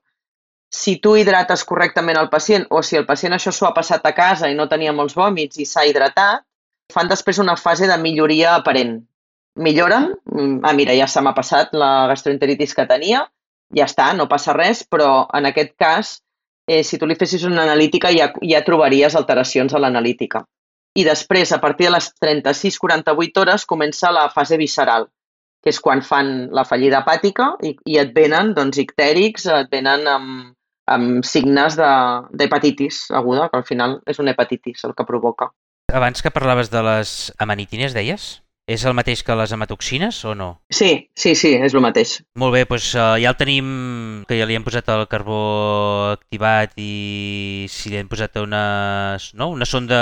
si 0.71 0.93
tu 1.03 1.17
hidrates 1.19 1.65
correctament 1.67 2.17
el 2.19 2.29
pacient 2.31 2.65
o 2.71 2.81
si 2.87 2.95
el 2.97 3.05
pacient 3.07 3.33
això 3.35 3.51
s'ho 3.51 3.67
ha 3.67 3.75
passat 3.75 4.05
a 4.07 4.13
casa 4.15 4.51
i 4.51 4.55
no 4.55 4.69
tenia 4.71 4.93
molts 4.95 5.17
vòmits 5.19 5.59
i 5.59 5.65
s'ha 5.67 5.83
hidratat, 5.89 6.45
fan 6.93 7.09
després 7.11 7.41
una 7.43 7.57
fase 7.57 7.89
de 7.91 7.97
milloria 7.99 8.55
aparent. 8.57 8.99
Milloren, 9.61 10.11
mm, 10.31 10.61
ah 10.65 10.73
mira, 10.73 10.95
ja 10.95 11.09
se 11.11 11.21
m'ha 11.21 11.35
passat 11.35 11.75
la 11.75 12.07
gastroenteritis 12.11 12.75
que 12.75 12.87
tenia, 12.87 13.25
ja 13.77 13.87
està, 13.87 14.13
no 14.17 14.29
passa 14.29 14.55
res, 14.57 14.85
però 14.85 15.27
en 15.35 15.47
aquest 15.51 15.75
cas, 15.79 16.15
eh, 16.67 16.83
si 16.83 16.99
tu 16.99 17.07
li 17.07 17.19
fessis 17.19 17.45
una 17.45 17.63
analítica 17.63 18.11
ja, 18.15 18.31
ja 18.43 18.65
trobaries 18.67 19.17
alteracions 19.17 19.75
a 19.75 19.83
l'analítica. 19.83 20.45
I 20.99 21.05
després, 21.07 21.53
a 21.53 21.61
partir 21.63 21.87
de 21.87 21.95
les 21.95 22.11
36-48 22.23 23.43
hores, 23.43 23.67
comença 23.67 24.11
la 24.11 24.29
fase 24.31 24.59
visceral, 24.59 25.07
que 25.63 25.71
és 25.71 25.79
quan 25.81 26.03
fan 26.03 26.49
la 26.57 26.65
fallida 26.65 27.03
hepàtica 27.05 27.53
i, 27.63 27.77
i 27.87 27.99
et 28.01 28.15
venen 28.17 28.55
doncs, 28.57 28.81
ictèrics, 28.83 29.47
et 29.55 29.71
venen 29.71 30.07
amb, 30.11 30.55
amb 30.91 31.27
signes 31.27 31.77
d'hepatitis 31.79 33.05
aguda, 33.15 33.49
que 33.51 33.61
al 33.61 33.67
final 33.69 34.01
és 34.11 34.19
una 34.19 34.35
hepatitis 34.35 34.83
el 34.89 34.97
que 34.99 35.07
provoca. 35.07 35.51
Abans 35.93 36.23
que 36.23 36.31
parlaves 36.31 36.71
de 36.71 36.83
les 36.87 37.11
amanitines, 37.39 37.95
deies? 37.97 38.41
És 38.71 38.85
el 38.87 38.95
mateix 38.95 39.25
que 39.27 39.35
les 39.35 39.51
hematoxines 39.51 40.21
o 40.29 40.37
no? 40.39 40.49
Sí, 40.71 40.91
sí, 41.19 41.33
sí, 41.35 41.57
és 41.59 41.75
el 41.75 41.83
mateix. 41.83 42.21
Molt 42.39 42.55
bé, 42.55 42.63
doncs 42.71 42.93
uh, 42.95 43.17
ja 43.19 43.33
el 43.33 43.39
tenim, 43.41 43.71
que 44.29 44.39
ja 44.39 44.47
li 44.47 44.55
hem 44.55 44.67
posat 44.67 44.93
el 44.95 45.03
carbó 45.11 45.41
activat 46.13 46.77
i 46.79 47.67
si 47.73 47.91
li 47.91 47.99
hem 47.99 48.11
posat 48.11 48.39
una, 48.39 48.63
no? 49.35 49.51
una 49.57 49.67
sonda 49.67 50.01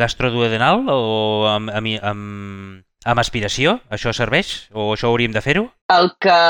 gastroduodenal 0.00 0.82
o 0.90 1.46
amb, 1.52 1.70
amb, 1.70 1.92
amb, 2.10 2.82
amb 3.06 3.22
aspiració, 3.22 3.78
això 3.94 4.10
serveix? 4.16 4.56
O 4.74 4.90
això 4.96 5.12
hauríem 5.12 5.36
de 5.36 5.44
fer-ho? 5.44 5.68
El 5.94 6.10
que 6.18 6.40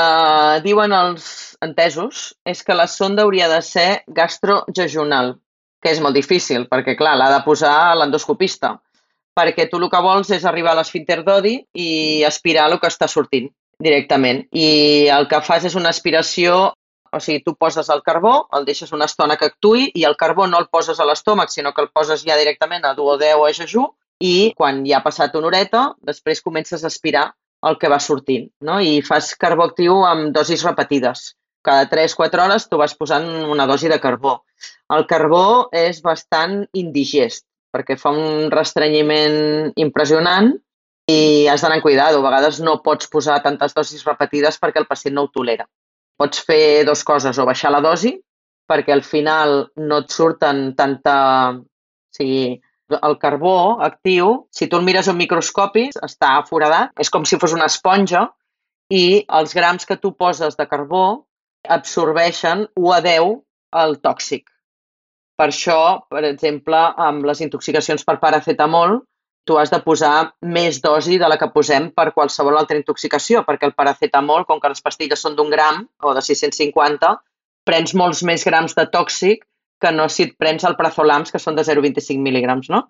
diuen 0.65 0.97
els 0.97 1.29
entesos 1.61 2.31
és 2.49 2.65
que 2.65 2.77
la 2.77 2.89
sonda 2.89 3.27
hauria 3.27 3.51
de 3.53 3.61
ser 3.61 3.89
gastrojejunal, 4.09 5.35
que 5.81 5.91
és 5.91 5.99
molt 5.99 6.15
difícil, 6.15 6.67
perquè 6.69 6.95
clar, 6.97 7.17
l'ha 7.17 7.31
de 7.33 7.41
posar 7.45 7.95
l'endoscopista 7.97 8.75
perquè 9.37 9.69
tu 9.69 9.79
el 9.79 9.89
que 9.89 10.01
vols 10.03 10.29
és 10.35 10.45
arribar 10.45 10.73
a 10.73 10.79
l'esfínter 10.81 11.21
d'odi 11.23 11.55
i 11.73 12.23
aspirar 12.27 12.67
el 12.69 12.79
que 12.79 12.89
està 12.91 13.07
sortint 13.07 13.49
directament. 13.81 14.45
I 14.51 15.07
el 15.09 15.27
que 15.31 15.41
fas 15.41 15.65
és 15.65 15.75
una 15.79 15.89
aspiració, 15.89 16.73
o 17.11 17.19
sigui, 17.19 17.41
tu 17.43 17.55
poses 17.55 17.89
el 17.89 18.03
carbó, 18.03 18.47
el 18.57 18.65
deixes 18.67 18.91
una 18.91 19.07
estona 19.09 19.37
que 19.37 19.49
actui 19.49 19.89
i 19.95 20.05
el 20.07 20.17
carbó 20.19 20.47
no 20.47 20.59
el 20.59 20.69
poses 20.71 20.99
a 20.99 21.07
l'estómac, 21.07 21.49
sinó 21.49 21.73
que 21.73 21.83
el 21.85 21.89
poses 21.89 22.25
ja 22.27 22.37
directament 22.39 22.85
a 22.85 22.93
duodeu 22.95 23.41
o 23.41 23.47
a 23.47 23.53
jejú 23.55 23.87
i 24.21 24.53
quan 24.57 24.83
ja 24.85 24.99
ha 24.99 25.05
passat 25.05 25.35
una 25.35 25.49
horeta, 25.49 25.91
després 26.05 26.43
comences 26.45 26.83
a 26.83 26.91
aspirar 26.91 27.31
el 27.67 27.77
que 27.77 27.89
va 27.89 27.99
sortint, 27.99 28.49
no? 28.61 28.79
I 28.81 29.01
fas 29.05 29.33
carbó 29.37 29.67
actiu 29.69 30.01
amb 30.05 30.31
dosis 30.33 30.63
repetides. 30.65 31.31
Cada 31.61 31.87
3-4 31.89 32.45
hores 32.45 32.67
tu 32.69 32.79
vas 32.81 32.95
posant 32.97 33.27
una 33.53 33.67
dosi 33.69 33.89
de 33.91 33.99
carbó. 34.01 34.41
El 34.89 35.05
carbó 35.09 35.69
és 35.71 36.01
bastant 36.01 36.63
indigest, 36.73 37.45
perquè 37.71 37.97
fa 37.97 38.11
un 38.15 38.49
restrenyiment 38.53 39.71
impressionant 39.79 40.51
i 41.11 41.47
has 41.51 41.61
d'anar 41.61 41.77
amb 41.79 41.85
cuidado. 41.85 42.19
A 42.19 42.27
vegades 42.27 42.59
no 42.65 42.79
pots 42.85 43.09
posar 43.13 43.41
tantes 43.45 43.77
dosis 43.77 44.03
repetides 44.07 44.57
perquè 44.61 44.81
el 44.81 44.89
pacient 44.89 45.15
no 45.17 45.27
ho 45.27 45.31
tolera. 45.33 45.67
Pots 46.17 46.43
fer 46.45 46.83
dues 46.85 47.05
coses, 47.05 47.37
o 47.37 47.45
baixar 47.45 47.71
la 47.73 47.81
dosi, 47.81 48.15
perquè 48.69 48.93
al 48.93 49.05
final 49.05 49.71
no 49.77 50.03
et 50.03 50.11
surten 50.13 50.71
tanta... 50.77 51.15
O 51.57 52.15
sigui, 52.15 52.59
el 52.91 53.17
carbó 53.17 53.79
actiu, 53.79 54.47
si 54.51 54.67
tu 54.67 54.75
el 54.77 54.83
mires 54.83 55.07
un 55.07 55.15
microscopi, 55.15 55.87
està 56.03 56.33
foradat, 56.49 56.91
és 56.99 57.09
com 57.09 57.23
si 57.23 57.39
fos 57.39 57.53
una 57.55 57.69
esponja 57.71 58.25
i 58.91 59.23
els 59.39 59.53
grams 59.55 59.87
que 59.87 59.95
tu 59.95 60.11
poses 60.19 60.57
de 60.59 60.67
carbó 60.67 61.05
absorbeixen 61.67 62.67
1 62.75 62.93
a 62.95 62.99
10 63.05 63.37
el 63.83 63.97
tòxic. 64.01 64.49
Per 65.37 65.47
això, 65.49 65.79
per 66.09 66.23
exemple, 66.27 66.79
amb 67.09 67.25
les 67.25 67.41
intoxicacions 67.41 68.03
per 68.05 68.19
paracetamol, 68.21 68.99
tu 69.45 69.57
has 69.57 69.71
de 69.73 69.79
posar 69.81 70.33
més 70.41 70.81
dosi 70.81 71.17
de 71.17 71.27
la 71.27 71.37
que 71.41 71.49
posem 71.53 71.89
per 71.97 72.11
qualsevol 72.13 72.59
altra 72.59 72.77
intoxicació, 72.77 73.41
perquè 73.47 73.65
el 73.65 73.73
paracetamol, 73.73 74.45
com 74.45 74.61
que 74.61 74.69
les 74.69 74.83
pastilles 74.85 75.21
són 75.21 75.35
d'un 75.35 75.49
gram 75.49 75.81
o 76.05 76.13
de 76.13 76.21
650, 76.21 77.15
prens 77.65 77.95
molts 77.97 78.21
més 78.27 78.45
grams 78.45 78.75
de 78.77 78.85
tòxic 78.93 79.45
que 79.81 79.91
no 79.91 80.07
si 80.09 80.27
et 80.29 80.35
prens 80.37 80.63
el 80.69 80.77
prazolams, 80.77 81.31
que 81.33 81.41
són 81.41 81.57
de 81.57 81.65
0,25 81.65 82.21
mil·lígrams, 82.21 82.69
no? 82.69 82.83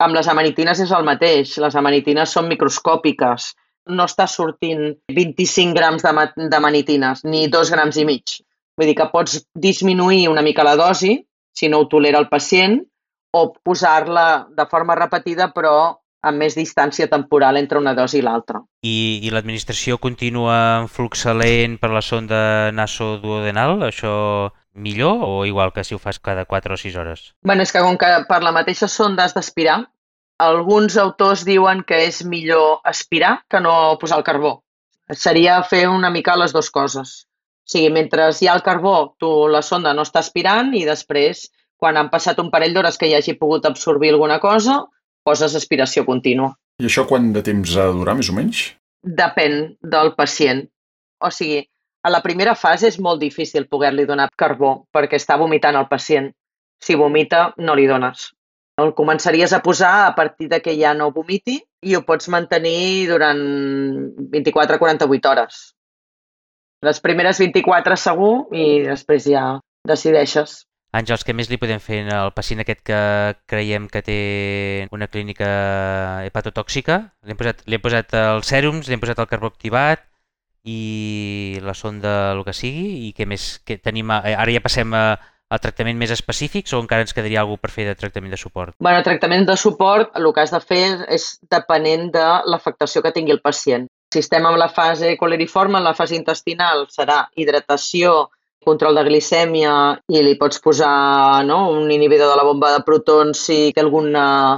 Amb 0.00 0.14
les 0.16 0.28
amanitines 0.30 0.78
és 0.80 0.92
el 0.96 1.04
mateix. 1.04 1.56
Les 1.60 1.74
amanitines 1.76 2.30
són 2.32 2.46
microscòpiques. 2.48 3.50
No 3.88 4.04
està 4.04 4.26
sortint 4.28 4.94
25 5.08 5.74
grams 5.74 6.04
d'amanitines, 6.04 7.24
ni 7.24 7.46
2 7.48 7.72
grams 7.72 7.96
i 7.96 8.04
mig. 8.04 8.36
Vull 8.76 8.90
dir 8.90 8.96
que 8.98 9.08
pots 9.12 9.40
disminuir 9.54 10.28
una 10.28 10.44
mica 10.44 10.64
la 10.64 10.76
dosi 10.76 11.16
si 11.56 11.68
no 11.68 11.80
ho 11.80 11.88
tolera 11.88 12.20
el 12.20 12.28
pacient, 12.28 12.78
o 13.32 13.52
posar-la 13.62 14.46
de 14.56 14.66
forma 14.70 14.96
repetida 14.98 15.50
però 15.54 15.74
amb 16.20 16.42
més 16.42 16.56
distància 16.56 17.08
temporal 17.08 17.56
entre 17.56 17.78
una 17.80 17.94
dosi 17.96 18.18
i 18.20 18.24
l'altra. 18.24 18.60
I, 18.84 19.20
i 19.24 19.30
l'administració 19.32 19.96
continua 19.98 20.56
en 20.80 20.88
flux 20.92 21.24
lent 21.36 21.78
per 21.80 21.92
la 21.94 22.02
sonda 22.04 22.40
nasoduodenal? 22.76 23.78
Això 23.88 24.12
millor 24.74 25.24
o 25.26 25.46
igual 25.48 25.72
que 25.72 25.84
si 25.84 25.96
ho 25.96 25.98
fas 25.98 26.20
cada 26.20 26.44
4 26.44 26.74
o 26.74 26.76
6 26.76 26.96
hores? 26.96 27.32
bueno, 27.42 27.62
és 27.62 27.72
que 27.72 27.80
com 27.80 27.96
que 27.98 28.10
per 28.28 28.42
la 28.42 28.52
mateixa 28.52 28.88
sonda 28.88 29.24
has 29.24 29.34
d'aspirar, 29.34 29.80
alguns 30.40 30.96
autors 30.96 31.44
diuen 31.44 31.82
que 31.84 31.98
és 32.06 32.22
millor 32.24 32.80
aspirar 32.84 33.40
que 33.50 33.60
no 33.60 33.72
posar 34.00 34.20
el 34.20 34.26
carbó. 34.26 34.52
Seria 35.12 35.58
fer 35.66 35.86
una 35.90 36.10
mica 36.10 36.38
les 36.38 36.54
dues 36.56 36.70
coses. 36.70 37.12
O 37.66 37.72
sigui, 37.72 37.90
mentre 37.94 38.30
hi 38.32 38.48
ha 38.48 38.54
el 38.56 38.64
carbó, 38.66 39.14
tu 39.20 39.30
la 39.48 39.62
sonda 39.62 39.92
no 39.94 40.06
està 40.06 40.22
aspirant 40.24 40.72
i 40.74 40.86
després, 40.88 41.44
quan 41.76 41.98
han 42.00 42.10
passat 42.10 42.40
un 42.42 42.50
parell 42.50 42.74
d'hores 42.74 42.98
que 42.98 43.10
hi 43.10 43.14
hagi 43.18 43.36
pogut 43.38 43.68
absorbir 43.68 44.14
alguna 44.14 44.40
cosa, 44.40 44.80
poses 45.24 45.54
aspiració 45.54 46.06
contínua. 46.08 46.54
I 46.80 46.88
això 46.88 47.04
quant 47.06 47.30
de 47.36 47.44
temps 47.44 47.76
ha 47.76 47.90
de 47.90 47.98
durar, 48.00 48.16
més 48.16 48.32
o 48.32 48.36
menys? 48.36 48.64
Depèn 49.04 49.76
del 49.94 50.14
pacient. 50.16 50.64
O 51.20 51.30
sigui, 51.34 51.60
a 52.02 52.10
la 52.10 52.22
primera 52.24 52.56
fase 52.56 52.88
és 52.88 52.98
molt 52.98 53.20
difícil 53.20 53.68
poder-li 53.68 54.06
donar 54.08 54.30
carbó 54.42 54.72
perquè 54.94 55.20
està 55.20 55.36
vomitant 55.40 55.76
el 55.76 55.88
pacient. 55.90 56.30
Si 56.80 56.96
vomita, 56.96 57.50
no 57.60 57.76
li 57.76 57.84
dones. 57.90 58.30
El 58.80 58.94
començaries 58.96 59.52
a 59.52 59.60
posar 59.64 59.92
a 60.06 60.14
partir 60.16 60.48
de 60.48 60.60
que 60.64 60.76
ja 60.78 60.94
no 60.96 61.10
vomiti 61.12 61.58
i 61.82 61.96
ho 61.96 62.02
pots 62.06 62.30
mantenir 62.32 63.08
durant 63.10 63.40
24-48 64.32 65.30
hores. 65.32 65.60
Les 66.86 67.00
primeres 67.04 67.40
24 67.42 67.96
segur 68.00 68.34
i 68.56 68.66
després 68.86 69.26
ja 69.28 69.44
decideixes. 69.88 70.62
Àngels, 70.96 71.22
què 71.22 71.34
més 71.36 71.46
li 71.50 71.58
podem 71.60 71.78
fer 71.78 72.00
al 72.10 72.32
pacient 72.34 72.62
aquest 72.64 72.80
que 72.88 73.00
creiem 73.50 73.86
que 73.92 74.00
té 74.02 74.20
una 74.90 75.06
clínica 75.06 75.50
hepatotòxica? 76.26 76.96
Li 77.22 77.34
hem 77.34 77.38
posat, 77.38 77.60
li 77.66 77.78
hem 77.78 77.84
posat 77.84 78.16
els 78.18 78.50
sèrums, 78.50 78.88
li 78.88 78.96
hem 78.96 79.02
posat 79.02 79.20
el 79.22 79.28
carbó 79.30 79.52
activat 79.52 80.02
i 80.66 81.60
la 81.62 81.76
sonda, 81.78 82.32
el 82.34 82.42
que 82.48 82.56
sigui, 82.56 82.88
i 83.06 83.12
què 83.16 83.28
més 83.28 83.52
que 83.64 83.78
tenim? 83.78 84.10
Ara 84.10 84.50
ja 84.50 84.64
passem 84.64 84.96
a, 84.96 85.04
a 85.50 85.58
tractament 85.58 85.98
més 85.98 86.12
específics 86.14 86.72
o 86.72 86.80
encara 86.80 87.04
ens 87.04 87.14
quedaria 87.14 87.42
alguna 87.42 87.60
per 87.60 87.72
fer 87.74 87.86
de 87.88 87.96
tractament 87.98 88.32
de 88.32 88.38
suport? 88.40 88.76
Bueno, 88.78 89.02
tractament 89.06 89.46
de 89.48 89.56
suport, 89.58 90.12
el 90.16 90.28
que 90.32 90.44
has 90.44 90.54
de 90.54 90.60
fer 90.62 90.84
és 91.10 91.30
depenent 91.50 92.10
de 92.14 92.26
l'afectació 92.46 93.02
que 93.02 93.12
tingui 93.16 93.34
el 93.34 93.42
pacient. 93.42 93.88
Si 94.14 94.22
estem 94.22 94.46
en 94.46 94.58
la 94.58 94.70
fase 94.70 95.16
coleriforme, 95.18 95.78
en 95.78 95.86
la 95.86 95.94
fase 95.94 96.16
intestinal 96.18 96.86
serà 96.90 97.24
hidratació, 97.34 98.30
control 98.64 98.98
de 98.98 99.04
glicèmia 99.06 99.74
i 100.12 100.22
li 100.22 100.36
pots 100.38 100.60
posar 100.62 101.42
no, 101.48 101.62
un 101.72 101.90
inhibidor 101.90 102.28
de 102.28 102.36
la 102.36 102.44
bomba 102.44 102.74
de 102.74 102.82
protons 102.86 103.46
si 103.48 103.70
té 103.74 103.82
algun 103.82 104.12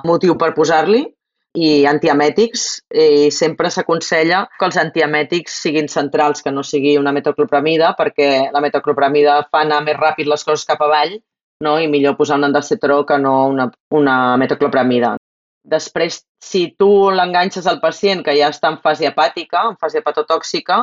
motiu 0.08 0.34
per 0.38 0.52
posar-li 0.56 1.04
i 1.54 1.84
antiemètics. 1.86 2.66
I 2.90 3.30
sempre 3.34 3.70
s'aconsella 3.70 4.46
que 4.58 4.68
els 4.68 4.78
antiemètics 4.80 5.58
siguin 5.66 5.88
centrals, 5.88 6.42
que 6.42 6.52
no 6.52 6.64
sigui 6.64 6.96
una 6.98 7.12
metoclopramida, 7.12 7.92
perquè 7.98 8.48
la 8.52 8.62
metoclopramida 8.64 9.42
fa 9.50 9.66
anar 9.66 9.82
més 9.84 9.98
ràpid 9.98 10.30
les 10.30 10.44
coses 10.44 10.64
cap 10.68 10.80
avall 10.82 11.18
no? 11.62 11.78
i 11.78 11.88
millor 11.88 12.16
posar 12.16 12.38
un 12.40 12.48
endacetró 12.48 13.04
que 13.06 13.18
no 13.18 13.48
una, 13.48 13.68
una 13.90 14.16
metoclopramida. 14.36 15.16
Després, 15.62 16.24
si 16.42 16.72
tu 16.78 16.90
l'enganxes 17.14 17.68
al 17.70 17.78
pacient 17.80 18.24
que 18.26 18.34
ja 18.34 18.50
està 18.50 18.72
en 18.72 18.80
fase 18.82 19.06
hepàtica, 19.06 19.68
en 19.70 19.78
fase 19.78 20.00
hepatotòxica, 20.00 20.80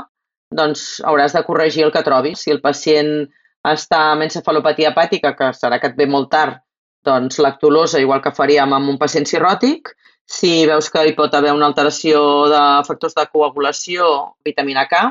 doncs 0.55 1.01
hauràs 1.05 1.35
de 1.35 1.43
corregir 1.45 1.83
el 1.85 1.91
que 1.91 2.05
trobis. 2.05 2.45
Si 2.45 2.53
el 2.53 2.61
pacient 2.63 3.27
està 3.67 4.05
amb 4.13 4.23
encefalopatia 4.25 4.93
hepàtica, 4.93 5.35
que 5.35 5.51
serà 5.57 5.81
que 5.81 5.91
et 5.91 5.99
ve 5.99 6.07
molt 6.07 6.31
tard, 6.31 6.61
doncs 7.05 7.39
lactulosa, 7.43 7.99
igual 7.99 8.23
que 8.23 8.35
faríem 8.35 8.73
amb 8.75 8.93
un 8.93 8.97
pacient 9.01 9.27
cirròtic. 9.27 9.91
Si 10.29 10.51
veus 10.69 10.91
que 10.93 11.03
hi 11.07 11.15
pot 11.17 11.33
haver 11.33 11.55
una 11.55 11.67
alteració 11.71 12.21
de 12.51 12.61
factors 12.87 13.15
de 13.17 13.25
coagulació, 13.33 14.09
vitamina 14.45 14.85
K 14.91 15.07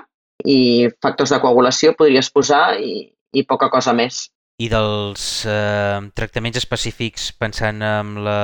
i 0.46 0.86
factors 1.02 1.34
de 1.34 1.40
coagulació 1.42 1.96
podries 1.98 2.30
posar 2.30 2.78
i, 2.78 3.08
i 3.34 3.44
poca 3.44 3.66
cosa 3.72 3.96
més. 3.98 4.28
I 4.62 4.68
dels 4.70 5.24
eh, 5.46 5.98
tractaments 6.18 6.58
específics 6.58 7.32
pensant 7.38 7.82
en 7.82 8.14
la 8.26 8.38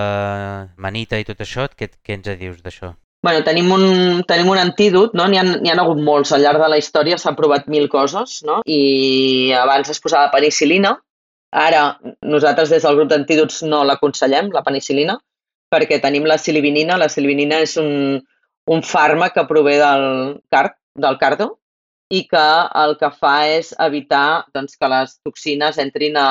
manita 0.77 1.19
i 1.19 1.27
tot 1.27 1.41
això, 1.47 1.69
què, 1.79 1.91
què 2.03 2.19
ens 2.19 2.31
dius 2.43 2.61
d'això? 2.63 2.95
bueno, 3.25 3.41
tenim, 3.41 3.71
un, 3.73 4.23
tenim 4.29 4.51
un 4.53 4.59
antídot, 4.61 5.15
no? 5.17 5.25
N'hi 5.33 5.39
ha, 5.41 5.45
ha 5.73 5.81
hagut 5.81 6.01
molts 6.05 6.35
al 6.37 6.43
llarg 6.45 6.61
de 6.61 6.67
la 6.69 6.77
història, 6.77 7.17
s'han 7.17 7.39
provat 7.39 7.71
mil 7.73 7.87
coses, 7.89 8.43
no? 8.45 8.59
I 8.69 9.55
abans 9.57 9.89
es 9.89 10.03
posava 10.05 10.29
penicilina, 10.35 10.91
ara 11.57 11.87
nosaltres 12.21 12.75
des 12.75 12.85
del 12.85 12.99
grup 12.99 13.09
d'antídots 13.09 13.63
no 13.65 13.81
l'aconsellem, 13.89 14.51
la 14.53 14.63
penicilina, 14.67 15.17
perquè 15.75 16.01
tenim 16.03 16.31
la 16.31 16.39
silivinina. 16.39 17.01
La 17.01 17.11
silivinina 17.13 17.61
és 17.67 17.77
un, 17.83 18.23
un 18.71 18.87
fàrmac 18.95 19.37
que 19.37 19.47
prové 19.51 19.77
del 19.83 20.09
card, 20.55 20.79
del 20.95 21.21
cardo, 21.21 21.53
i 22.15 22.23
que 22.29 22.45
el 22.83 22.95
que 23.01 23.09
fa 23.17 23.35
és 23.49 23.73
evitar 23.81 24.45
doncs, 24.55 24.77
que 24.77 24.91
les 24.93 25.17
toxines 25.25 25.81
entrin 25.83 26.19
a... 26.21 26.29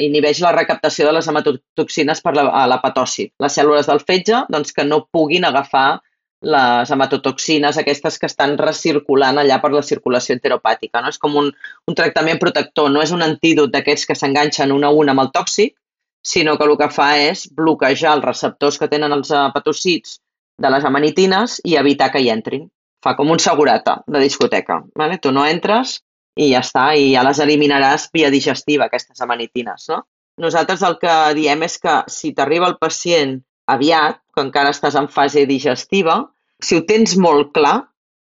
inhibeix 0.00 0.40
la 0.42 0.54
recaptació 0.56 1.06
de 1.06 1.12
les 1.18 1.28
hematotoxines 1.28 2.24
per 2.24 2.34
la, 2.38 2.48
a 2.48 2.64
l'hepatoci. 2.70 3.28
Les 3.44 3.58
cèl·lules 3.58 3.90
del 3.90 4.02
fetge 4.08 4.44
doncs, 4.50 4.72
que 4.74 4.86
no 4.88 5.04
puguin 5.12 5.44
agafar 5.44 6.00
les 6.44 6.90
hematotoxines, 6.92 7.78
aquestes 7.80 8.18
que 8.20 8.28
estan 8.28 8.58
recirculant 8.60 9.38
allà 9.40 9.60
per 9.62 9.70
la 9.72 9.84
circulació 9.84 10.36
enteropàtica. 10.36 11.00
No? 11.00 11.12
És 11.12 11.20
com 11.20 11.36
un, 11.40 11.52
un 11.88 11.96
tractament 11.96 12.40
protector, 12.40 12.90
no 12.92 13.04
és 13.04 13.14
un 13.16 13.24
antídot 13.24 13.72
d'aquests 13.72 14.10
que 14.10 14.18
s'enganxen 14.18 14.72
un 14.72 14.84
a 14.84 14.92
un 14.92 15.12
amb 15.12 15.24
el 15.24 15.32
tòxic, 15.36 15.76
sinó 16.24 16.56
que 16.58 16.64
el 16.64 16.76
que 16.80 16.90
fa 16.90 17.10
és 17.20 17.44
bloquejar 17.52 18.14
els 18.16 18.24
receptors 18.24 18.78
que 18.80 18.88
tenen 18.88 19.12
els 19.12 19.30
hepatocits 19.30 20.18
de 20.58 20.70
les 20.70 20.84
amanitines 20.88 21.60
i 21.64 21.76
evitar 21.76 22.10
que 22.14 22.22
hi 22.22 22.30
entrin 22.32 22.68
fa 23.04 23.12
com 23.18 23.30
un 23.30 23.40
segurata 23.42 23.98
de 24.06 24.20
discoteca. 24.22 24.80
Vale? 24.96 25.18
Tu 25.20 25.32
no 25.32 25.44
entres 25.44 25.98
i 26.40 26.50
ja 26.54 26.62
està, 26.64 26.88
i 26.96 27.12
ja 27.12 27.22
les 27.26 27.40
eliminaràs 27.44 28.08
via 28.14 28.30
digestiva, 28.32 28.88
aquestes 28.88 29.20
amanitines. 29.22 29.88
No? 29.92 30.00
Nosaltres 30.40 30.82
el 30.88 30.96
que 31.02 31.16
diem 31.36 31.62
és 31.68 31.76
que 31.82 32.00
si 32.10 32.32
t'arriba 32.34 32.70
el 32.72 32.78
pacient 32.80 33.36
aviat, 33.70 34.18
que 34.34 34.42
encara 34.42 34.72
estàs 34.74 34.96
en 34.98 35.10
fase 35.12 35.44
digestiva, 35.46 36.22
si 36.64 36.78
ho 36.78 36.84
tens 36.88 37.14
molt 37.20 37.52
clar, 37.54 37.84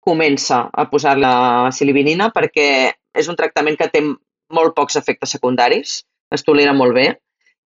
comença 0.09 0.63
a 0.73 0.87
posar 0.89 1.19
la 1.21 1.69
silivinina 1.75 2.31
perquè 2.33 2.69
és 3.19 3.29
un 3.29 3.37
tractament 3.37 3.77
que 3.77 3.91
té 3.93 4.01
molt 4.01 4.75
pocs 4.77 4.97
efectes 4.97 5.35
secundaris, 5.35 5.99
es 6.33 6.45
tolera 6.47 6.73
molt 6.77 6.95
bé 6.97 7.09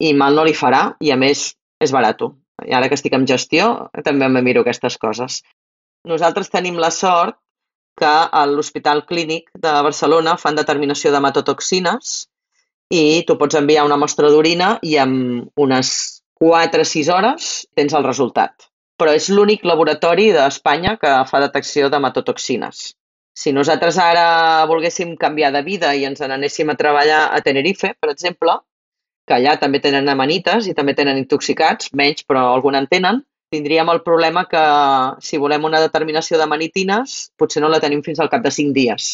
i 0.02 0.14
mal 0.18 0.38
no 0.38 0.46
li 0.48 0.54
farà 0.58 0.84
i 1.00 1.12
a 1.14 1.18
més 1.20 1.52
és 1.82 1.94
barat. 1.94 2.24
I 2.66 2.74
ara 2.78 2.90
que 2.90 2.98
estic 2.98 3.14
en 3.18 3.28
gestió 3.30 3.68
també 4.06 4.30
me 4.30 4.42
miro 4.46 4.64
aquestes 4.66 4.98
coses. 5.02 5.42
Nosaltres 6.10 6.50
tenim 6.50 6.80
la 6.82 6.90
sort 6.94 7.38
que 8.02 8.10
a 8.10 8.46
l'Hospital 8.50 9.04
Clínic 9.06 9.52
de 9.66 9.74
Barcelona 9.86 10.38
fan 10.42 10.58
determinació 10.58 11.12
de 11.14 11.22
matotoxines 11.22 12.14
i 12.92 13.24
tu 13.28 13.38
pots 13.38 13.60
enviar 13.60 13.86
una 13.86 14.00
mostra 14.00 14.32
d'orina 14.32 14.74
i 14.82 14.98
en 15.02 15.14
unes 15.66 15.92
4 16.42 16.82
o 16.82 16.90
6 16.92 17.12
hores 17.14 17.52
tens 17.78 17.94
el 17.94 18.08
resultat. 18.08 18.68
Però 18.98 19.14
és 19.18 19.30
l'únic 19.34 19.66
laboratori 19.66 20.32
d'Espanya 20.34 20.96
que 21.02 21.14
fa 21.30 21.42
detecció 21.44 21.90
de 21.90 22.02
matotoxines. 22.02 22.92
Si 23.34 23.54
nosaltres 23.56 23.98
ara 24.02 24.66
volguéssim 24.70 25.16
canviar 25.18 25.54
de 25.56 25.62
vida 25.66 25.94
i 25.96 26.04
ens 26.10 26.20
n'anéssim 26.22 26.70
a 26.70 26.78
treballar 26.78 27.22
a 27.32 27.40
Tenerife, 27.46 27.94
per 28.02 28.12
exemple, 28.12 28.58
que 29.32 29.38
allà 29.40 29.56
també 29.60 29.80
tenen 29.80 30.12
amanites 30.12 30.68
i 30.68 30.76
també 30.76 30.92
tenen 30.98 31.20
intoxicats, 31.22 31.94
menys, 31.96 32.26
però 32.28 32.50
algun 32.52 32.76
en 32.76 32.88
tenen, 32.92 33.22
tindríem 33.52 33.88
el 33.92 34.02
problema 34.04 34.44
que 34.52 34.64
si 35.24 35.40
volem 35.40 35.64
una 35.68 35.80
determinació 35.84 36.40
de 36.40 36.48
manitines, 36.52 37.32
potser 37.40 37.64
no 37.64 37.72
la 37.72 37.80
tenim 37.84 38.04
fins 38.04 38.20
al 38.20 38.32
cap 38.32 38.44
de 38.44 38.52
5 38.52 38.76
dies. 38.76 39.10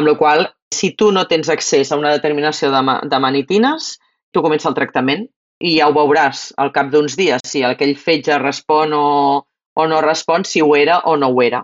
Amb 0.00 0.08
la 0.08 0.16
qual 0.20 0.46
si 0.74 0.94
tu 0.96 1.10
no 1.12 1.26
tens 1.28 1.50
accés 1.52 1.92
a 1.92 1.98
una 2.00 2.12
determinació 2.16 2.70
de, 2.72 2.82
de 3.12 3.20
manitines, 3.20 3.94
tu 4.32 4.42
comença 4.42 4.70
el 4.70 4.76
tractament 4.76 5.28
i 5.60 5.76
ja 5.76 5.88
ho 5.88 5.94
veuràs 5.96 6.48
al 6.60 6.72
cap 6.74 6.88
d'uns 6.92 7.16
dies, 7.20 7.44
si 7.46 7.62
aquell 7.64 7.94
fetge 8.00 8.40
respon 8.40 8.96
o, 8.96 9.06
o 9.44 9.86
no 9.88 10.00
respon, 10.04 10.48
si 10.48 10.64
ho 10.64 10.72
era 10.76 11.02
o 11.10 11.18
no 11.20 11.30
ho 11.30 11.44
era. 11.44 11.62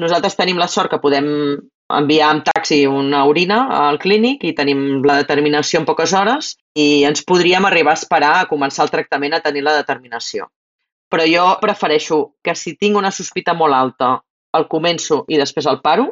Nosaltres 0.00 0.36
tenim 0.40 0.58
la 0.58 0.68
sort 0.72 0.90
que 0.90 1.00
podem 1.02 1.28
enviar 1.98 2.30
amb 2.30 2.46
taxi 2.46 2.84
una 2.86 3.24
orina 3.26 3.64
al 3.88 3.98
clínic 3.98 4.44
i 4.44 4.54
tenim 4.56 5.02
la 5.06 5.18
determinació 5.22 5.80
en 5.80 5.88
poques 5.88 6.14
hores 6.14 6.54
i 6.74 7.04
ens 7.08 7.24
podríem 7.26 7.66
arribar 7.66 7.96
a 7.96 8.00
esperar 8.00 8.32
a 8.38 8.48
començar 8.48 8.86
el 8.86 8.94
tractament 8.94 9.34
a 9.36 9.44
tenir 9.44 9.66
la 9.66 9.76
determinació 9.76 10.48
però 11.10 11.26
jo 11.26 11.46
prefereixo 11.60 12.20
que 12.42 12.54
si 12.54 12.76
tinc 12.78 12.96
una 12.96 13.10
sospita 13.10 13.54
molt 13.58 13.74
alta 13.74 14.10
el 14.56 14.66
començo 14.70 15.24
i 15.28 15.38
després 15.38 15.66
el 15.70 15.80
paro. 15.82 16.06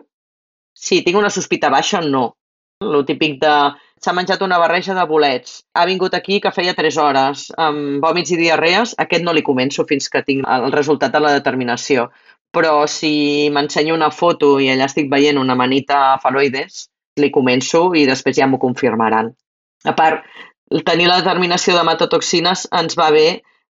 Si 0.75 1.03
tinc 1.07 1.19
una 1.19 1.31
sospita 1.31 1.71
baixa, 1.71 2.03
no. 2.03 2.33
El 2.83 3.03
típic 3.07 3.39
de 3.43 3.55
s'ha 3.99 4.15
menjat 4.15 4.43
una 4.47 4.61
barreja 4.63 4.95
de 4.95 5.05
bolets, 5.11 5.65
ha 5.75 5.85
vingut 5.89 6.15
aquí 6.15 6.39
que 6.43 6.53
feia 6.55 6.75
3 6.79 6.99
hores, 7.03 7.49
amb 7.59 8.05
vòmits 8.05 8.31
i 8.31 8.39
diarrees, 8.39 8.93
aquest 9.05 9.25
no 9.27 9.35
li 9.35 9.43
començo 9.43 9.83
fins 9.89 10.07
que 10.13 10.23
tinc 10.23 10.47
el 10.47 10.71
resultat 10.75 11.15
de 11.15 11.23
la 11.25 11.33
determinació. 11.35 12.07
Però 12.59 12.75
si 12.91 13.49
m'ensenyo 13.55 13.95
una 13.95 14.11
foto 14.11 14.57
i 14.59 14.67
allà 14.73 14.89
estic 14.91 15.07
veient 15.13 15.39
una 15.39 15.55
manita 15.55 16.19
faloides, 16.23 16.89
li 17.23 17.31
començo 17.35 17.93
i 17.95 18.07
després 18.09 18.37
ja 18.39 18.49
m'ho 18.51 18.59
confirmaran. 18.63 19.31
A 19.87 19.95
part, 19.95 20.27
tenir 20.87 21.07
la 21.07 21.21
determinació 21.23 21.77
de 21.77 21.87
matotoxines 21.87 22.67
ens 22.75 22.99
va 22.99 23.13
bé 23.15 23.29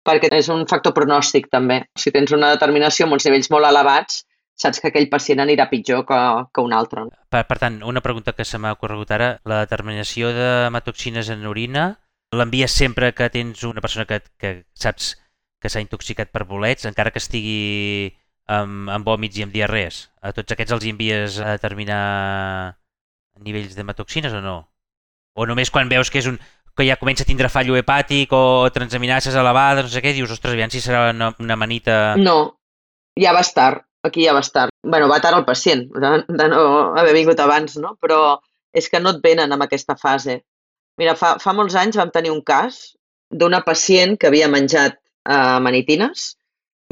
perquè 0.05 0.29
és 0.37 0.51
un 0.53 0.67
factor 0.69 0.93
pronòstic 0.97 1.49
també. 1.53 1.81
Si 1.97 2.13
tens 2.13 2.33
una 2.37 2.53
determinació 2.53 3.07
amb 3.07 3.17
uns 3.17 3.25
nivells 3.25 3.51
molt 3.51 3.67
elevats, 3.71 4.23
saps 4.55 4.81
que 4.81 4.91
aquell 4.91 5.09
pacient 5.11 5.43
anirà 5.43 5.67
pitjor 5.71 6.05
que, 6.07 6.21
que 6.55 6.63
un 6.63 6.75
altre. 6.77 7.07
Per, 7.33 7.43
per 7.49 7.59
tant, 7.59 7.81
una 7.83 8.03
pregunta 8.05 8.35
que 8.37 8.45
se 8.47 8.61
m'ha 8.61 8.75
ocorregut 8.77 9.11
ara, 9.17 9.31
la 9.49 9.65
determinació 9.65 10.31
de 10.37 10.49
hematoxines 10.69 11.33
en 11.33 11.47
orina, 11.51 11.87
l'envies 12.35 12.77
sempre 12.77 13.13
que 13.17 13.31
tens 13.33 13.65
una 13.67 13.83
persona 13.83 14.07
que, 14.07 14.21
que 14.39 14.55
saps 14.75 15.15
que 15.63 15.73
s'ha 15.73 15.83
intoxicat 15.83 16.31
per 16.31 16.45
bolets, 16.45 16.85
encara 16.85 17.11
que 17.11 17.23
estigui 17.23 18.13
amb, 18.51 18.91
amb 18.91 19.07
vòmits 19.07 19.39
i 19.39 19.45
amb 19.47 19.55
diarrees? 19.55 20.09
A 20.23 20.33
tots 20.37 20.53
aquests 20.53 20.75
els 20.77 20.87
envies 20.91 21.39
a 21.41 21.55
determinar 21.57 22.03
nivells 23.45 23.75
d'hematoxines 23.77 24.35
o 24.35 24.43
no? 24.45 24.59
O 25.35 25.47
només 25.47 25.73
quan 25.75 25.91
veus 25.91 26.11
que 26.11 26.21
és 26.21 26.29
un, 26.31 26.39
que 26.77 26.87
ja 26.87 26.99
comença 27.01 27.25
a 27.25 27.29
tindre 27.29 27.51
fallo 27.51 27.77
hepàtic 27.79 28.33
o 28.35 28.71
transaminases 28.75 29.35
elevades, 29.35 29.87
no 29.87 29.93
sé 29.93 30.03
què, 30.03 30.15
dius, 30.15 30.31
ostres, 30.35 30.55
aviam 30.55 30.71
si 30.71 30.83
serà 30.83 31.09
una, 31.15 31.33
una 31.43 31.57
manita... 31.59 32.15
No, 32.21 32.57
ja 33.19 33.35
va 33.35 33.43
estar, 33.47 33.85
aquí 34.07 34.27
ja 34.27 34.35
va 34.35 34.43
estar. 34.45 34.69
bueno, 34.83 35.09
va 35.09 35.21
tard 35.21 35.39
el 35.39 35.47
pacient, 35.47 35.87
de, 35.91 36.11
de 36.29 36.49
no 36.51 36.65
haver 36.99 37.15
vingut 37.15 37.41
abans, 37.41 37.79
no? 37.81 37.97
Però 38.03 38.39
és 38.75 38.91
que 38.91 39.01
no 39.01 39.15
et 39.15 39.23
venen 39.23 39.55
amb 39.55 39.65
aquesta 39.65 39.97
fase. 39.97 40.43
Mira, 40.99 41.15
fa, 41.19 41.37
fa 41.43 41.55
molts 41.55 41.75
anys 41.79 41.99
vam 41.99 42.11
tenir 42.15 42.31
un 42.31 42.43
cas 42.43 42.95
d'una 43.31 43.63
pacient 43.67 44.19
que 44.19 44.29
havia 44.31 44.51
menjat 44.51 44.99
eh, 44.99 45.59
manitines 45.63 46.35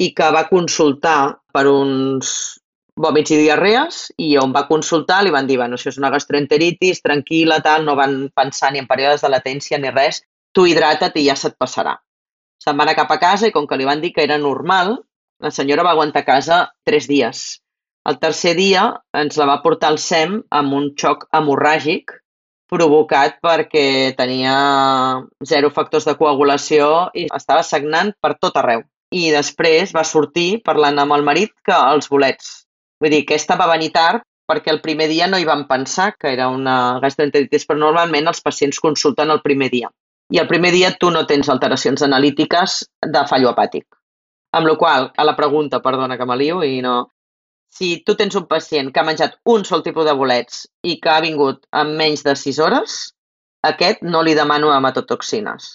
i 0.03 0.11
que 0.17 0.29
va 0.35 0.49
consultar 0.51 1.21
per 1.55 1.65
uns 1.71 2.33
vòmits 3.03 3.33
i 3.33 3.39
diarrees 3.41 4.01
i 4.21 4.35
on 4.41 4.53
va 4.53 4.67
consultar 4.69 5.23
li 5.23 5.33
van 5.33 5.49
dir, 5.49 5.59
bueno, 5.61 5.79
això 5.79 5.93
és 5.93 5.99
una 6.01 6.11
gastroenteritis, 6.13 7.01
tranquil·la, 7.05 7.61
tal, 7.65 7.87
no 7.87 7.97
van 7.97 8.27
pensar 8.37 8.73
ni 8.73 8.83
en 8.83 8.89
períodes 8.91 9.25
de 9.25 9.31
latència 9.33 9.81
ni 9.81 9.93
res, 9.95 10.21
tu 10.53 10.67
hidrata't 10.69 11.17
i 11.17 11.27
ja 11.29 11.37
se't 11.39 11.57
passarà. 11.61 11.97
Se'n 12.63 12.77
va 12.79 12.85
anar 12.87 12.99
cap 12.99 13.11
a 13.11 13.19
casa 13.23 13.49
i 13.49 13.55
com 13.55 13.67
que 13.67 13.79
li 13.79 13.89
van 13.89 14.03
dir 14.03 14.13
que 14.15 14.25
era 14.27 14.39
normal, 14.39 14.99
la 15.43 15.51
senyora 15.51 15.87
va 15.87 15.95
aguantar 15.97 16.23
a 16.23 16.29
casa 16.29 16.59
tres 16.87 17.09
dies. 17.11 17.43
El 18.07 18.19
tercer 18.23 18.53
dia 18.59 18.85
ens 19.19 19.39
la 19.39 19.47
va 19.49 19.61
portar 19.65 19.93
al 19.93 19.99
SEM 20.03 20.41
amb 20.61 20.77
un 20.79 20.91
xoc 20.99 21.27
hemorràgic 21.39 22.15
provocat 22.73 23.37
perquè 23.45 24.15
tenia 24.19 24.55
zero 25.49 25.71
factors 25.77 26.07
de 26.09 26.17
coagulació 26.19 26.89
i 27.15 27.27
estava 27.37 27.65
sagnant 27.67 28.15
per 28.23 28.35
tot 28.41 28.57
arreu. 28.59 28.83
I 29.13 29.31
després 29.35 29.93
va 29.93 30.09
sortir 30.09 30.63
parlant 30.65 30.99
amb 30.99 31.17
el 31.17 31.25
marit 31.27 31.53
que 31.65 31.77
els 31.77 32.09
bolets 32.09 32.63
Vull 33.03 33.11
dir, 33.11 33.25
aquesta 33.25 33.57
va 33.59 33.67
venir 33.73 33.91
tard 33.91 34.23
perquè 34.47 34.71
el 34.71 34.81
primer 34.83 35.09
dia 35.11 35.27
no 35.31 35.39
hi 35.41 35.47
van 35.49 35.65
pensar 35.67 36.13
que 36.15 36.31
era 36.31 36.47
una 36.53 37.01
gastroenteritis, 37.03 37.65
però 37.67 37.81
normalment 37.81 38.31
els 38.31 38.43
pacients 38.45 38.79
consulten 38.85 39.33
el 39.35 39.41
primer 39.43 39.71
dia. 39.73 39.91
I 40.31 40.39
el 40.39 40.47
primer 40.51 40.71
dia 40.75 40.93
tu 41.01 41.11
no 41.11 41.25
tens 41.27 41.51
alteracions 41.51 42.05
analítiques 42.07 42.77
de 43.17 43.25
fallo 43.31 43.51
hepàtic. 43.51 43.89
Amb 44.55 44.69
la 44.69 44.77
qual 44.79 45.11
a 45.17 45.27
la 45.27 45.35
pregunta, 45.35 45.83
perdona 45.83 46.19
que 46.19 46.29
m'alio 46.29 46.63
i 46.63 46.79
no... 46.85 46.95
Si 47.73 48.03
tu 48.07 48.15
tens 48.15 48.37
un 48.37 48.45
pacient 48.47 48.91
que 48.93 49.01
ha 49.01 49.09
menjat 49.09 49.39
un 49.49 49.65
sol 49.65 49.83
tipus 49.83 50.05
de 50.05 50.13
bolets 50.15 50.67
i 50.85 50.99
que 51.01 51.09
ha 51.09 51.23
vingut 51.25 51.63
en 51.83 51.95
menys 51.97 52.23
de 52.27 52.35
6 52.37 52.59
hores, 52.61 52.97
aquest 53.65 54.03
no 54.05 54.21
li 54.23 54.35
demano 54.37 54.75
hematotoxines. 54.77 55.71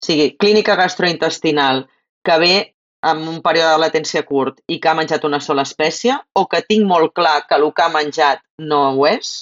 O 0.00 0.06
sigui, 0.08 0.30
clínica 0.40 0.74
gastrointestinal 0.80 1.84
que 2.26 2.38
ve 2.38 2.54
amb 3.02 3.26
un 3.28 3.40
període 3.42 3.74
de 3.74 3.82
latència 3.82 4.22
curt 4.26 4.60
i 4.70 4.78
que 4.80 4.90
ha 4.90 4.98
menjat 4.98 5.24
una 5.26 5.40
sola 5.42 5.64
espècie, 5.66 6.14
o 6.38 6.46
que 6.46 6.62
tinc 6.68 6.86
molt 6.86 7.14
clar 7.18 7.42
que 7.48 7.58
el 7.58 7.66
que 7.74 7.82
ha 7.82 7.90
menjat 7.92 8.42
no 8.58 8.82
ho 8.92 9.08
és, 9.10 9.32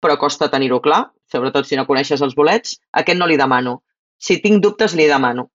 però 0.00 0.16
costa 0.20 0.48
tenir-ho 0.52 0.80
clar, 0.84 1.04
sobretot 1.30 1.68
si 1.68 1.76
no 1.76 1.86
coneixes 1.88 2.22
els 2.24 2.34
bolets, 2.36 2.78
aquest 2.92 3.20
no 3.20 3.28
li 3.28 3.36
demano. 3.40 3.82
Si 4.16 4.38
tinc 4.40 4.62
dubtes, 4.64 4.96
li 4.96 5.06
demano. 5.10 5.50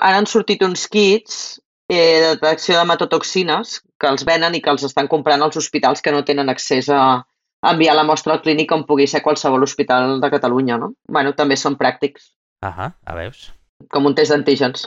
Ara 0.00 0.20
han 0.20 0.28
sortit 0.28 0.62
uns 0.64 0.86
kits 0.92 1.60
eh, 1.88 2.20
de 2.20 2.34
detecció 2.36 2.78
de 2.78 2.88
matotoxines 2.88 3.80
que 4.00 4.08
els 4.08 4.24
venen 4.28 4.56
i 4.56 4.62
que 4.64 4.72
els 4.72 4.84
estan 4.88 5.08
comprant 5.08 5.42
als 5.42 5.56
hospitals 5.56 6.04
que 6.04 6.12
no 6.12 6.24
tenen 6.24 6.52
accés 6.52 6.88
a 6.92 7.24
enviar 7.66 7.96
la 7.96 8.04
mostra 8.08 8.36
al 8.36 8.42
clínic 8.44 8.72
on 8.72 8.84
pugui 8.88 9.06
ser 9.08 9.22
qualsevol 9.24 9.64
hospital 9.64 10.20
de 10.20 10.30
Catalunya, 10.30 10.76
no? 10.80 10.92
Bueno, 11.08 11.32
també 11.36 11.56
són 11.56 11.78
pràctics. 11.80 12.32
Ahà, 12.64 12.92
a 13.04 13.16
veus. 13.16 13.50
Com 13.92 14.08
un 14.08 14.14
test 14.16 14.32
d'antígens. 14.32 14.86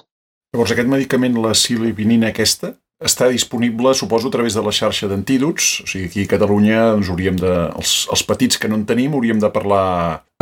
Llavors, 0.54 0.72
aquest 0.74 0.90
medicament, 0.90 1.36
la 1.38 1.52
silivinina 1.54 2.32
aquesta, 2.34 2.74
està 3.00 3.30
disponible, 3.32 3.94
suposo, 3.96 4.28
a 4.28 4.34
través 4.34 4.56
de 4.58 4.64
la 4.66 4.74
xarxa 4.76 5.08
d'antídots. 5.08 5.68
O 5.86 5.88
sigui, 5.88 6.10
aquí 6.10 6.26
a 6.26 6.32
Catalunya 6.34 6.82
ens 6.98 7.12
hauríem 7.12 7.38
de... 7.40 7.54
Els, 7.80 7.94
els 8.12 8.24
petits 8.28 8.60
que 8.60 8.68
no 8.68 8.80
en 8.80 8.86
tenim 8.90 9.14
hauríem 9.16 9.40
de 9.40 9.52
parlar 9.56 9.86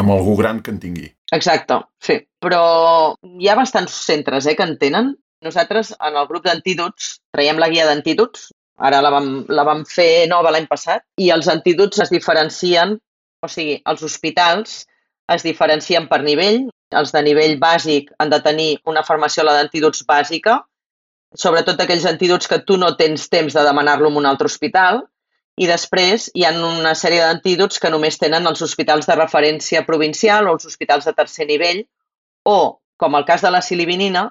amb 0.01 0.13
algú 0.15 0.37
gran 0.39 0.63
que 0.63 0.73
en 0.73 0.79
tingui. 0.81 1.11
Exacte, 1.35 1.81
sí. 2.01 2.17
Però 2.41 2.61
hi 3.27 3.49
ha 3.49 3.57
bastants 3.59 3.99
centres 4.07 4.47
eh, 4.47 4.55
que 4.57 4.65
en 4.65 4.77
tenen. 4.81 5.13
Nosaltres, 5.45 5.93
en 6.01 6.17
el 6.17 6.29
grup 6.31 6.47
d'antídots, 6.47 7.17
traiem 7.35 7.61
la 7.61 7.69
guia 7.69 7.85
d'antídots. 7.89 8.49
Ara 8.87 9.03
la 9.05 9.11
vam, 9.13 9.29
la 9.53 9.65
vam 9.67 9.83
fer 9.89 10.25
nova 10.31 10.53
l'any 10.53 10.65
passat. 10.69 11.05
I 11.21 11.29
els 11.35 11.49
antídots 11.51 12.01
es 12.05 12.13
diferencien, 12.13 12.95
o 13.43 13.49
sigui, 13.51 13.77
els 13.85 14.01
hospitals 14.05 14.85
es 15.33 15.43
diferencien 15.43 16.07
per 16.07 16.21
nivell. 16.23 16.65
Els 16.95 17.11
de 17.11 17.21
nivell 17.25 17.57
bàsic 17.59 18.13
han 18.19 18.31
de 18.31 18.39
tenir 18.43 18.69
una 18.87 19.03
farmaciola 19.03 19.53
d'antídots 19.57 20.05
bàsica, 20.07 20.61
sobretot 21.35 21.81
aquells 21.83 22.05
antídots 22.07 22.47
que 22.47 22.61
tu 22.63 22.77
no 22.79 22.93
tens 22.95 23.27
temps 23.29 23.53
de 23.53 23.63
demanar-lo 23.67 24.07
en 24.11 24.21
un 24.21 24.27
altre 24.29 24.47
hospital, 24.47 25.01
i 25.57 25.67
després 25.67 26.29
hi 26.37 26.45
ha 26.45 26.53
una 26.53 26.93
sèrie 26.95 27.23
d'antídots 27.25 27.81
que 27.81 27.89
només 27.89 28.19
tenen 28.21 28.45
els 28.47 28.61
hospitals 28.61 29.09
de 29.09 29.17
referència 29.17 29.83
provincial 29.85 30.47
o 30.47 30.53
els 30.55 30.67
hospitals 30.69 31.09
de 31.09 31.15
tercer 31.17 31.47
nivell, 31.49 31.83
o, 32.45 32.79
com 32.95 33.17
el 33.17 33.25
cas 33.25 33.43
de 33.43 33.51
la 33.51 33.63
silivinina, 33.65 34.29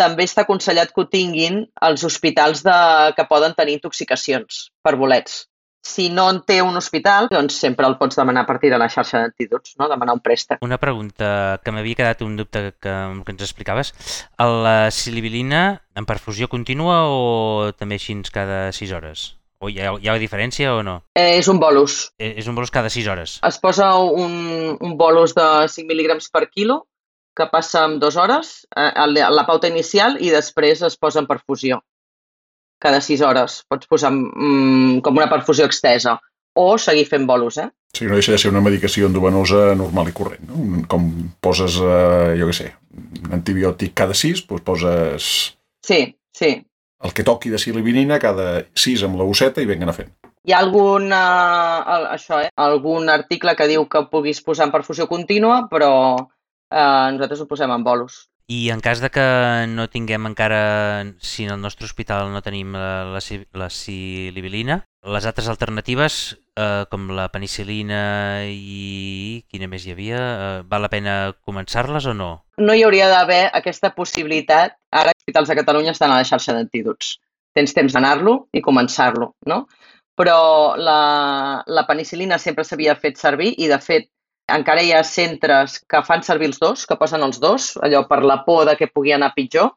també 0.00 0.24
està 0.24 0.46
aconsellat 0.46 0.90
que 0.90 1.04
ho 1.04 1.08
tinguin 1.12 1.62
els 1.88 2.04
hospitals 2.08 2.64
de, 2.64 2.76
que 3.16 3.28
poden 3.28 3.54
tenir 3.54 3.76
intoxicacions 3.78 4.64
per 4.82 4.96
bolets. 4.96 5.44
Si 5.82 6.08
no 6.14 6.28
en 6.30 6.38
té 6.46 6.60
un 6.62 6.78
hospital, 6.78 7.26
doncs 7.32 7.56
sempre 7.58 7.88
el 7.90 7.96
pots 7.98 8.16
demanar 8.16 8.44
a 8.44 8.46
partir 8.46 8.70
de 8.70 8.78
la 8.78 8.88
xarxa 8.88 9.18
d'antídots, 9.18 9.74
no? 9.80 9.88
demanar 9.90 10.14
un 10.14 10.22
préstec. 10.22 10.62
Una 10.62 10.78
pregunta 10.78 11.58
que 11.64 11.74
m'havia 11.74 11.98
quedat 11.98 12.22
un 12.22 12.36
dubte 12.38 12.62
que, 12.78 12.94
que 13.26 13.34
ens 13.34 13.42
explicaves. 13.42 13.92
La 14.38 14.92
silibilina 14.94 15.82
en 15.98 16.06
perfusió 16.06 16.48
contínua 16.48 17.02
o 17.10 17.72
també 17.74 17.98
així 17.98 18.14
cada 18.30 18.70
6 18.70 18.92
hores? 18.94 19.26
O 19.62 19.68
hi 19.70 19.78
ha, 19.82 19.92
hi 19.98 20.08
ha 20.10 20.16
diferència 20.18 20.72
o 20.74 20.82
no? 20.86 21.00
Eh, 21.18 21.38
és 21.38 21.48
un 21.50 21.58
bolus. 21.62 22.12
Eh, 22.18 22.34
és 22.38 22.46
un 22.50 22.54
bolus 22.54 22.70
cada 22.74 22.90
6 22.90 23.10
hores. 23.10 23.36
Es 23.46 23.58
posa 23.62 23.92
un, 23.98 24.76
un 24.78 24.96
bolus 24.98 25.34
de 25.34 25.46
5 25.66 25.86
mil·lígrams 25.90 26.30
per 26.30 26.48
quilo 26.50 26.84
que 27.34 27.46
passa 27.50 27.86
en 27.88 27.98
dues 27.98 28.18
hores, 28.20 28.66
eh, 28.76 28.90
la 29.08 29.46
pauta 29.48 29.70
inicial, 29.70 30.18
i 30.20 30.30
després 30.30 30.82
es 30.82 30.98
posa 31.00 31.22
en 31.22 31.30
perfusió 31.30 31.80
cada 32.82 33.00
6 33.00 33.22
hores. 33.22 33.62
Pots 33.70 33.88
posar 33.90 34.10
mm, 34.12 35.00
com 35.06 35.20
una 35.20 35.30
perfusió 35.30 35.68
extesa 35.68 36.18
o 36.58 36.66
seguir 36.78 37.06
fent 37.08 37.26
bolos, 37.28 37.58
eh? 37.58 37.68
Sí, 37.92 38.06
no 38.08 38.16
deixa 38.16 38.32
de 38.32 38.40
ser 38.40 38.50
una 38.52 38.62
medicació 38.64 39.08
endovenosa 39.08 39.74
normal 39.76 40.08
i 40.08 40.14
corrent, 40.16 40.44
no? 40.48 40.82
Com 40.88 41.08
poses, 41.44 41.76
eh, 41.76 42.34
jo 42.40 42.48
què 42.48 42.56
sé, 42.56 42.68
un 43.22 43.36
antibiòtic 43.38 43.94
cada 44.02 44.16
6, 44.16 44.46
doncs 44.48 44.66
poses... 44.66 45.30
Sí, 45.84 46.00
sí. 46.32 46.52
El 47.02 47.12
que 47.12 47.26
toqui 47.26 47.50
de 47.52 47.60
silibinina 47.60 48.20
cada 48.22 48.62
6 48.78 49.04
amb 49.08 49.18
la 49.20 49.26
bosseta 49.28 49.60
i 49.60 49.68
venguen 49.68 49.92
a 49.92 49.96
fent. 49.96 50.12
Hi 50.48 50.54
ha 50.54 50.60
algun, 50.64 51.12
eh, 51.12 52.04
això, 52.16 52.40
eh, 52.46 52.50
algun 52.64 53.12
article 53.12 53.54
que 53.58 53.68
diu 53.70 53.86
que 53.90 54.06
puguis 54.10 54.40
posar 54.42 54.66
en 54.68 54.74
perfusió 54.74 55.06
contínua, 55.10 55.66
però 55.70 55.92
eh, 56.16 57.08
nosaltres 57.14 57.44
ho 57.44 57.48
posem 57.50 57.70
en 57.76 57.84
bolos. 57.84 58.22
I 58.52 58.68
en 58.70 58.80
cas 58.84 59.00
de 59.00 59.08
que 59.08 59.24
no 59.70 59.86
tinguem 59.88 60.26
encara, 60.28 60.62
si 61.24 61.46
en 61.46 61.52
el 61.54 61.60
nostre 61.62 61.86
hospital 61.88 62.32
no 62.32 62.42
tenim 62.44 62.74
la, 62.76 63.04
la, 63.14 63.20
la 63.56 63.68
silibilina, 63.72 64.82
les 65.14 65.26
altres 65.30 65.48
alternatives, 65.48 66.18
eh, 66.58 66.84
com 66.92 67.08
la 67.16 67.28
penicilina 67.32 68.02
i 68.44 69.42
quina 69.48 69.70
més 69.72 69.86
hi 69.86 69.94
havia, 69.94 70.20
eh, 70.20 70.58
val 70.68 70.84
la 70.84 70.90
pena 70.92 71.14
començar-les 71.48 72.10
o 72.12 72.14
no? 72.18 72.30
No 72.60 72.76
hi 72.76 72.84
hauria 72.84 73.08
d'haver 73.12 73.44
aquesta 73.56 73.94
possibilitat. 73.96 74.76
Ara 74.92 75.14
els 75.14 75.22
hospitals 75.22 75.48
de 75.48 75.58
Catalunya 75.62 75.96
estan 75.96 76.12
a 76.12 76.20
la 76.20 76.28
xarxa 76.28 76.52
d'antídots. 76.56 77.16
Tens 77.56 77.72
temps 77.76 77.96
d'anar-lo 77.96 78.36
i 78.52 78.64
començar-lo, 78.64 79.32
no? 79.48 79.64
Però 80.18 80.76
la, 80.76 81.62
la 81.66 81.86
penicilina 81.88 82.36
sempre 82.38 82.68
s'havia 82.68 82.98
fet 83.00 83.16
servir 83.16 83.54
i, 83.56 83.70
de 83.70 83.80
fet, 83.80 84.10
encara 84.48 84.82
hi 84.82 84.92
ha 84.92 85.02
centres 85.06 85.78
que 85.88 86.02
fan 86.06 86.22
servir 86.26 86.48
els 86.50 86.58
dos, 86.62 86.86
que 86.86 86.98
posen 87.00 87.22
els 87.22 87.38
dos, 87.40 87.72
allò 87.82 88.04
per 88.08 88.22
la 88.24 88.42
por 88.46 88.66
de 88.68 88.76
que 88.76 88.90
pugui 88.90 89.14
anar 89.14 89.32
pitjor, 89.36 89.72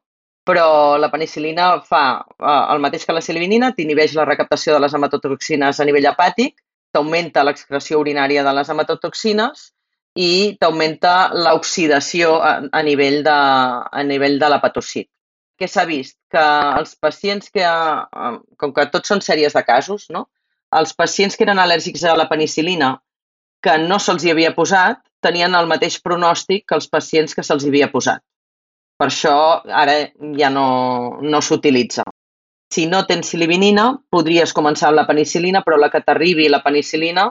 però 0.45 0.97
la 1.01 1.09
penicilina 1.09 1.69
fa 1.81 2.03
eh, 2.21 2.63
el 2.73 2.81
mateix 2.83 3.05
que 3.05 3.15
la 3.15 3.23
silivinina, 3.25 3.71
t'inhibeix 3.73 4.13
la 4.17 4.27
recaptació 4.29 4.75
de 4.75 4.83
les 4.83 4.93
hematotoxines 4.93 5.79
a 5.79 5.87
nivell 5.87 6.09
hepàtic, 6.11 6.59
t'augmenta 6.93 7.43
l'excreció 7.43 7.99
urinària 7.99 8.43
de 8.45 8.53
les 8.55 8.69
hematotoxines 8.69 9.71
i 10.15 10.55
t'augmenta 10.61 11.15
l'oxidació 11.33 12.37
a, 12.39 12.53
a, 12.71 12.83
nivell 12.87 13.21
de, 13.25 13.35
a 13.99 14.03
nivell 14.07 14.39
de 14.39 14.51
l'hepatocit. 14.51 15.09
Què 15.59 15.67
s'ha 15.71 15.85
vist? 15.87 16.17
Que 16.31 16.45
els 16.79 16.95
pacients 16.99 17.51
que, 17.51 17.65
eh, 17.65 18.37
com 18.59 18.73
que 18.75 18.87
tots 18.93 19.11
són 19.11 19.23
sèries 19.25 19.57
de 19.57 19.65
casos, 19.67 20.09
no? 20.13 20.27
els 20.75 20.93
pacients 20.97 21.37
que 21.37 21.45
eren 21.45 21.59
al·lèrgics 21.61 22.03
a 22.03 22.15
la 22.17 22.27
penicilina 22.29 22.95
que 23.65 23.75
no 23.81 23.97
se'ls 24.01 24.25
hi 24.25 24.31
havia 24.33 24.53
posat 24.57 25.01
tenien 25.25 25.57
el 25.57 25.69
mateix 25.71 25.97
pronòstic 26.05 26.67
que 26.69 26.77
els 26.77 26.87
pacients 26.91 27.33
que 27.33 27.43
se'ls 27.45 27.65
havia 27.65 27.89
posat. 27.93 28.21
Per 28.99 29.07
això 29.09 29.35
ara 29.83 29.95
ja 30.39 30.51
no, 30.53 30.67
no 31.21 31.41
s'utilitza. 31.41 32.05
Si 32.71 32.85
no 32.91 33.03
tens 33.09 33.33
silivinina, 33.33 33.89
podries 34.11 34.53
començar 34.55 34.89
amb 34.89 35.01
la 35.01 35.07
penicilina, 35.09 35.61
però 35.65 35.77
la 35.79 35.89
que 35.93 36.01
t'arribi 36.05 36.47
la 36.49 36.61
penicilina, 36.63 37.27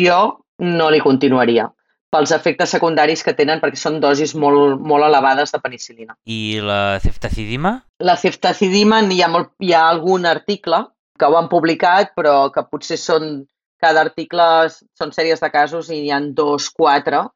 jo 0.00 0.20
no 0.64 0.90
li 0.90 1.00
continuaria 1.04 1.68
pels 2.14 2.30
efectes 2.30 2.70
secundaris 2.70 3.24
que 3.26 3.34
tenen 3.34 3.58
perquè 3.62 3.80
són 3.80 3.98
dosis 4.02 4.36
molt, 4.38 4.78
molt 4.78 5.06
elevades 5.06 5.50
de 5.50 5.58
penicilina. 5.58 6.14
I 6.30 6.60
la 6.62 7.00
ceftacidima? 7.02 7.74
La 8.06 8.14
ceftacidima 8.20 9.00
hi 9.10 9.22
ha, 9.24 9.30
molt, 9.32 9.50
hi 9.58 9.74
ha 9.74 9.88
algun 9.88 10.28
article 10.30 10.84
que 11.18 11.26
ho 11.26 11.38
han 11.38 11.50
publicat 11.50 12.14
però 12.14 12.52
que 12.54 12.62
potser 12.70 13.00
són 13.00 13.34
cada 13.84 14.04
article 14.08 14.48
són 14.72 15.12
sèries 15.12 15.42
de 15.44 15.50
casos 15.52 15.92
i 15.92 16.00
hi 16.06 16.12
han 16.14 16.32
dos, 16.36 16.70
quatre, 16.72 17.26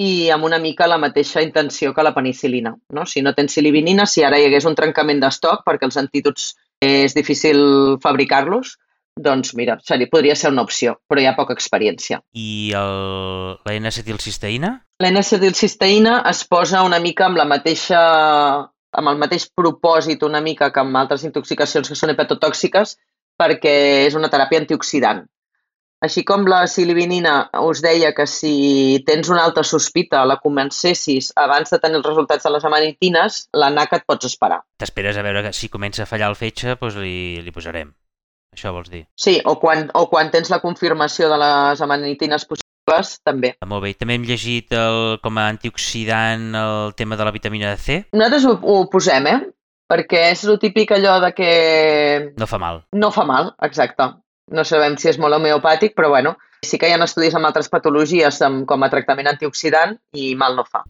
i 0.00 0.30
amb 0.32 0.46
una 0.48 0.58
mica 0.58 0.88
la 0.88 0.98
mateixa 0.98 1.42
intenció 1.44 1.92
que 1.94 2.04
la 2.06 2.14
penicilina. 2.16 2.72
No? 2.96 3.04
Si 3.06 3.20
no 3.22 3.34
tens 3.36 3.56
silivinina, 3.58 4.06
si 4.08 4.24
ara 4.24 4.38
hi 4.40 4.46
hagués 4.48 4.68
un 4.68 4.78
trencament 4.78 5.20
d'estoc 5.20 5.66
perquè 5.66 5.88
els 5.88 5.98
antídots 6.00 6.54
és 6.80 7.12
difícil 7.16 7.60
fabricar-los, 8.00 8.78
doncs 9.20 9.52
mira, 9.58 9.76
seria, 9.84 10.08
podria 10.08 10.36
ser 10.38 10.52
una 10.54 10.64
opció, 10.64 10.96
però 11.08 11.20
hi 11.20 11.26
ha 11.28 11.36
poca 11.36 11.52
experiència. 11.52 12.22
I 12.32 12.72
el, 12.78 13.58
la 13.66 13.76
N-acetilcisteïna? 13.76 14.72
La 15.02 15.10
N-acetilcisteïna 15.12 16.20
es 16.30 16.44
posa 16.48 16.84
una 16.86 17.00
mica 17.02 17.26
amb 17.28 17.40
la 17.40 17.48
mateixa 17.50 18.00
amb 18.90 19.06
el 19.06 19.20
mateix 19.20 19.44
propòsit 19.54 20.24
una 20.26 20.40
mica 20.42 20.70
que 20.74 20.80
amb 20.82 20.96
altres 20.98 21.22
intoxicacions 21.28 21.90
que 21.90 21.98
són 21.98 22.10
hepatotòxiques 22.10 22.96
perquè 23.38 23.74
és 24.08 24.16
una 24.18 24.30
teràpia 24.32 24.60
antioxidant. 24.64 25.22
Així 26.00 26.22
com 26.24 26.46
la 26.48 26.62
silivinina 26.64 27.50
us 27.60 27.82
deia 27.84 28.14
que 28.16 28.24
si 28.24 29.02
tens 29.04 29.28
una 29.28 29.42
alta 29.44 29.60
sospita 29.66 30.22
la 30.24 30.38
comencessis 30.40 31.28
abans 31.36 31.68
de 31.74 31.78
tenir 31.82 31.98
els 32.00 32.06
resultats 32.08 32.46
de 32.46 32.52
les 32.54 32.64
amanitines, 32.64 33.42
la 33.52 33.68
NAC 33.74 33.98
et 33.98 34.06
pots 34.08 34.30
esperar. 34.30 34.62
T'esperes 34.80 35.20
a 35.20 35.24
veure 35.26 35.42
que 35.44 35.52
si 35.52 35.68
comença 35.68 36.06
a 36.06 36.08
fallar 36.08 36.30
el 36.32 36.38
fetge, 36.40 36.78
doncs 36.80 36.96
li, 36.96 37.42
li 37.44 37.52
posarem. 37.52 37.92
Això 38.56 38.72
vols 38.74 38.88
dir? 38.90 39.04
Sí, 39.20 39.36
o 39.44 39.58
quan, 39.60 39.90
o 39.94 40.06
quan 40.10 40.32
tens 40.32 40.48
la 40.50 40.58
confirmació 40.64 41.28
de 41.30 41.36
les 41.38 41.84
amanitines 41.84 42.48
possibles, 42.48 43.12
també. 43.22 43.52
Ah, 43.60 43.68
molt 43.68 43.84
bé. 43.84 43.92
També 44.00 44.16
hem 44.16 44.24
llegit 44.26 44.72
el, 44.74 45.20
com 45.22 45.36
a 45.38 45.46
antioxidant 45.52 46.48
el 46.58 46.96
tema 46.96 47.20
de 47.20 47.28
la 47.28 47.34
vitamina 47.36 47.76
C. 47.76 48.00
Nosaltres 48.16 48.48
ho, 48.48 48.56
ho 48.56 48.80
posem, 48.90 49.28
eh? 49.30 49.38
Perquè 49.90 50.24
és 50.32 50.48
el 50.48 50.58
típic 50.62 50.96
allò 50.96 51.18
de 51.22 51.30
que... 51.36 51.52
No 52.40 52.48
fa 52.48 52.58
mal. 52.62 52.84
No 52.96 53.12
fa 53.14 53.28
mal, 53.28 53.52
exacte. 53.68 54.08
No 54.50 54.64
sabem 54.64 54.96
si 54.98 55.10
és 55.10 55.18
molt 55.20 55.36
homeopàtic, 55.36 55.94
però 55.94 56.10
bueno, 56.10 56.36
sí 56.64 56.78
que 56.78 56.88
hi 56.88 56.94
ha 56.94 57.02
estudis 57.04 57.36
amb 57.36 57.48
altres 57.48 57.68
patologies 57.72 58.40
com 58.66 58.82
a 58.82 58.90
tractament 58.92 59.28
antioxidant 59.30 59.96
i 60.12 60.34
mal 60.34 60.56
no 60.58 60.64
fa. 60.64 60.82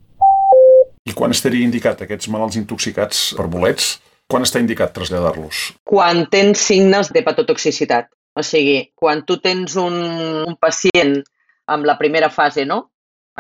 I 1.09 1.17
quan 1.17 1.33
estaria 1.35 1.65
indicat 1.65 2.05
aquests 2.05 2.29
malalts 2.33 2.59
intoxicats 2.61 3.31
per 3.37 3.49
bolets? 3.51 3.97
Quan 4.31 4.47
està 4.47 4.61
indicat 4.63 4.93
traslladar-los? 4.95 5.63
Quan 5.85 6.27
tens 6.31 6.63
signes 6.71 7.11
d'hepatotoxicitat. 7.11 8.11
O 8.39 8.45
sigui, 8.47 8.93
quan 8.95 9.25
tu 9.27 9.41
tens 9.43 9.75
un, 9.81 9.97
un 10.47 10.57
pacient 10.61 11.17
amb 11.67 11.89
la 11.89 11.97
primera 11.99 12.31
fase, 12.31 12.65
no? 12.67 12.85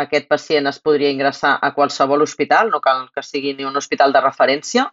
Aquest 0.00 0.26
pacient 0.30 0.66
es 0.70 0.80
podria 0.82 1.12
ingressar 1.14 1.58
a 1.62 1.70
qualsevol 1.76 2.24
hospital, 2.24 2.72
no 2.74 2.80
cal 2.82 3.06
que 3.14 3.22
sigui 3.22 3.54
ni 3.54 3.66
un 3.68 3.76
hospital 3.78 4.14
de 4.14 4.22
referència. 4.24 4.88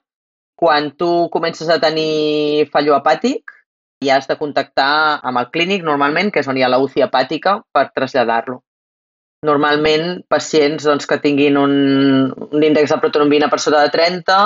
Quan 0.58 0.92
tu 0.98 1.30
comences 1.34 1.70
a 1.70 1.80
tenir 1.82 2.68
fallo 2.74 2.96
hepàtic, 2.98 3.57
i 4.04 4.10
has 4.14 4.28
de 4.30 4.38
contactar 4.38 5.20
amb 5.24 5.42
el 5.42 5.50
clínic 5.54 5.84
normalment, 5.86 6.32
que 6.32 6.42
és 6.44 6.50
on 6.50 6.58
hi 6.58 6.64
ha 6.66 6.72
la 6.72 6.80
UCI 6.84 7.06
hepàtica, 7.08 7.58
per 7.74 7.90
traslladar-lo. 7.96 8.62
Normalment, 9.46 10.24
pacients 10.30 10.86
doncs, 10.88 11.06
que 11.06 11.20
tinguin 11.22 11.58
un, 11.62 11.74
un 12.50 12.64
índex 12.64 12.94
de 12.94 13.00
protrombina 13.02 13.50
per 13.50 13.60
sota 13.62 13.84
de 13.86 13.94
30 13.94 14.38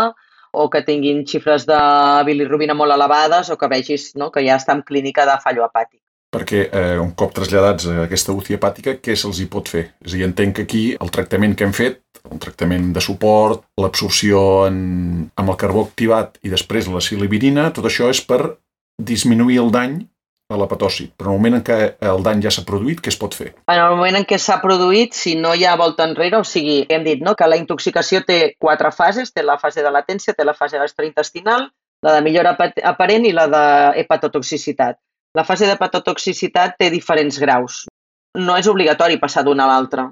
o 0.51 0.67
que 0.69 0.81
tinguin 0.83 1.23
xifres 1.27 1.65
de 1.67 1.79
bilirrubina 2.27 2.75
molt 2.75 2.91
elevades 2.91 3.49
o 3.51 3.57
que 3.57 3.69
vegis 3.71 4.11
no, 4.19 4.31
que 4.31 4.43
ja 4.43 4.57
està 4.59 4.75
en 4.75 4.83
clínica 4.87 5.25
de 5.27 5.37
fallo 5.43 5.63
hepàtic. 5.67 5.99
Perquè 6.31 6.61
eh, 6.67 6.97
un 6.99 7.11
cop 7.19 7.33
traslladats 7.35 7.87
a 7.91 8.05
aquesta 8.05 8.35
UCI 8.35 8.55
hepàtica, 8.55 8.95
què 9.03 9.15
se'ls 9.19 9.39
hi 9.39 9.49
pot 9.51 9.67
fer? 9.67 9.89
És 10.03 10.13
a 10.13 10.19
dir, 10.19 10.27
entenc 10.27 10.57
que 10.57 10.67
aquí 10.67 10.83
el 10.95 11.11
tractament 11.11 11.57
que 11.59 11.67
hem 11.67 11.75
fet, 11.75 11.99
un 12.31 12.39
tractament 12.39 12.91
de 12.95 13.03
suport, 13.03 13.65
l'absorció 13.81 14.43
amb 14.69 15.47
el 15.47 15.59
carbó 15.59 15.83
activat 15.87 16.37
i 16.47 16.51
després 16.51 16.87
la 16.91 17.03
silibirina, 17.03 17.71
tot 17.75 17.87
això 17.89 18.07
és 18.11 18.23
per 18.23 18.41
disminuir 19.07 19.59
el 19.61 19.71
dany 19.73 19.99
a 20.51 20.57
l'hepatòcit. 20.59 21.13
Però 21.17 21.31
en 21.31 21.35
el 21.35 21.39
moment 21.39 21.57
en 21.59 21.65
què 21.65 21.77
el 22.11 22.23
dany 22.25 22.41
ja 22.43 22.51
s'ha 22.53 22.65
produït, 22.67 23.01
què 23.03 23.11
es 23.13 23.19
pot 23.19 23.35
fer? 23.37 23.51
En 23.71 23.79
el 23.79 23.95
moment 23.95 24.19
en 24.19 24.25
què 24.27 24.39
s'ha 24.41 24.59
produït, 24.63 25.15
si 25.17 25.35
no 25.39 25.53
hi 25.55 25.65
ha 25.65 25.77
volta 25.79 26.07
enrere, 26.07 26.41
o 26.41 26.47
sigui, 26.47 26.81
hem 26.89 27.05
dit 27.07 27.23
no, 27.23 27.35
que 27.39 27.47
la 27.47 27.59
intoxicació 27.59 28.23
té 28.27 28.39
quatre 28.59 28.91
fases, 28.95 29.31
té 29.31 29.45
la 29.47 29.57
fase 29.61 29.83
de 29.85 29.93
latència, 29.93 30.35
té 30.37 30.47
la 30.47 30.57
fase 30.57 30.81
gastrointestinal, 30.81 31.69
la 32.01 32.15
de 32.17 32.25
millora 32.25 32.55
aparent 32.91 33.27
i 33.29 33.33
la 33.37 33.47
d'hepatotoxicitat. 33.51 34.99
La 35.37 35.45
fase 35.47 35.69
d'hepatotoxicitat 35.69 36.75
té 36.79 36.89
diferents 36.91 37.37
graus. 37.39 37.85
No 38.35 38.57
és 38.59 38.67
obligatori 38.67 39.19
passar 39.21 39.45
d'una 39.47 39.67
a 39.67 39.71
l'altra. 39.71 40.09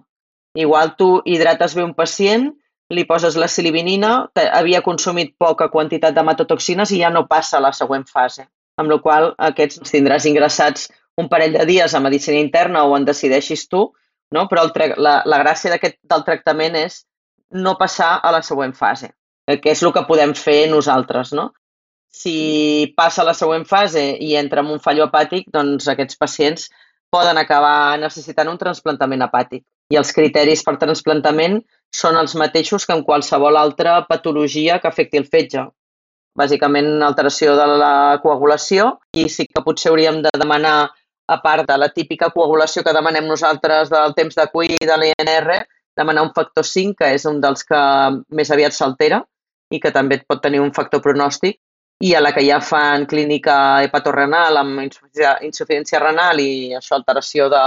Igual 0.55 0.95
tu 0.99 1.09
hidrates 1.25 1.75
bé 1.75 1.83
un 1.83 1.95
pacient, 1.97 2.47
li 2.89 3.03
poses 3.05 3.35
la 3.37 3.47
silibinina, 3.51 4.29
havia 4.53 4.81
consumit 4.81 5.35
poca 5.37 5.67
quantitat 5.69 6.15
d'hematotoxines 6.15 6.93
i 6.95 7.01
ja 7.03 7.11
no 7.13 7.27
passa 7.29 7.59
a 7.59 7.61
la 7.61 7.73
següent 7.75 8.07
fase 8.09 8.47
amb 8.79 8.91
la 8.91 8.99
qual 9.03 9.33
aquests 9.49 9.81
els 9.83 9.93
tindràs 9.93 10.25
ingressats 10.29 10.87
un 11.19 11.27
parell 11.31 11.57
de 11.57 11.65
dies 11.67 11.93
a 11.93 11.99
medicina 11.99 12.39
interna 12.39 12.85
o 12.87 12.95
en 12.97 13.05
decideixis 13.05 13.67
tu, 13.67 13.83
no? 14.31 14.47
però 14.47 14.65
el, 14.65 14.73
la, 15.03 15.19
la 15.25 15.39
gràcia 15.43 15.75
del 15.75 16.25
tractament 16.25 16.77
és 16.79 17.03
no 17.51 17.75
passar 17.79 18.19
a 18.23 18.31
la 18.31 18.41
següent 18.45 18.75
fase, 18.77 19.11
eh, 19.47 19.57
que 19.59 19.73
és 19.73 19.81
el 19.83 19.93
que 19.95 20.05
podem 20.07 20.35
fer 20.37 20.69
nosaltres. 20.71 21.33
No? 21.35 21.49
Si 22.09 22.93
passa 22.97 23.23
a 23.23 23.27
la 23.27 23.35
següent 23.37 23.65
fase 23.69 24.05
i 24.23 24.35
entra 24.39 24.63
en 24.63 24.71
un 24.75 24.79
fallo 24.83 25.09
hepàtic, 25.09 25.49
doncs 25.53 25.89
aquests 25.91 26.17
pacients 26.21 26.69
poden 27.11 27.41
acabar 27.41 27.97
necessitant 27.99 28.49
un 28.51 28.61
transplantament 28.61 29.25
hepàtic. 29.25 29.65
I 29.89 29.97
els 29.97 30.13
criteris 30.13 30.61
per 30.63 30.77
transplantament 30.77 31.57
són 31.89 32.17
els 32.21 32.35
mateixos 32.37 32.85
que 32.85 32.93
en 32.93 33.03
qualsevol 33.03 33.57
altra 33.57 34.03
patologia 34.05 34.77
que 34.79 34.87
afecti 34.87 35.17
el 35.17 35.25
fetge 35.25 35.65
bàsicament 36.39 37.03
alteració 37.03 37.55
de 37.59 37.67
la 37.81 37.93
coagulació 38.23 38.93
i 39.17 39.27
sí 39.29 39.45
que 39.49 39.63
potser 39.65 39.91
hauríem 39.91 40.21
de 40.25 40.31
demanar, 40.39 40.89
a 41.29 41.37
part 41.43 41.67
de 41.69 41.75
la 41.77 41.91
típica 41.93 42.31
coagulació 42.33 42.81
que 42.83 42.93
demanem 42.95 43.27
nosaltres 43.29 43.91
del 43.93 44.15
temps 44.17 44.35
de 44.35 44.47
cuir 44.49 44.79
i 44.79 44.87
de 44.89 44.95
l'INR, 44.97 45.59
demanar 45.99 46.23
un 46.25 46.31
factor 46.33 46.65
5, 46.65 46.95
que 46.97 47.11
és 47.13 47.25
un 47.29 47.37
dels 47.43 47.65
que 47.69 47.81
més 48.33 48.49
aviat 48.49 48.73
s'altera 48.73 49.21
i 49.69 49.79
que 49.83 49.91
també 49.93 50.17
pot 50.25 50.41
tenir 50.41 50.63
un 50.63 50.73
factor 50.73 51.03
pronòstic, 51.05 51.59
i 52.01 52.15
a 52.15 52.21
la 52.23 52.31
que 52.33 52.41
ja 52.47 52.57
fan 52.63 53.05
clínica 53.05 53.83
hepatorrenal 53.83 54.57
amb 54.57 54.81
insuficiència 54.81 56.01
renal 56.01 56.41
i 56.41 56.73
això, 56.79 56.97
alteració 56.97 57.49
de... 57.53 57.63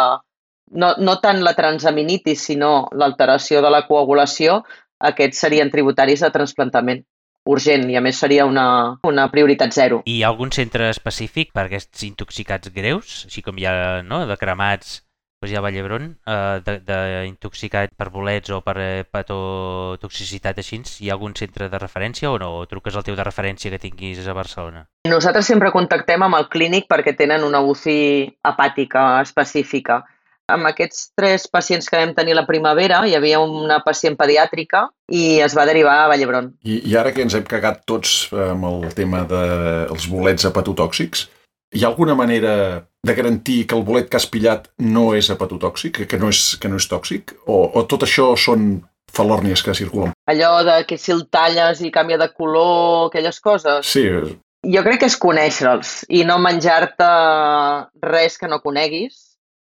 No, 0.73 0.95
no 0.99 1.19
tant 1.21 1.43
la 1.45 1.53
transaminitis, 1.53 2.47
sinó 2.49 2.89
l'alteració 2.97 3.61
de 3.63 3.71
la 3.71 3.85
coagulació, 3.87 4.63
aquests 5.05 5.43
serien 5.45 5.71
tributaris 5.71 6.23
de 6.25 6.31
transplantament 6.33 7.03
urgent 7.49 7.89
i 7.91 7.97
a 7.99 8.03
més 8.05 8.19
seria 8.23 8.47
una, 8.47 8.67
una 9.09 9.29
prioritat 9.33 9.75
zero. 9.75 10.03
I 10.07 10.19
hi 10.19 10.23
ha 10.23 10.33
algun 10.33 10.53
centre 10.55 10.91
específic 10.91 11.53
per 11.53 11.67
aquests 11.67 12.05
intoxicats 12.09 12.75
greus, 12.75 13.23
així 13.31 13.43
com 13.43 13.59
hi 13.59 13.67
ha 13.67 13.75
no, 14.07 14.25
de 14.27 14.39
cremats 14.41 15.01
doncs 15.43 15.51
hi 15.51 15.57
ha 15.59 15.63
Vall 15.65 15.75
d'Hebron, 15.75 16.05
eh, 16.31 16.79
d'intoxicat 16.87 17.97
per 17.99 18.11
bolets 18.15 18.53
o 18.55 18.61
per 18.63 18.77
hepatotoxicitat 18.79 20.61
així, 20.63 20.79
hi 21.03 21.11
ha 21.11 21.17
algun 21.17 21.35
centre 21.35 21.69
de 21.69 21.81
referència 21.83 22.31
o 22.31 22.39
no? 22.39 22.53
O 22.61 22.67
truques 22.71 22.95
al 22.95 23.03
teu 23.03 23.17
de 23.19 23.27
referència 23.27 23.73
que 23.73 23.83
tinguis 23.83 24.23
a 24.23 24.37
Barcelona? 24.39 24.87
Nosaltres 25.11 25.51
sempre 25.51 25.73
contactem 25.75 26.23
amb 26.23 26.39
el 26.39 26.47
clínic 26.47 26.87
perquè 26.87 27.17
tenen 27.19 27.43
una 27.43 27.61
UCI 27.61 28.31
hepàtica 28.53 29.21
específica 29.27 30.05
amb 30.51 30.69
aquests 30.69 31.11
tres 31.17 31.47
pacients 31.51 31.89
que 31.89 31.99
vam 31.99 32.15
tenir 32.17 32.35
la 32.37 32.47
primavera, 32.49 33.03
hi 33.07 33.15
havia 33.17 33.41
una 33.43 33.81
pacient 33.85 34.17
pediàtrica 34.19 34.87
i 35.13 35.41
es 35.45 35.55
va 35.57 35.67
derivar 35.69 36.01
a 36.03 36.09
Vallebron. 36.11 36.53
I, 36.65 36.81
i 36.91 36.97
ara 36.99 37.13
que 37.15 37.23
ens 37.25 37.37
hem 37.39 37.47
cagat 37.49 37.85
tots 37.89 38.33
amb 38.33 38.67
el 38.69 38.89
tema 38.97 39.25
dels 39.29 40.07
de 40.07 40.13
bolets 40.13 40.49
hepatotòxics, 40.49 41.27
hi 41.73 41.85
ha 41.85 41.89
alguna 41.89 42.15
manera 42.15 42.85
de 43.03 43.15
garantir 43.15 43.67
que 43.67 43.75
el 43.75 43.85
bolet 43.87 44.11
que 44.11 44.19
has 44.19 44.29
pillat 44.29 44.69
no 44.79 45.13
és 45.17 45.31
hepatotòxic, 45.33 46.05
que 46.09 46.21
no 46.21 46.31
és, 46.33 46.55
que 46.61 46.69
no 46.69 46.79
és 46.79 46.89
tòxic? 46.91 47.35
O, 47.47 47.65
o 47.73 47.85
tot 47.89 48.05
això 48.07 48.33
són 48.37 48.83
falòrnies 49.13 49.65
que 49.65 49.75
circulen? 49.77 50.13
Allò 50.31 50.53
de 50.67 50.83
que 50.89 50.99
si 51.01 51.13
el 51.13 51.27
talles 51.33 51.83
i 51.85 51.91
canvia 51.93 52.21
de 52.21 52.31
color, 52.33 53.09
aquelles 53.09 53.41
coses? 53.41 53.89
Sí. 53.89 54.07
Jo 54.63 54.85
crec 54.87 55.03
que 55.03 55.11
és 55.11 55.19
conèixer-los 55.19 56.03
i 56.15 56.23
no 56.29 56.39
menjar-te 56.39 57.09
res 58.07 58.39
que 58.39 58.51
no 58.51 58.61
coneguis 58.63 59.32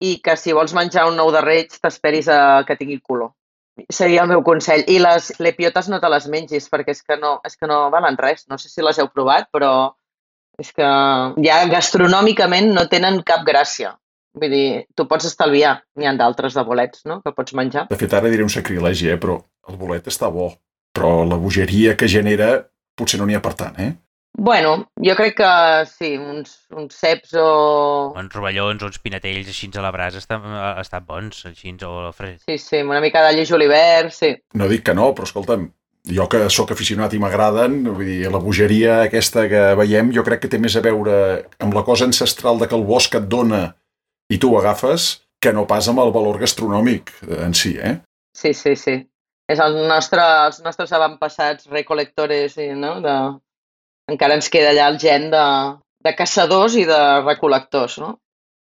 i 0.06 0.14
que 0.24 0.36
si 0.40 0.54
vols 0.56 0.76
menjar 0.78 1.08
un 1.10 1.18
nou 1.20 1.32
de 1.34 1.42
reig 1.44 1.76
t'esperis 1.82 2.30
a 2.32 2.40
que 2.68 2.78
tingui 2.80 3.02
color. 3.02 3.34
Seria 3.92 4.24
el 4.24 4.32
meu 4.32 4.42
consell. 4.44 4.86
I 4.88 5.02
les 5.04 5.34
lepiotes 5.44 5.90
no 5.92 6.00
te 6.00 6.10
les 6.12 6.30
mengis 6.32 6.70
perquè 6.72 6.96
és 6.96 7.04
que 7.04 7.18
no, 7.20 7.40
és 7.48 7.58
que 7.60 7.68
no 7.68 7.86
valen 7.92 8.18
res. 8.20 8.46
No 8.52 8.60
sé 8.62 8.72
si 8.72 8.86
les 8.86 9.00
heu 9.02 9.10
provat, 9.12 9.50
però 9.52 9.72
és 10.62 10.72
que 10.72 10.88
ja 11.44 11.60
gastronòmicament 11.72 12.72
no 12.76 12.86
tenen 12.92 13.20
cap 13.28 13.44
gràcia. 13.48 13.96
Vull 14.36 14.52
dir, 14.52 14.70
tu 14.96 15.06
pots 15.08 15.28
estalviar. 15.28 15.78
N'hi 16.00 16.08
ha 16.08 16.16
d'altres 16.20 16.56
de 16.56 16.64
bolets, 16.68 17.04
no?, 17.08 17.22
que 17.24 17.32
pots 17.36 17.56
menjar. 17.56 17.86
De 17.92 18.00
fet, 18.00 18.16
ara 18.16 18.32
diré 18.32 18.44
un 18.44 18.52
sacrilegi, 18.52 19.12
eh? 19.12 19.20
però 19.20 19.38
el 19.72 19.80
bolet 19.80 20.08
està 20.12 20.32
bo. 20.32 20.50
Però 20.96 21.24
la 21.28 21.40
bogeria 21.40 21.96
que 22.00 22.08
genera 22.12 22.50
potser 22.96 23.20
no 23.20 23.28
n'hi 23.28 23.36
ha 23.36 23.44
per 23.44 23.54
tant, 23.60 23.80
eh? 23.80 23.92
Bueno, 24.38 24.90
jo 25.00 25.16
crec 25.16 25.38
que 25.38 25.50
sí, 25.88 26.18
uns, 26.20 26.58
uns 26.76 26.98
ceps 27.00 27.32
o... 27.40 28.12
Uns 28.20 28.34
rovellons, 28.36 28.84
uns 28.84 29.00
pinatells 29.00 29.48
així 29.48 29.70
a 29.72 29.86
la 29.86 29.94
brasa 29.96 30.20
estan, 30.20 30.44
estan 30.82 31.06
bons, 31.08 31.46
així 31.48 31.72
o 31.88 32.12
fred. 32.12 32.42
Sí, 32.44 32.58
sí, 32.60 32.82
una 32.84 33.00
mica 33.00 33.24
d'all 33.24 33.46
julivert, 33.48 34.12
sí. 34.12 34.34
No 34.60 34.68
dic 34.68 34.84
que 34.90 34.96
no, 34.98 35.14
però 35.16 35.30
escolta'm, 35.30 35.70
jo 36.20 36.28
que 36.30 36.44
sóc 36.52 36.76
aficionat 36.76 37.16
i 37.16 37.22
m'agraden, 37.24 37.80
vull 37.88 38.06
dir, 38.06 38.28
la 38.32 38.44
bogeria 38.44 39.00
aquesta 39.06 39.48
que 39.52 39.64
veiem, 39.80 40.12
jo 40.14 40.26
crec 40.28 40.44
que 40.44 40.52
té 40.52 40.60
més 40.60 40.76
a 40.76 40.84
veure 40.84 41.16
amb 41.64 41.74
la 41.74 41.86
cosa 41.88 42.06
ancestral 42.06 42.60
de 42.60 42.68
que 42.68 42.76
el 42.78 42.86
bosc 42.86 43.16
et 43.16 43.32
dona 43.32 43.70
i 44.30 44.38
tu 44.42 44.52
ho 44.52 44.60
agafes, 44.60 45.24
que 45.40 45.54
no 45.56 45.66
pas 45.70 45.88
amb 45.88 46.04
el 46.04 46.12
valor 46.12 46.42
gastronòmic 46.42 47.12
en 47.40 47.56
si, 47.56 47.78
eh? 47.80 48.02
Sí, 48.36 48.54
sí, 48.54 48.76
sí. 48.76 49.00
És 49.48 49.60
el 49.62 49.76
nostre, 49.88 50.22
els 50.50 50.60
nostres 50.66 50.92
avantpassats 50.92 51.70
recolectores, 51.72 52.58
no?, 52.76 52.98
de, 53.00 53.18
encara 54.12 54.38
ens 54.38 54.52
queda 54.54 54.72
allà 54.74 54.92
el 54.92 55.00
gen 55.02 55.30
de, 55.34 55.46
de 56.06 56.14
caçadors 56.18 56.78
i 56.78 56.86
de 56.88 57.02
recol·lectors, 57.26 58.00
no? 58.04 58.16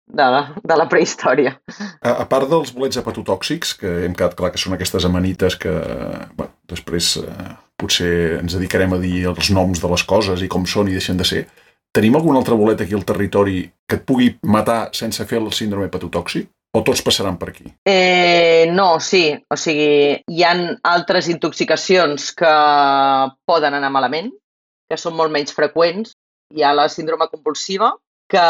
De, 0.08 0.26
de 0.64 0.76
la 0.80 0.88
prehistòria. 0.88 1.58
A, 2.00 2.14
a 2.24 2.26
part 2.32 2.48
dels 2.48 2.72
bolets 2.72 3.00
hepatotòxics, 3.02 3.74
que 3.82 3.92
hem 4.06 4.16
quedat 4.16 4.38
clar 4.40 4.54
que 4.54 4.62
són 4.62 4.78
aquestes 4.78 5.04
amanites 5.08 5.58
que 5.60 5.74
bueno, 6.38 6.54
després 6.72 7.18
eh, 7.20 7.48
potser 7.76 8.14
ens 8.40 8.56
dedicarem 8.56 8.96
a 8.96 9.02
dir 9.04 9.26
els 9.34 9.52
noms 9.52 9.84
de 9.84 9.92
les 9.92 10.06
coses 10.08 10.44
i 10.44 10.48
com 10.52 10.64
són 10.64 10.88
i 10.88 10.96
deixen 10.96 11.20
de 11.20 11.28
ser, 11.28 11.44
tenim 11.92 12.16
algun 12.16 12.40
altre 12.40 12.56
bolet 12.56 12.86
aquí 12.86 12.96
al 12.96 13.04
territori 13.08 13.66
que 13.88 14.00
et 14.00 14.08
pugui 14.08 14.32
matar 14.48 14.88
sense 14.96 15.28
fer 15.28 15.42
el 15.42 15.52
síndrome 15.52 15.92
hepatotòxic? 15.92 16.50
O 16.76 16.84
tots 16.86 17.02
passaran 17.02 17.38
per 17.40 17.50
aquí? 17.50 17.70
Eh, 17.90 18.68
no, 18.70 19.00
sí. 19.02 19.32
O 19.50 19.56
sigui, 19.58 20.20
hi 20.30 20.44
han 20.46 20.66
altres 20.86 21.30
intoxicacions 21.32 22.32
que 22.38 22.52
poden 23.50 23.78
anar 23.78 23.90
malament, 23.92 24.30
que 24.90 24.98
són 25.00 25.16
molt 25.16 25.34
menys 25.34 25.56
freqüents. 25.56 26.16
Hi 26.56 26.64
ha 26.64 26.74
la 26.76 26.88
síndrome 26.90 27.28
convulsiva, 27.32 27.92
que 28.28 28.46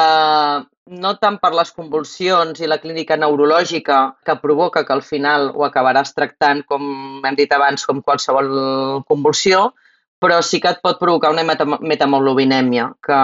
no 0.88 1.11
tant 1.21 1.38
per 1.41 1.51
les 1.53 1.71
convulsions 1.75 2.61
i 2.61 2.69
la 2.69 2.79
clínica 2.81 3.17
neurològica 3.19 3.97
que 4.25 4.38
provoca 4.41 4.83
que 4.85 4.93
al 4.95 5.03
final 5.05 5.51
ho 5.53 5.65
acabaràs 5.67 6.13
tractant, 6.15 6.63
com 6.69 7.25
hem 7.25 7.38
dit 7.38 7.51
abans, 7.53 7.85
com 7.85 8.01
qualsevol 8.01 9.03
convulsió, 9.09 9.71
però 10.21 10.39
sí 10.41 10.59
que 10.61 10.71
et 10.73 10.81
pot 10.81 10.97
provocar 10.97 11.29
una 11.33 11.45
metamoglobinemia, 11.45 12.88
que 13.05 13.19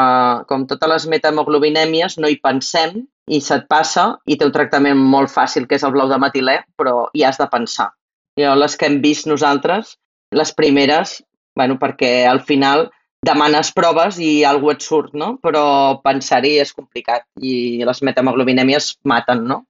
com 0.50 0.68
totes 0.70 0.92
les 0.92 1.08
metamoglobinèmies 1.16 2.20
no 2.22 2.30
hi 2.30 2.38
pensem 2.42 3.02
i 3.32 3.40
se't 3.42 3.66
passa 3.72 4.20
i 4.28 4.38
té 4.38 4.46
un 4.46 4.54
tractament 4.54 5.00
molt 5.00 5.32
fàcil, 5.34 5.66
que 5.66 5.80
és 5.80 5.86
el 5.88 5.94
blau 5.96 6.12
de 6.12 6.20
metilè, 6.22 6.60
però 6.78 7.08
hi 7.14 7.24
has 7.26 7.40
de 7.42 7.48
pensar. 7.50 7.90
Jo, 8.38 8.54
les 8.58 8.78
que 8.78 8.90
hem 8.90 9.00
vist 9.02 9.30
nosaltres, 9.30 9.96
les 10.34 10.54
primeres, 10.54 11.22
bueno, 11.56 11.80
perquè 11.82 12.28
al 12.30 12.42
final 12.46 12.90
demanes 13.24 13.72
proves 13.76 14.18
i 14.20 14.44
alguna 14.48 14.78
et 14.78 14.86
surt, 14.86 15.14
no? 15.18 15.36
Però 15.44 15.64
pensar-hi 16.04 16.58
és 16.64 16.74
complicat 16.76 17.26
i 17.42 17.84
les 17.88 18.04
metamoglobinèmies 18.04 18.98
maten, 19.10 19.46
no? 19.48 19.64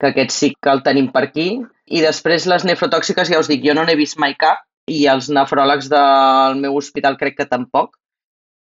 Que 0.00 0.12
aquest 0.12 0.34
sí 0.34 0.52
que 0.60 0.72
el 0.72 0.82
tenim 0.84 1.08
per 1.14 1.24
aquí. 1.28 1.48
I 1.86 2.04
després 2.04 2.48
les 2.50 2.66
nefrotòxiques, 2.68 3.30
ja 3.32 3.40
us 3.40 3.50
dic, 3.50 3.64
jo 3.64 3.74
no 3.76 3.86
n'he 3.86 3.96
vist 3.98 4.20
mai 4.20 4.36
cap 4.38 4.62
i 4.90 5.06
els 5.08 5.30
nefròlegs 5.30 5.88
del 5.90 6.58
meu 6.60 6.76
hospital 6.76 7.16
crec 7.20 7.38
que 7.38 7.48
tampoc, 7.48 7.96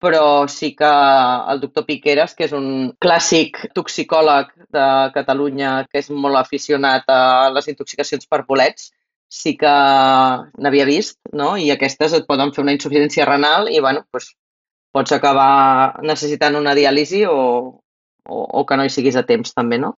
però 0.03 0.47
sí 0.49 0.75
que 0.79 0.89
el 1.53 1.61
doctor 1.61 1.85
Piqueras, 1.87 2.35
que 2.35 2.47
és 2.47 2.55
un 2.55 2.93
clàssic 3.03 3.65
toxicòleg 3.75 4.51
de 4.75 4.87
Catalunya 5.15 5.73
que 5.91 6.03
és 6.03 6.11
molt 6.11 6.39
aficionat 6.39 7.09
a 7.11 7.51
les 7.55 7.71
intoxicacions 7.73 8.27
per 8.31 8.45
bolets, 8.47 8.93
sí 9.29 9.55
que 9.61 9.71
n'havia 9.71 10.89
vist, 10.89 11.19
no? 11.33 11.55
I 11.61 11.71
aquestes 11.75 12.17
et 12.17 12.27
poden 12.29 12.53
fer 12.57 12.65
una 12.65 12.75
insuficiència 12.77 13.29
renal 13.29 13.69
i, 13.73 13.81
bueno, 13.85 14.05
doncs, 14.13 14.33
pots 14.97 15.13
acabar 15.13 16.01
necessitant 16.03 16.57
una 16.57 16.75
diàlisi 16.75 17.27
o, 17.29 17.39
o, 18.25 18.37
o 18.39 18.67
que 18.67 18.79
no 18.81 18.89
hi 18.89 18.93
siguis 18.93 19.19
a 19.21 19.27
temps, 19.29 19.53
també, 19.55 19.79
no? 19.79 19.95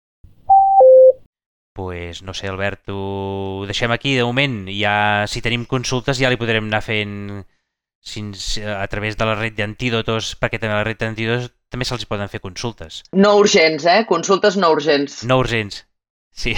pues, 1.79 2.23
no 2.23 2.33
sé, 2.33 2.49
Albert, 2.49 2.89
ho 2.91 3.63
deixem 3.63 3.91
aquí 3.95 4.17
de 4.17 4.25
moment. 4.27 4.67
Ja, 4.67 5.23
si 5.31 5.39
tenim 5.39 5.63
consultes 5.63 6.19
ja 6.19 6.27
li 6.27 6.35
podrem 6.35 6.67
anar 6.67 6.81
fent 6.83 7.13
a 7.39 8.87
través 8.91 9.15
de 9.15 9.27
la 9.27 9.35
red 9.39 9.55
d'antídotos, 9.55 10.33
perquè 10.41 10.59
també 10.59 10.75
a 10.75 10.81
la 10.81 10.87
red 10.87 10.99
d'antídotos 10.99 11.53
també 11.71 11.87
se'ls 11.87 12.03
poden 12.09 12.27
fer 12.27 12.41
consultes. 12.43 13.03
No 13.15 13.37
urgents, 13.39 13.87
eh? 13.87 14.03
Consultes 14.11 14.57
no 14.59 14.73
urgents. 14.75 15.21
No 15.23 15.39
urgents, 15.39 15.85
sí. 16.31 16.55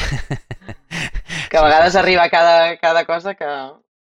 Que 1.50 1.58
a 1.58 1.64
vegades 1.64 1.92
sí, 1.92 1.98
sí, 1.98 1.98
sí. 1.98 2.00
arriba 2.00 2.30
cada, 2.30 2.78
cada 2.78 3.06
cosa 3.06 3.36
que, 3.36 3.50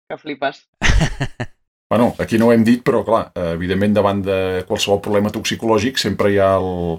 que 0.08 0.18
flipes. 0.18 0.68
Bueno, 1.94 2.14
aquí 2.18 2.38
no 2.38 2.48
ho 2.48 2.52
hem 2.52 2.64
dit, 2.66 2.80
però 2.82 3.04
clar, 3.06 3.28
evidentment 3.52 3.92
davant 3.94 4.22
de 4.24 4.36
qualsevol 4.66 5.02
problema 5.04 5.30
toxicològic 5.30 6.00
sempre 6.00 6.32
hi 6.32 6.40
ha 6.42 6.54
el, 6.56 6.96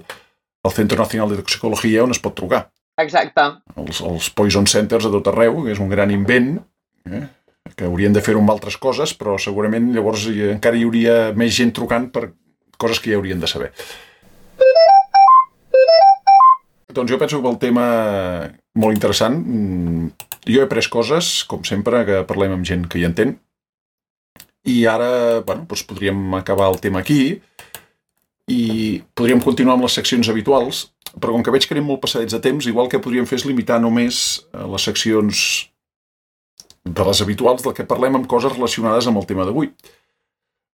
el 0.64 0.72
Centre 0.72 0.96
Nacional 0.96 1.32
de 1.32 1.40
Toxicologia 1.42 2.04
on 2.06 2.14
es 2.14 2.20
pot 2.22 2.36
trucar. 2.38 2.62
Exacte. 3.02 3.44
Els, 3.76 4.00
els 4.00 4.30
Poison 4.32 4.64
Centers 4.70 5.08
a 5.08 5.12
tot 5.12 5.28
arreu, 5.28 5.58
que 5.66 5.74
és 5.74 5.82
un 5.82 5.90
gran 5.92 6.14
invent, 6.14 6.54
eh? 7.10 7.26
que 7.76 7.84
haurien 7.90 8.14
de 8.14 8.22
fer-ho 8.24 8.40
amb 8.40 8.54
altres 8.54 8.78
coses, 8.80 9.12
però 9.18 9.36
segurament 9.42 9.90
llavors 9.92 10.28
hi, 10.30 10.52
encara 10.54 10.78
hi 10.78 10.86
hauria 10.86 11.16
més 11.36 11.52
gent 11.58 11.74
trucant 11.76 12.08
per 12.14 12.30
coses 12.80 13.02
que 13.02 13.12
ja 13.12 13.18
haurien 13.20 13.42
de 13.42 13.50
saber. 13.50 13.72
Doncs 16.96 17.12
jo 17.12 17.18
penso 17.20 17.42
que 17.42 17.50
el 17.52 17.58
tema 17.60 17.86
molt 18.74 18.96
interessant. 18.96 19.36
Mm, 19.36 20.12
jo 20.48 20.62
he 20.62 20.64
après 20.64 20.88
coses, 20.88 21.44
com 21.48 21.64
sempre, 21.68 22.04
que 22.08 22.22
parlem 22.28 22.56
amb 22.56 22.64
gent 22.64 22.86
que 22.88 23.00
hi 23.00 23.04
entén, 23.08 23.36
i 24.66 24.82
ara, 24.90 25.42
bueno, 25.46 25.66
doncs 25.68 25.84
podríem 25.86 26.34
acabar 26.34 26.72
el 26.72 26.80
tema 26.82 27.00
aquí 27.00 27.38
i 28.50 28.62
podríem 29.14 29.40
continuar 29.42 29.76
amb 29.76 29.86
les 29.86 29.94
seccions 29.98 30.28
habituals, 30.30 30.88
però 31.20 31.34
com 31.34 31.42
que 31.42 31.54
veig 31.54 31.66
que 31.66 31.74
anem 31.74 31.86
molt 31.86 32.02
passadets 32.02 32.34
de 32.34 32.40
temps, 32.42 32.66
igual 32.66 32.90
que 32.90 33.00
podríem 33.02 33.26
fer 33.30 33.38
és 33.40 33.46
limitar 33.46 33.78
només 33.82 34.18
eh, 34.52 34.66
les 34.72 34.86
seccions 34.90 35.44
de 36.86 37.06
les 37.06 37.22
habituals 37.22 37.62
del 37.62 37.74
que 37.74 37.86
parlem 37.86 38.18
amb 38.18 38.28
coses 38.30 38.54
relacionades 38.54 39.06
amb 39.06 39.22
el 39.22 39.26
tema 39.26 39.46
d'avui. 39.46 39.70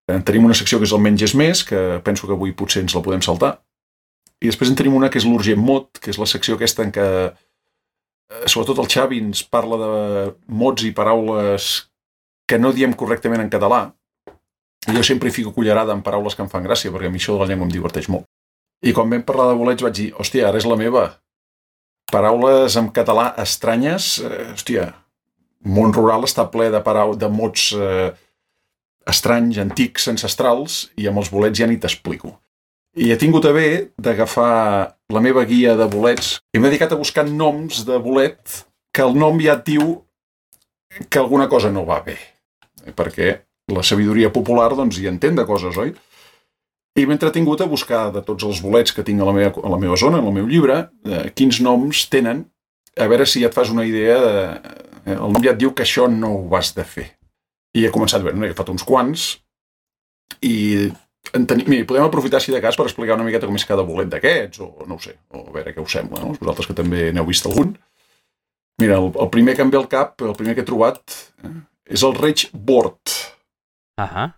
Eh, 0.08 0.20
tenim 0.24 0.48
una 0.48 0.56
secció 0.56 0.80
que 0.80 0.88
és 0.88 0.96
el 0.96 1.04
menys 1.04 1.28
és 1.28 1.36
més, 1.36 1.64
que 1.64 2.00
penso 2.04 2.28
que 2.28 2.36
avui 2.36 2.56
potser 2.56 2.84
ens 2.84 2.96
la 2.96 3.04
podem 3.04 3.24
saltar, 3.24 3.58
i 4.42 4.50
després 4.50 4.72
en 4.72 4.76
tenim 4.78 4.98
una 4.98 5.08
que 5.12 5.20
és 5.22 5.26
l'urgent 5.28 5.60
mot, 5.62 5.88
que 6.02 6.10
és 6.10 6.18
la 6.18 6.26
secció 6.26 6.58
aquesta 6.58 6.82
en 6.82 6.92
què 6.94 7.06
eh, 7.30 7.32
sobretot 8.50 8.82
el 8.82 8.90
Xavi 8.90 9.22
ens 9.22 9.44
parla 9.46 9.78
de 9.78 9.92
mots 10.50 10.82
i 10.88 10.92
paraules 10.96 11.72
que 12.50 12.58
no 12.58 12.72
diem 12.74 12.96
correctament 12.98 13.44
en 13.44 13.52
català, 13.52 13.84
jo 14.90 15.02
sempre 15.06 15.30
hi 15.30 15.36
fico 15.36 15.52
cullerada 15.54 15.94
en 15.94 16.02
paraules 16.02 16.34
que 16.34 16.42
em 16.42 16.50
fan 16.50 16.66
gràcia, 16.66 16.90
perquè 16.90 17.06
a 17.06 17.14
mi 17.14 17.22
això 17.22 17.36
de 17.36 17.44
la 17.44 17.48
llengua 17.50 17.68
em 17.68 17.74
diverteix 17.74 18.10
molt. 18.10 18.26
I 18.82 18.90
quan 18.96 19.10
vam 19.12 19.22
parlar 19.22 19.52
de 19.52 19.58
bolets 19.60 19.84
vaig 19.84 19.94
dir, 19.94 20.08
hòstia, 20.18 20.48
ara 20.48 20.58
és 20.58 20.66
la 20.66 20.78
meva. 20.80 21.04
Paraules 22.10 22.74
en 22.76 22.90
català 22.90 23.30
estranyes, 23.40 24.16
eh, 24.26 24.50
hòstia, 24.56 24.88
món 25.62 25.94
rural 25.94 26.26
està 26.26 26.48
ple 26.50 26.68
de, 26.74 26.82
parau 26.82 27.14
de 27.14 27.30
mots 27.30 27.70
eh, 27.78 28.10
estranys, 29.06 29.62
antics, 29.62 30.08
ancestrals, 30.10 30.88
i 30.98 31.06
amb 31.06 31.22
els 31.22 31.30
bolets 31.30 31.62
ja 31.62 31.70
ni 31.70 31.78
t'explico. 31.78 32.41
I 32.92 33.08
he 33.08 33.16
tingut 33.16 33.46
a 33.48 33.54
bé 33.56 33.68
d'agafar 33.96 34.96
la 35.12 35.20
meva 35.24 35.46
guia 35.48 35.76
de 35.78 35.86
bolets 35.88 36.36
i 36.52 36.60
m'he 36.60 36.68
dedicat 36.68 36.92
a 36.92 37.00
buscar 37.00 37.24
noms 37.28 37.86
de 37.88 37.96
bolet 38.02 38.58
que 38.92 39.04
el 39.04 39.16
nom 39.16 39.40
ja 39.40 39.56
et 39.56 39.64
diu 39.70 39.94
que 41.08 41.20
alguna 41.20 41.48
cosa 41.48 41.72
no 41.72 41.86
va 41.88 42.02
bé 42.04 42.18
perquè 42.96 43.32
la 43.72 43.84
sabidoria 43.86 44.32
popular 44.32 44.72
doncs, 44.76 44.98
hi 44.98 45.08
entén 45.08 45.38
de 45.38 45.46
coses, 45.48 45.76
oi? 45.78 45.92
I 46.98 47.06
m'he 47.06 47.16
entretingut 47.16 47.62
a 47.62 47.68
buscar 47.70 48.10
de 48.12 48.20
tots 48.26 48.44
els 48.44 48.60
bolets 48.60 48.92
que 48.92 49.04
tinc 49.06 49.22
a 49.22 49.28
la 49.28 49.32
meva, 49.32 49.52
a 49.64 49.70
la 49.72 49.78
meva 49.80 49.96
zona, 49.96 50.18
en 50.20 50.28
el 50.28 50.34
meu 50.34 50.48
llibre, 50.50 50.88
eh, 51.06 51.30
quins 51.32 51.62
noms 51.64 52.04
tenen, 52.12 52.42
a 52.98 53.06
veure 53.08 53.24
si 53.24 53.40
ja 53.40 53.48
et 53.48 53.56
fas 53.56 53.70
una 53.72 53.86
idea 53.88 54.18
de... 54.20 54.34
Eh, 55.06 55.14
el 55.14 55.32
nom 55.32 55.40
ja 55.42 55.54
et 55.54 55.62
diu 55.62 55.72
que 55.74 55.86
això 55.86 56.04
no 56.10 56.34
ho 56.36 56.58
has 56.58 56.74
de 56.76 56.84
fer. 56.84 57.06
I 57.74 57.86
he 57.86 57.94
començat 57.94 58.20
a 58.20 58.26
veure, 58.26 58.36
he 58.42 58.50
agafat 58.50 58.74
uns 58.74 58.84
quants, 58.86 59.24
i 60.44 60.90
en 61.30 61.46
tenim, 61.46 61.68
mira, 61.70 61.86
podem 61.88 62.04
aprofitar, 62.04 62.40
si 62.42 62.52
de 62.52 62.60
cas, 62.60 62.76
per 62.76 62.88
explicar 62.88 63.16
una 63.16 63.24
miqueta 63.26 63.48
com 63.48 63.56
és 63.56 63.66
cada 63.68 63.84
bolet 63.86 64.10
d'aquests, 64.10 64.60
o 64.64 64.86
no 64.88 64.98
ho 64.98 65.02
sé, 65.02 65.14
o 65.32 65.46
a 65.46 65.54
veure 65.54 65.74
què 65.74 65.82
us 65.82 65.94
sembla, 65.94 66.20
no? 66.20 66.34
vosaltres 66.40 66.68
que 66.68 66.76
també 66.76 67.10
n'heu 67.14 67.28
vist 67.28 67.46
algun. 67.48 67.76
Mira, 68.82 68.98
el, 68.98 69.12
el 69.22 69.30
primer 69.32 69.54
que 69.56 69.62
em 69.64 69.70
ve 69.70 69.78
al 69.78 69.88
cap, 69.90 70.16
el 70.26 70.36
primer 70.38 70.56
que 70.56 70.64
he 70.64 70.68
trobat, 70.68 71.18
eh, 71.44 71.52
és 71.94 72.02
el 72.06 72.16
Reig 72.18 72.48
Bort. 72.52 73.14
Uh 74.00 74.08
-huh. 74.08 74.32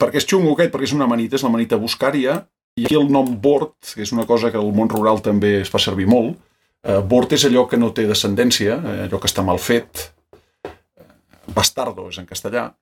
Perquè 0.00 0.18
és 0.18 0.26
xungo 0.26 0.52
aquest, 0.52 0.72
perquè 0.74 0.90
és 0.90 0.96
una 0.96 1.06
manita, 1.06 1.36
és 1.36 1.42
la 1.42 1.54
manita 1.54 1.78
buscària, 1.78 2.42
i 2.76 2.86
aquí 2.86 2.96
el 2.98 3.10
nom 3.10 3.40
Bort, 3.40 3.94
que 3.94 4.02
és 4.02 4.12
una 4.12 4.26
cosa 4.26 4.50
que 4.50 4.58
al 4.58 4.72
món 4.72 4.88
rural 4.90 5.20
també 5.22 5.60
es 5.60 5.70
fa 5.70 5.78
servir 5.78 6.06
molt, 6.06 6.36
eh, 6.82 7.00
Bort 7.00 7.32
és 7.32 7.44
allò 7.44 7.68
que 7.68 7.76
no 7.76 7.92
té 7.92 8.06
descendència, 8.06 8.74
eh, 8.74 9.06
allò 9.06 9.20
que 9.20 9.28
està 9.28 9.44
mal 9.44 9.58
fet, 9.58 10.12
bastardo 11.54 12.08
és 12.08 12.18
en 12.18 12.26
castellà, 12.26 12.74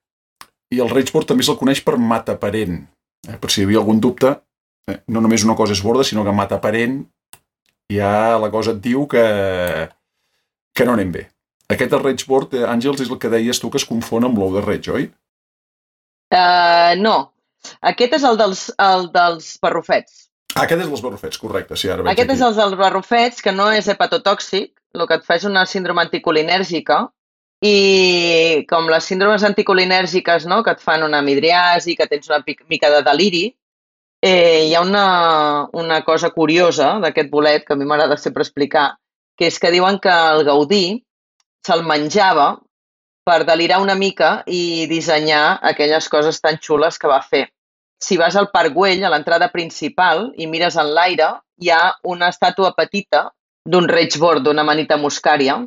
i 0.71 0.81
el 0.81 0.89
Reig 0.89 1.13
Bort 1.13 1.29
també 1.29 1.45
se'l 1.45 1.59
coneix 1.59 1.83
per 1.85 1.99
mata 1.99 2.39
parent. 2.39 2.87
Eh, 3.29 3.39
per 3.39 3.51
si 3.51 3.63
hi 3.63 3.67
havia 3.67 3.81
algun 3.83 4.01
dubte, 4.03 4.33
eh, 4.91 4.99
no 5.15 5.23
només 5.23 5.45
una 5.47 5.57
cosa 5.59 5.77
és 5.77 5.83
borda, 5.85 6.05
sinó 6.07 6.25
que 6.27 6.35
mata 6.35 6.61
parent, 6.63 7.03
ja 7.93 8.39
la 8.43 8.51
cosa 8.51 8.75
et 8.75 8.81
diu 8.83 9.07
que, 9.11 9.25
que 10.75 10.87
no 10.89 10.97
anem 10.97 11.13
bé. 11.15 11.27
Aquest 11.73 11.95
el 11.95 12.03
Rage 12.03 12.27
Board, 12.29 12.57
eh, 12.59 12.67
Àngels, 12.69 13.05
és 13.05 13.13
el 13.13 13.21
que 13.23 13.31
deies 13.33 13.61
tu 13.63 13.71
que 13.71 13.81
es 13.81 13.87
confon 13.89 14.27
amb 14.29 14.41
l'ou 14.41 14.53
de 14.57 14.65
Rage, 14.65 14.91
oi? 14.93 15.07
Uh, 16.33 16.99
no. 17.01 17.17
Aquest 17.93 18.19
és 18.19 18.27
el 18.27 18.39
dels, 18.41 18.67
el 18.83 19.09
dels 19.15 19.55
barrufets. 19.63 20.27
Ah, 20.53 20.65
aquest 20.65 20.83
és 20.83 20.89
dels 20.91 21.03
barrufets, 21.05 21.39
correcte. 21.41 21.79
Sí, 21.81 21.89
ara 21.89 22.05
aquest 22.05 22.27
aquí. 22.27 22.37
és 22.37 22.45
el 22.45 22.57
dels 22.59 22.77
barrufets, 22.81 23.45
que 23.45 23.55
no 23.55 23.71
és 23.73 23.89
hepatotòxic, 23.89 24.75
el 24.99 25.07
que 25.09 25.21
et 25.21 25.29
fa 25.29 25.39
és 25.39 25.47
una 25.49 25.63
síndrome 25.69 26.03
anticolinèrgica, 26.05 26.99
i 27.63 28.65
com 28.67 28.89
les 28.91 29.07
síndromes 29.07 29.45
anticolinèrgiques, 29.47 30.49
no?, 30.51 30.63
que 30.67 30.75
et 30.75 30.81
fan 30.83 31.05
una 31.07 31.23
midriasi, 31.23 31.95
que 31.97 32.09
tens 32.11 32.27
una 32.31 32.43
mica 32.69 32.91
de 32.91 33.03
deliri, 33.07 33.45
eh, 34.23 34.67
hi 34.67 34.75
ha 34.75 34.81
una, 34.83 35.69
una 35.73 36.03
cosa 36.03 36.31
curiosa 36.31 36.97
d'aquest 37.03 37.31
bolet, 37.31 37.65
que 37.67 37.75
a 37.75 37.79
mi 37.79 37.87
m'agrada 37.87 38.19
sempre 38.19 38.43
explicar, 38.43 38.97
que 39.39 39.47
és 39.47 39.59
que 39.63 39.71
diuen 39.71 40.01
que 40.03 40.11
el 40.11 40.43
Gaudí 40.47 40.85
se'l 41.67 41.85
menjava 41.87 42.57
per 43.23 43.45
delirar 43.47 43.79
una 43.83 43.95
mica 43.95 44.43
i 44.47 44.89
dissenyar 44.91 45.61
aquelles 45.71 46.09
coses 46.11 46.41
tan 46.43 46.59
xules 46.59 46.99
que 46.99 47.11
va 47.11 47.21
fer. 47.23 47.45
Si 48.03 48.19
vas 48.19 48.35
al 48.35 48.51
Parc 48.51 48.75
Güell, 48.75 49.05
a 49.07 49.11
l'entrada 49.15 49.53
principal, 49.53 50.33
i 50.35 50.49
mires 50.51 50.75
en 50.83 50.91
l'aire, 50.97 51.31
hi 51.63 51.71
ha 51.71 51.95
una 52.03 52.33
estàtua 52.35 52.73
petita 52.75 53.29
d'un 53.63 53.87
Reichbord, 53.87 54.43
d'una 54.43 54.67
manita 54.67 54.99
muscària, 54.99 55.61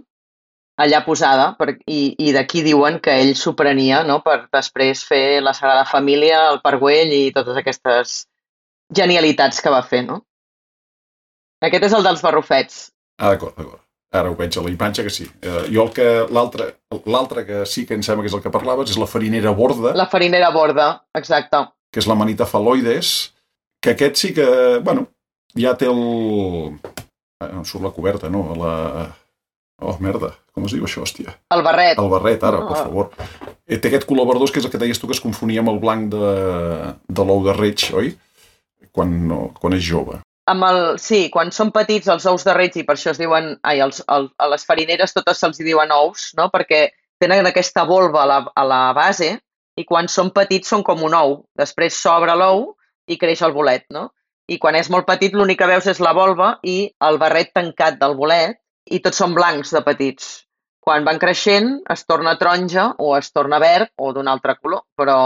allà 0.82 1.02
posada, 1.06 1.54
per, 1.60 1.78
i, 1.88 2.16
i 2.20 2.34
d'aquí 2.36 2.64
diuen 2.66 3.00
que 3.04 3.14
ell 3.22 3.34
s'ho 3.40 3.56
prenia 3.56 4.04
no? 4.04 4.20
per 4.26 4.46
després 4.54 5.04
fer 5.08 5.42
la 5.44 5.56
Sagrada 5.56 5.86
Família, 5.88 6.50
el 6.52 6.62
Parc 6.66 6.82
Güell 6.84 7.14
i 7.16 7.32
totes 7.36 7.58
aquestes 7.62 8.26
genialitats 8.94 9.62
que 9.64 9.74
va 9.74 9.82
fer. 9.88 10.04
No? 10.08 10.22
Aquest 11.64 11.88
és 11.90 11.98
el 11.98 12.06
dels 12.06 12.24
barrufets. 12.24 12.86
Ah, 13.22 13.32
d'acord, 13.32 13.56
d'acord. 13.56 13.82
Ara 14.16 14.32
ho 14.32 14.36
veig 14.38 14.56
a 14.56 14.64
la 14.64 14.72
imatge 14.72 15.04
que 15.04 15.12
sí. 15.12 15.26
Uh, 15.44 15.66
jo 15.72 15.84
el 15.84 15.92
que 15.96 16.06
l'altre 16.32 17.46
que 17.48 17.64
sí 17.68 17.84
que 17.88 17.98
em 17.98 18.04
sembla 18.06 18.24
que 18.24 18.32
és 18.32 18.38
el 18.38 18.44
que 18.44 18.54
parlaves 18.54 18.92
és 18.94 19.00
la 19.00 19.10
farinera 19.12 19.52
borda. 19.56 19.96
La 19.98 20.08
farinera 20.12 20.52
borda, 20.56 20.88
exacte. 21.18 21.66
Que 21.92 22.04
és 22.04 22.08
la 22.08 22.16
manita 22.20 22.48
faloides, 22.48 23.16
que 23.84 23.96
aquest 23.96 24.22
sí 24.22 24.32
que, 24.36 24.46
bueno, 24.84 25.10
ja 25.60 25.76
té 25.80 25.90
el... 25.92 26.00
Eh, 27.44 27.52
no 27.52 27.66
surt 27.68 27.84
la 27.84 27.94
coberta, 27.96 28.32
no? 28.32 28.48
La... 28.60 28.74
Oh, 29.84 29.98
merda, 30.00 30.32
com 30.56 30.68
es 30.68 30.74
diu 30.76 30.86
això, 30.88 31.04
hòstia? 31.04 31.34
El 31.52 31.64
barret. 31.66 32.00
El 32.00 32.08
barret, 32.12 32.44
ara, 32.48 32.62
per 32.64 32.78
favor. 32.86 33.10
Eh, 33.68 33.76
té 33.76 33.90
aquest 33.90 34.08
color 34.08 34.30
verdós 34.30 34.54
que 34.54 34.62
és 34.62 34.68
el 34.68 34.72
que 34.72 34.80
deies 34.80 35.02
tu 35.02 35.10
que 35.10 35.16
es 35.18 35.24
confonia 35.24 35.60
amb 35.64 35.74
el 35.74 35.82
blanc 35.84 36.08
de, 36.14 36.30
de 37.12 37.26
l'ou 37.28 37.44
de 37.44 37.56
reig, 37.58 37.90
oi? 37.92 38.14
Quan, 38.96 39.12
no, 39.28 39.42
quan 39.60 39.76
és 39.76 39.84
jove. 39.84 40.22
Amb 40.48 40.64
el, 40.64 40.80
sí, 41.02 41.26
quan 41.34 41.52
són 41.52 41.74
petits 41.76 42.08
els 42.14 42.28
ous 42.30 42.46
de 42.48 42.54
reig, 42.56 42.78
i 42.80 42.86
per 42.88 42.96
això 42.96 43.12
es 43.12 43.20
diuen, 43.20 43.56
ai, 43.68 43.82
els, 43.84 44.00
el, 44.16 44.30
a 44.40 44.48
les 44.54 44.64
farineres 44.64 45.16
totes 45.16 45.42
se'ls 45.44 45.60
diuen 45.60 45.92
ous, 45.92 46.30
no? 46.40 46.48
perquè 46.54 46.86
tenen 47.20 47.50
aquesta 47.50 47.84
volva 47.90 48.24
a 48.24 48.30
la, 48.30 48.40
a 48.56 48.64
la 48.68 48.82
base 48.96 49.34
i 49.76 49.84
quan 49.84 50.08
són 50.08 50.32
petits 50.36 50.72
són 50.72 50.86
com 50.88 51.04
un 51.04 51.16
ou. 51.18 51.42
Després 51.60 51.98
s'obre 52.00 52.36
l'ou 52.40 52.70
i 53.12 53.18
creix 53.20 53.44
el 53.44 53.56
bolet, 53.56 53.90
no? 53.92 54.12
I 54.48 54.60
quan 54.62 54.78
és 54.78 54.88
molt 54.94 55.08
petit 55.10 55.34
l'únic 55.34 55.58
que 55.60 55.68
veus 55.68 55.88
és 55.90 56.00
la 56.00 56.14
volva 56.14 56.54
i 56.64 56.86
el 57.04 57.18
barret 57.20 57.52
tancat 57.58 57.98
del 58.00 58.14
bolet 58.16 58.62
i 58.92 59.02
tots 59.04 59.22
són 59.22 59.36
blancs 59.38 59.74
de 59.74 59.82
petits. 59.86 60.32
Quan 60.86 61.06
van 61.06 61.18
creixent 61.22 61.80
es 61.90 62.06
torna 62.06 62.36
taronja 62.38 62.92
o 63.02 63.16
es 63.18 63.32
torna 63.34 63.60
verd 63.62 63.90
o 63.98 64.12
d'un 64.14 64.28
altre 64.30 64.56
color, 64.62 64.86
però 64.98 65.18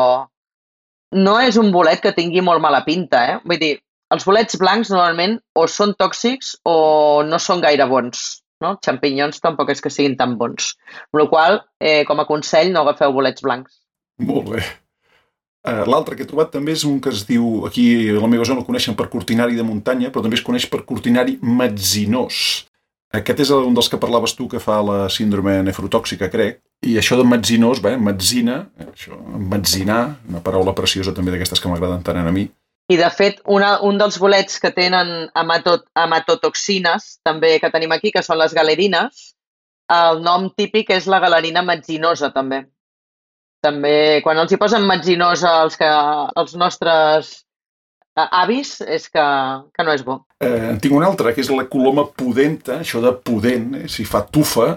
no 1.20 1.36
és 1.42 1.58
un 1.60 1.72
bolet 1.74 2.02
que 2.02 2.16
tingui 2.16 2.42
molt 2.46 2.64
mala 2.64 2.86
pinta, 2.86 3.24
eh? 3.28 3.38
Vull 3.44 3.60
dir, 3.60 3.74
els 4.14 4.26
bolets 4.26 4.58
blancs 4.62 4.92
normalment 4.94 5.38
o 5.58 5.66
són 5.68 5.96
tòxics 6.00 6.56
o 6.66 7.24
no 7.28 7.40
són 7.42 7.66
gaire 7.66 7.88
bons. 7.90 8.44
No? 8.60 8.74
Xampinyons 8.84 9.40
tampoc 9.40 9.70
és 9.72 9.80
que 9.80 9.92
siguin 9.92 10.18
tan 10.20 10.36
bons. 10.40 10.74
Amb 11.14 11.22
la 11.22 11.28
qual 11.32 11.60
eh, 11.80 12.04
com 12.08 12.20
a 12.20 12.28
consell, 12.28 12.74
no 12.74 12.84
agafeu 12.84 13.14
bolets 13.16 13.44
blancs. 13.46 13.80
Molt 14.20 14.50
bé. 14.56 14.64
Uh, 15.60 15.84
L'altre 15.92 16.16
que 16.16 16.24
he 16.24 16.28
trobat 16.28 16.52
també 16.52 16.74
és 16.76 16.86
un 16.88 17.00
que 17.04 17.12
es 17.12 17.26
diu, 17.28 17.66
aquí 17.68 17.86
a 18.12 18.20
la 18.20 18.32
meva 18.32 18.48
zona 18.48 18.64
el 18.64 18.68
coneixen 18.68 18.96
per 19.00 19.10
cortinari 19.12 19.56
de 19.60 19.66
muntanya, 19.68 20.12
però 20.12 20.24
també 20.24 20.40
es 20.40 20.44
coneix 20.44 20.68
per 20.72 20.86
cortinari 20.88 21.38
metzinós. 21.44 22.69
Aquest 23.18 23.40
és 23.42 23.50
un 23.56 23.74
dels 23.74 23.88
que 23.90 23.98
parlaves 23.98 24.36
tu 24.38 24.46
que 24.50 24.60
fa 24.62 24.78
la 24.86 24.98
síndrome 25.10 25.56
nefrotòxica, 25.66 26.30
crec. 26.30 26.60
I 26.86 27.00
això 27.02 27.18
de 27.18 27.26
metzinós, 27.26 27.82
bé, 27.82 27.96
metzina, 27.98 28.60
això, 28.86 29.18
metzinar, 29.54 30.02
una 30.30 30.42
paraula 30.46 30.76
preciosa 30.78 31.16
també 31.18 31.34
d'aquestes 31.34 31.60
que 31.60 31.72
m'agraden 31.72 32.06
tant 32.06 32.22
a 32.22 32.32
mi. 32.32 32.46
I, 32.90 32.98
de 32.98 33.10
fet, 33.14 33.42
una, 33.46 33.76
un 33.86 33.98
dels 34.02 34.18
bolets 34.22 34.62
que 34.62 34.72
tenen 34.74 35.28
hematot, 35.38 35.88
hematotoxines, 35.98 37.10
també 37.26 37.58
que 37.62 37.70
tenim 37.74 37.92
aquí, 37.94 38.14
que 38.14 38.24
són 38.26 38.40
les 38.42 38.54
galerines, 38.58 39.28
el 39.94 40.22
nom 40.26 40.48
típic 40.58 40.94
és 40.94 41.10
la 41.10 41.20
galerina 41.22 41.66
metzinosa, 41.66 42.30
també. 42.34 42.64
També, 43.66 44.22
quan 44.24 44.38
els 44.42 44.54
hi 44.54 44.62
posen 44.62 44.86
metzinosa 44.88 45.58
als, 45.66 45.78
que, 45.78 45.90
als 45.90 46.56
nostres 46.56 47.36
avis, 48.16 48.80
és 48.86 49.10
que, 49.10 49.26
que 49.74 49.86
no 49.86 49.98
és 49.98 50.06
bo. 50.06 50.22
Eh, 50.40 50.70
en 50.72 50.78
tinc 50.80 50.96
una 50.96 51.10
altra, 51.10 51.34
que 51.36 51.44
és 51.44 51.50
la 51.52 51.66
coloma 51.68 52.06
pudenta, 52.16 52.80
això 52.80 53.02
de 53.04 53.12
pudent, 53.12 53.74
eh, 53.76 53.88
si 53.92 54.06
fa 54.08 54.22
tufa, 54.24 54.70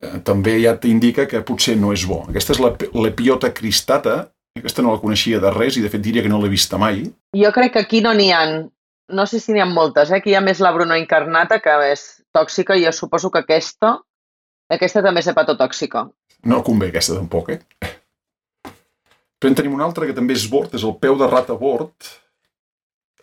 eh, 0.00 0.20
també 0.22 0.60
ja 0.62 0.76
t'indica 0.78 1.26
que 1.26 1.42
potser 1.42 1.74
no 1.76 1.90
és 1.92 2.04
bo. 2.06 2.20
Aquesta 2.30 2.54
és 2.54 2.60
l'epiota 2.94 3.50
cristata, 3.50 4.30
aquesta 4.58 4.84
no 4.84 4.92
la 4.92 5.00
coneixia 5.02 5.40
de 5.42 5.50
res 5.50 5.76
i 5.76 5.82
de 5.82 5.90
fet 5.90 6.04
diria 6.04 6.22
que 6.22 6.30
no 6.30 6.38
l'he 6.38 6.52
vista 6.52 6.78
mai. 6.78 7.02
Jo 7.34 7.50
crec 7.50 7.74
que 7.74 7.82
aquí 7.82 8.00
no 8.04 8.12
n'hi 8.14 8.30
ha, 8.30 8.44
no 9.10 9.26
sé 9.26 9.40
si 9.40 9.52
n'hi 9.52 9.64
ha 9.64 9.66
moltes, 9.66 10.12
eh? 10.12 10.20
aquí 10.20 10.30
hi 10.30 10.38
ha 10.38 10.44
més 10.44 10.60
la 10.62 10.72
Bruno 10.72 10.94
incarnata 10.94 11.58
que 11.64 11.74
és 11.90 12.22
tòxica 12.32 12.76
i 12.78 12.84
jo 12.84 12.92
suposo 12.94 13.30
que 13.30 13.42
aquesta, 13.42 13.96
aquesta 14.70 15.02
també 15.02 15.20
és 15.24 15.30
hepatotòxica. 15.32 16.06
No 16.46 16.62
convé 16.62 16.92
aquesta 16.92 17.18
tampoc, 17.18 17.50
eh? 17.56 17.60
Però 19.42 19.50
en 19.50 19.58
tenim 19.58 19.74
una 19.74 19.88
altra 19.88 20.06
que 20.06 20.14
també 20.14 20.36
és 20.38 20.46
bord, 20.46 20.74
és 20.78 20.84
el 20.86 20.94
peu 21.02 21.18
de 21.18 21.26
rata 21.26 21.56
bord. 21.58 22.12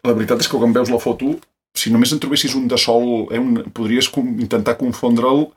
La 0.04 0.12
veritat 0.12 0.44
és 0.44 0.50
que 0.52 0.60
quan 0.60 0.76
veus 0.76 0.92
la 0.92 1.00
foto, 1.00 1.38
si 1.80 1.94
només 1.94 2.12
en 2.14 2.20
trobessis 2.22 2.56
un 2.60 2.68
de 2.70 2.78
sol, 2.80 3.30
eh, 3.32 3.40
un, 3.40 3.64
podries 3.76 4.10
com, 4.12 4.36
intentar 4.44 4.78
confondre'l 4.80 5.48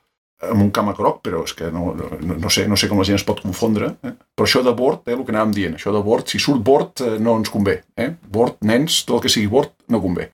amb 0.42 0.64
un 0.64 0.70
camacroc, 0.74 1.20
però 1.22 1.44
és 1.46 1.54
que 1.54 1.70
no, 1.70 1.92
no, 1.94 2.08
no, 2.18 2.50
sé, 2.50 2.66
no 2.70 2.78
sé 2.78 2.88
com 2.90 2.98
la 2.98 3.06
gent 3.06 3.20
es 3.20 3.26
pot 3.26 3.42
confondre. 3.44 3.92
Eh? 4.02 4.14
Però 4.34 4.48
això 4.48 4.62
de 4.66 4.74
bord, 4.74 5.04
eh, 5.06 5.14
el 5.14 5.24
que 5.26 5.34
anàvem 5.34 5.54
dient, 5.54 5.76
això 5.78 5.94
de 5.94 6.02
bord, 6.02 6.26
si 6.30 6.40
surt 6.42 6.62
bord 6.66 7.02
eh, 7.04 7.18
no 7.22 7.36
ens 7.38 7.52
convé. 7.52 7.80
Eh? 7.94 8.10
Bord, 8.34 8.58
nens, 8.66 9.02
tot 9.06 9.20
el 9.20 9.26
que 9.26 9.32
sigui 9.32 9.50
bord 9.52 9.74
no 9.92 10.02
convé. 10.02 10.30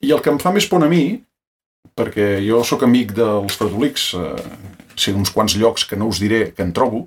I 0.00 0.14
el 0.16 0.22
que 0.24 0.32
em 0.32 0.40
fa 0.40 0.52
més 0.54 0.68
por 0.70 0.84
a 0.84 0.88
mi, 0.88 1.04
perquè 1.96 2.38
jo 2.44 2.62
sóc 2.64 2.86
amic 2.86 3.12
dels 3.16 3.56
fredolics, 3.60 4.10
eh, 4.16 4.78
sé 4.96 5.12
d'uns 5.12 5.32
quants 5.34 5.56
llocs 5.60 5.84
que 5.88 5.98
no 5.98 6.08
us 6.08 6.20
diré 6.22 6.50
que 6.56 6.64
en 6.64 6.72
trobo, 6.76 7.06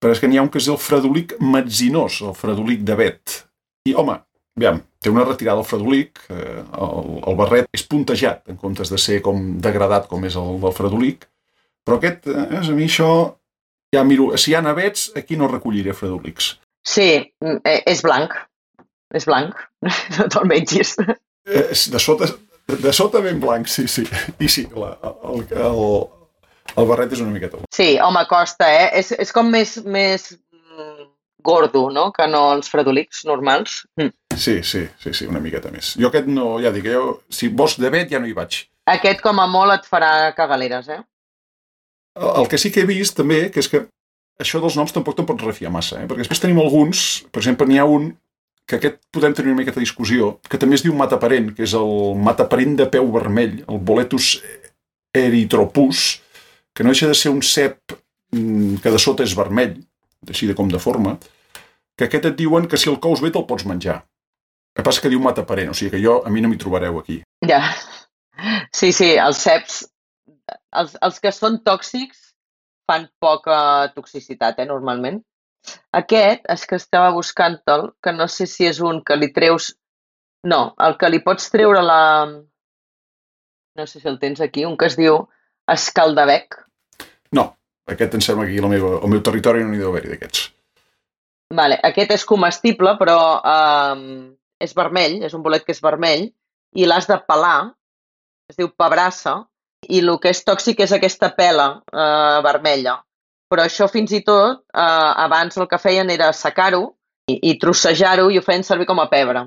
però 0.00 0.14
és 0.14 0.22
que 0.22 0.30
n'hi 0.30 0.38
ha 0.38 0.44
un 0.46 0.50
que 0.52 0.60
és 0.60 0.70
el 0.70 0.78
fredolic 0.80 1.36
metzinós, 1.42 2.22
el 2.24 2.36
fredolic 2.38 2.84
de 2.86 2.96
Bet. 2.96 3.42
I, 3.88 3.96
home, 3.98 4.16
aviam, 4.58 4.82
té 5.00 5.10
una 5.12 5.24
retirada 5.24 5.62
al 5.62 5.66
fredolic, 5.68 6.20
eh, 6.34 6.60
el, 6.60 7.10
el 7.30 7.38
barret 7.38 7.68
és 7.74 7.86
puntejat, 7.86 8.44
en 8.50 8.58
comptes 8.60 8.90
de 8.92 8.98
ser 9.00 9.20
com 9.24 9.58
degradat 9.62 10.08
com 10.10 10.24
és 10.26 10.36
el 10.38 10.58
del 10.62 10.74
fredolic, 10.76 11.28
però 11.86 11.98
aquest, 11.98 12.26
eh, 12.28 12.58
a 12.58 12.74
mi 12.76 12.88
això, 12.88 13.12
ja 13.94 14.04
miro, 14.04 14.32
si 14.36 14.52
hi 14.52 14.58
ha 14.58 14.64
navets, 14.64 15.08
aquí 15.16 15.38
no 15.40 15.48
recolliré 15.48 15.94
fredolics. 15.96 16.56
Sí, 16.84 17.32
mm, 17.44 17.62
eh, 17.64 17.80
és 17.86 18.02
blanc. 18.04 18.34
És 19.14 19.24
blanc. 19.28 19.56
No 20.18 20.28
te'l 20.28 20.50
mengis. 20.50 20.96
Eh, 21.48 21.64
de 21.72 22.00
sota, 22.02 22.28
de 22.68 22.92
sota 22.92 23.22
ben 23.24 23.40
blanc, 23.40 23.68
sí, 23.72 23.86
sí. 23.88 24.04
I 24.38 24.48
sí, 24.52 24.66
la, 24.76 24.90
el, 25.30 25.46
el, 25.48 25.78
el 26.74 26.88
barret 26.90 27.14
és 27.16 27.22
una 27.24 27.32
miqueta 27.32 27.56
blanc. 27.56 27.70
Sí, 27.72 27.94
home, 28.04 28.26
costa, 28.28 28.68
eh? 28.68 28.90
És, 29.00 29.14
és 29.16 29.32
com 29.32 29.48
més, 29.48 29.78
més 29.86 30.28
mm, 30.34 31.08
gordo, 31.46 31.86
no?, 31.94 32.10
que 32.12 32.28
no 32.28 32.50
els 32.58 32.68
fredolics 32.68 33.24
normals. 33.28 33.84
Mm. 33.96 34.12
Sí, 34.38 34.60
sí, 34.62 34.86
sí, 35.02 35.12
sí, 35.12 35.26
una 35.26 35.42
miqueta 35.42 35.72
més. 35.74 35.96
Jo 36.00 36.12
aquest 36.12 36.28
no, 36.30 36.56
ja 36.62 36.72
dic, 36.74 36.88
jo, 36.94 37.18
si 37.32 37.50
vols 37.50 37.78
de 37.82 37.90
vet 37.92 38.10
ja 38.12 38.20
no 38.22 38.28
hi 38.28 38.36
vaig. 38.36 38.62
Aquest 38.88 39.20
com 39.24 39.40
a 39.42 39.46
molt 39.50 39.74
et 39.74 39.88
farà 39.88 40.32
cagaleres, 40.36 40.88
eh? 40.94 41.02
El 42.38 42.48
que 42.50 42.58
sí 42.58 42.72
que 42.74 42.82
he 42.82 42.88
vist 42.88 43.16
també, 43.18 43.46
que 43.54 43.62
és 43.62 43.68
que 43.70 43.84
això 44.42 44.62
dels 44.62 44.78
noms 44.78 44.94
tampoc 44.94 45.18
te'n 45.18 45.26
pots 45.28 45.44
refiar 45.44 45.70
massa, 45.74 46.00
eh? 46.00 46.06
perquè 46.08 46.24
després 46.24 46.40
tenim 46.42 46.60
alguns, 46.62 47.04
per 47.34 47.42
exemple, 47.42 47.66
n'hi 47.68 47.78
ha 47.82 47.86
un 47.90 48.12
que 48.68 48.76
aquest 48.76 48.98
podem 49.14 49.32
tenir 49.34 49.50
una 49.50 49.62
miqueta 49.62 49.80
de 49.80 49.86
discussió, 49.86 50.34
que 50.44 50.60
també 50.60 50.76
es 50.76 50.84
diu 50.84 50.94
mataparent, 50.94 51.54
que 51.56 51.64
és 51.64 51.74
el 51.78 52.18
mataparent 52.20 52.76
de 52.78 52.86
peu 52.92 53.06
vermell, 53.14 53.62
el 53.64 53.80
boletus 53.80 54.34
eritropus, 55.16 56.20
que 56.76 56.84
no 56.84 56.92
deixa 56.92 57.08
de 57.08 57.16
ser 57.16 57.32
un 57.32 57.40
cep 57.40 57.96
mm, 58.36 58.82
que 58.84 58.92
de 58.92 59.00
sota 59.00 59.24
és 59.24 59.34
vermell, 59.38 59.78
així 60.28 60.50
de 60.50 60.56
com 60.58 60.68
de 60.68 60.80
forma, 60.82 61.16
que 61.96 62.06
aquest 62.06 62.28
et 62.28 62.36
diuen 62.38 62.68
que 62.68 62.78
si 62.78 62.92
el 62.92 63.00
cous 63.02 63.24
bé 63.24 63.32
te'l 63.32 63.48
pots 63.48 63.64
menjar. 63.66 64.02
El 64.78 64.84
que 64.84 64.86
passa 64.86 65.02
que 65.02 65.10
diu 65.10 65.20
mataparent, 65.20 65.72
o 65.72 65.76
sigui 65.76 65.90
que 65.96 66.02
jo, 66.02 66.20
a 66.22 66.30
mi 66.30 66.40
no 66.40 66.48
m'hi 66.48 66.58
trobareu 66.62 67.00
aquí. 67.00 67.18
Ja. 67.50 67.64
Sí, 68.70 68.92
sí, 68.94 69.16
els 69.18 69.40
ceps 69.42 69.80
els, 70.72 70.96
els 71.02 71.18
que 71.22 71.32
són 71.34 71.60
tòxics 71.66 72.28
fan 72.88 73.08
poca 73.20 73.58
toxicitat, 73.96 74.60
eh, 74.62 74.68
normalment. 74.68 75.20
Aquest 75.92 76.46
és 76.48 76.64
que 76.68 76.78
estava 76.80 77.10
buscant-te'l, 77.16 77.90
que 78.02 78.14
no 78.14 78.28
sé 78.32 78.46
si 78.48 78.68
és 78.68 78.80
un 78.80 79.02
que 79.04 79.18
li 79.18 79.32
treus... 79.34 79.74
No, 80.48 80.74
el 80.80 80.96
que 81.00 81.10
li 81.10 81.20
pots 81.24 81.50
treure 81.52 81.82
la... 81.84 82.02
No 83.78 83.86
sé 83.86 84.00
si 84.00 84.08
el 84.08 84.18
tens 84.22 84.40
aquí, 84.40 84.64
un 84.64 84.78
que 84.78 84.88
es 84.88 84.96
diu 84.98 85.20
escaldabec. 85.68 86.56
No, 87.36 87.50
aquest 87.90 88.16
em 88.16 88.24
sembla 88.24 88.46
que 88.46 88.56
aquí 88.56 88.70
meu, 88.72 88.88
al 89.02 89.12
meu 89.12 89.20
territori 89.22 89.64
no 89.64 89.74
n'hi 89.74 89.82
deu 89.82 89.92
haver-hi 89.92 90.14
d'aquests. 90.14 90.48
Vale, 91.58 91.78
aquest 91.84 92.14
és 92.16 92.24
comestible, 92.28 92.94
però 93.00 93.18
um, 93.40 94.02
és 94.60 94.74
vermell, 94.74 95.20
és 95.24 95.34
un 95.34 95.42
bolet 95.42 95.64
que 95.64 95.74
és 95.74 95.82
vermell, 95.82 96.28
i 96.74 96.86
l'has 96.86 97.08
de 97.08 97.18
pelar, 97.28 97.72
es 98.50 98.58
diu 98.58 98.70
pebrassa, 98.76 99.42
i 99.86 100.00
el 100.02 100.16
que 100.20 100.32
és 100.32 100.42
tòxic 100.44 100.80
és 100.82 100.92
aquesta 100.92 101.30
pela 101.36 101.68
eh, 101.92 102.38
vermella. 102.44 102.98
Però 103.48 103.64
això 103.64 103.86
fins 103.88 104.12
i 104.12 104.20
tot, 104.26 104.64
eh, 104.74 105.12
abans 105.24 105.56
el 105.56 105.68
que 105.70 105.80
feien 105.80 106.10
era 106.10 106.32
secar-ho 106.34 106.82
i, 107.30 107.38
i 107.52 107.54
trossejar-ho 107.60 108.28
i 108.30 108.38
ho 108.38 108.44
feien 108.44 108.66
servir 108.66 108.88
com 108.88 109.00
a 109.00 109.08
pebre. 109.12 109.46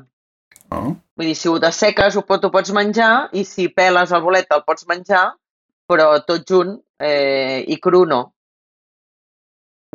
Oh. 0.71 0.95
Vull 1.19 1.27
dir, 1.27 1.35
si 1.35 1.49
ho 1.51 1.57
desseques 1.59 2.15
ho, 2.15 2.23
pot, 2.25 2.45
ho 2.47 2.51
pots 2.53 2.71
menjar 2.73 3.29
i 3.35 3.43
si 3.45 3.67
peles 3.75 4.13
el 4.15 4.23
bolet 4.23 4.53
el 4.55 4.63
pots 4.65 4.87
menjar, 4.89 5.25
però 5.91 6.13
tot 6.23 6.47
junt 6.47 6.77
eh, 7.03 7.65
i 7.67 7.77
cru 7.83 8.05
no. 8.07 8.23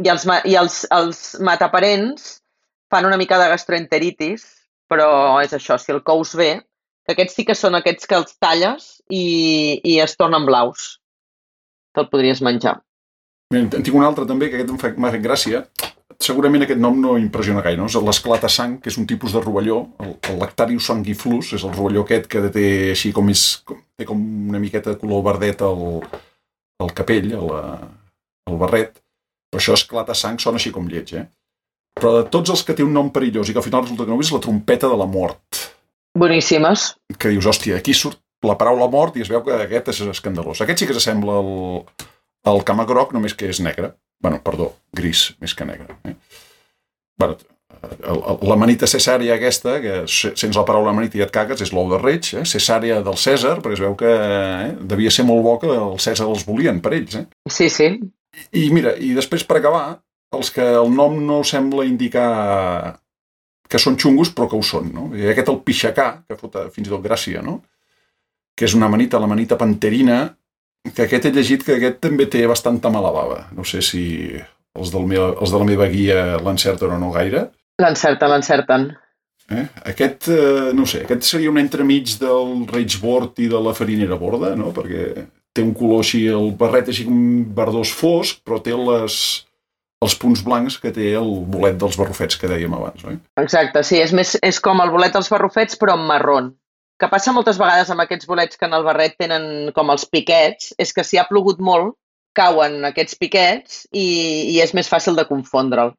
I 0.05 0.11
els, 0.13 0.27
i 0.45 0.59
els, 0.61 0.83
els 0.93 1.21
mataparents 1.41 2.35
fan 2.93 3.09
una 3.09 3.17
mica 3.17 3.39
de 3.41 3.49
gastroenteritis, 3.49 4.45
però 4.91 5.09
és 5.43 5.55
això, 5.57 5.79
si 5.79 5.93
el 5.95 6.03
cous 6.07 6.35
bé, 6.39 6.51
que 7.07 7.15
aquests 7.15 7.37
sí 7.39 7.45
que 7.47 7.55
són 7.55 7.79
aquests 7.79 8.09
que 8.11 8.19
els 8.19 8.35
talles 8.43 8.89
i, 9.09 9.81
i 9.85 9.99
es 10.03 10.17
tornen 10.19 10.47
blaus. 10.47 10.97
Te'l 11.95 12.11
podries 12.11 12.43
menjar. 12.43 12.81
En 13.55 13.69
tinc 13.71 13.95
un 13.95 14.05
altre 14.05 14.27
també, 14.27 14.51
que 14.51 14.59
aquest 14.59 14.99
m'ha 14.99 15.13
fet 15.15 15.23
gràcia. 15.23 15.63
Segurament 16.23 16.65
aquest 16.65 16.81
nom 16.81 16.97
no 16.99 17.15
impressiona 17.21 17.63
gaire, 17.63 17.79
no? 17.79 17.87
És 17.87 17.97
l'esclata 18.03 18.49
sang, 18.51 18.79
que 18.83 18.91
és 18.91 18.97
un 18.99 19.07
tipus 19.07 19.35
de 19.37 19.43
rovelló, 19.43 19.83
el, 20.03 20.17
el 20.33 20.39
Lactarius 20.41 20.89
sanguiflus, 20.91 21.53
és 21.59 21.67
el 21.67 21.75
rovelló 21.77 22.03
aquest 22.07 22.27
que 22.33 22.43
té 22.55 22.67
així 22.95 23.13
com 23.15 23.31
és, 23.31 23.45
com, 23.69 23.79
té 23.95 24.09
com 24.09 24.23
una 24.51 24.63
miqueta 24.63 24.95
de 24.95 25.01
color 25.03 25.23
verdet 25.29 25.63
al, 25.67 25.85
al 26.83 26.95
capell, 26.97 27.31
al, 27.37 27.53
al 28.51 28.59
barret, 28.61 28.99
però 29.51 29.63
això 29.63 29.77
esclata 29.77 30.17
sang 30.17 30.41
sona 30.43 30.59
així 30.59 30.73
com 30.75 30.89
lleig, 30.91 31.15
eh? 31.21 31.27
Però 31.97 32.13
de 32.19 32.27
tots 32.33 32.53
els 32.53 32.63
que 32.67 32.77
té 32.77 32.85
un 32.85 32.93
nom 32.93 33.09
perillós 33.13 33.49
i 33.49 33.57
que 33.57 33.63
al 33.63 33.67
final 33.67 33.85
resulta 33.87 34.05
que 34.05 34.13
no 34.13 34.21
és 34.21 34.33
la 34.35 34.43
trompeta 34.45 34.91
de 34.93 34.99
la 35.01 35.09
mort. 35.09 35.63
Boníssimes. 36.17 36.91
Que 37.17 37.33
dius, 37.33 37.49
hòstia, 37.49 37.81
aquí 37.81 37.95
surt 37.97 38.21
la 38.45 38.57
paraula 38.61 38.89
mort 38.93 39.17
i 39.17 39.25
es 39.25 39.33
veu 39.33 39.43
que 39.45 39.57
aquest 39.65 39.93
és 39.95 40.03
escandalós. 40.13 40.61
Aquest 40.61 40.83
sí 40.83 40.89
que 40.89 40.97
s'assembla 40.97 41.39
al, 41.41 41.51
al 42.53 42.63
camagroc, 42.69 43.17
només 43.17 43.35
que 43.35 43.49
és 43.53 43.63
negre. 43.65 43.95
bueno, 44.23 44.41
perdó, 44.43 44.71
gris, 44.97 45.35
més 45.41 45.55
que 45.55 45.65
negre. 45.69 45.99
Eh? 46.09 46.15
bueno, 47.19 47.37
l'amanita 48.47 48.89
cesària 48.89 49.37
aquesta, 49.37 49.77
que 49.83 49.97
sents 50.09 50.57
la 50.57 50.65
paraula 50.69 50.93
amanita 50.95 51.19
i 51.19 51.25
et 51.25 51.33
cagues, 51.33 51.61
és 51.63 51.73
l'ou 51.75 51.91
de 51.91 52.01
reig, 52.01 52.33
eh? 52.39 52.45
cesària 52.49 53.01
del 53.05 53.19
Cèsar, 53.21 53.59
perquè 53.63 53.77
es 53.77 53.85
veu 53.85 53.97
que 53.99 54.11
eh? 54.11 54.73
devia 54.81 55.13
ser 55.13 55.27
molt 55.29 55.45
bo 55.45 55.57
que 55.63 55.73
el 55.73 55.99
Cèsar 56.03 56.29
els 56.31 56.47
volien 56.49 56.81
per 56.85 56.95
ells. 56.97 57.19
Eh? 57.21 57.27
Sí, 57.51 57.69
sí. 57.73 57.93
I 58.53 58.67
mira, 58.73 58.95
i 58.97 59.15
després 59.17 59.45
per 59.49 59.61
acabar, 59.61 60.01
els 60.35 60.51
que 60.51 60.65
el 60.81 60.91
nom 60.95 61.19
no 61.27 61.43
sembla 61.47 61.87
indicar 61.87 62.99
que 63.69 63.81
són 63.83 63.99
xungos 63.99 64.33
però 64.35 64.49
que 64.51 64.59
ho 64.59 64.65
són, 64.65 64.91
no? 64.95 65.09
I 65.17 65.31
aquest 65.33 65.51
el 65.53 65.63
pixacà, 65.67 66.09
que 66.27 66.39
fota 66.39 66.67
fins 66.75 66.89
i 66.89 66.93
tot 66.93 67.05
gràcia, 67.05 67.43
no? 67.43 67.61
Que 68.57 68.67
és 68.69 68.75
una 68.79 68.89
manita, 68.89 69.21
la 69.21 69.31
manita 69.31 69.59
panterina, 69.61 70.21
que 70.95 71.07
aquest 71.07 71.27
he 71.27 71.33
llegit 71.35 71.65
que 71.67 71.77
aquest 71.77 71.99
també 72.05 72.29
té 72.31 72.45
bastanta 72.47 72.93
mala 72.95 73.11
bava. 73.15 73.41
No 73.57 73.67
sé 73.67 73.83
si 73.85 74.05
els, 74.37 74.93
del 74.93 75.09
meu, 75.09 75.33
els 75.35 75.53
de 75.53 75.61
la 75.61 75.67
meva 75.69 75.89
guia 75.91 76.37
l'encerten 76.43 76.95
o 76.95 77.01
no 77.03 77.11
gaire. 77.15 77.49
L'encerten, 77.83 78.33
l'encerten. 78.33 78.87
Eh? 79.51 79.65
Aquest, 79.93 80.29
eh, 80.33 80.71
no 80.75 80.87
sé, 80.91 81.05
aquest 81.05 81.27
seria 81.27 81.51
un 81.53 81.61
entremig 81.61 82.17
del 82.19 82.65
Rage 82.71 82.99
Board 83.03 83.43
i 83.43 83.51
de 83.51 83.61
la 83.63 83.75
farinera 83.77 84.19
borda, 84.19 84.55
no? 84.59 84.73
Perquè 84.75 85.27
té 85.55 85.65
un 85.65 85.75
color 85.77 86.03
així, 86.03 86.25
el 86.29 86.51
barret 86.59 86.91
així 86.91 87.07
com 87.07 87.21
verdós 87.57 87.93
fosc, 87.95 88.43
però 88.47 88.59
té 88.63 88.75
les, 88.77 89.46
els 90.05 90.17
punts 90.21 90.43
blancs 90.45 90.77
que 90.83 90.93
té 90.93 91.13
el 91.19 91.31
bolet 91.53 91.79
dels 91.81 91.97
barrufets 91.97 92.37
que 92.41 92.51
dèiem 92.51 92.75
abans, 92.77 93.05
oi? 93.09 93.19
Exacte, 93.41 93.83
sí, 93.87 94.01
és, 94.03 94.13
més, 94.17 94.35
és 94.45 94.61
com 94.61 94.83
el 94.85 94.93
bolet 94.93 95.15
dels 95.17 95.31
barrufets 95.33 95.79
però 95.81 95.97
en 95.97 96.07
marron. 96.09 96.55
que 96.97 97.11
passa 97.13 97.33
moltes 97.37 97.59
vegades 97.61 97.91
amb 97.93 98.01
aquests 98.01 98.25
bolets 98.25 98.57
que 98.57 98.65
en 98.65 98.73
el 98.73 98.85
barret 98.85 99.19
tenen 99.21 99.71
com 99.77 99.91
els 99.93 100.07
piquets, 100.09 100.71
és 100.81 100.95
que 100.97 101.03
si 101.05 101.19
ha 101.21 101.27
plogut 101.29 101.59
molt, 101.61 101.93
cauen 102.33 102.79
aquests 102.89 103.19
piquets 103.21 103.83
i, 103.93 104.07
i 104.55 104.61
és 104.65 104.73
més 104.73 104.89
fàcil 104.89 105.17
de 105.19 105.27
confondre'l. 105.29 105.93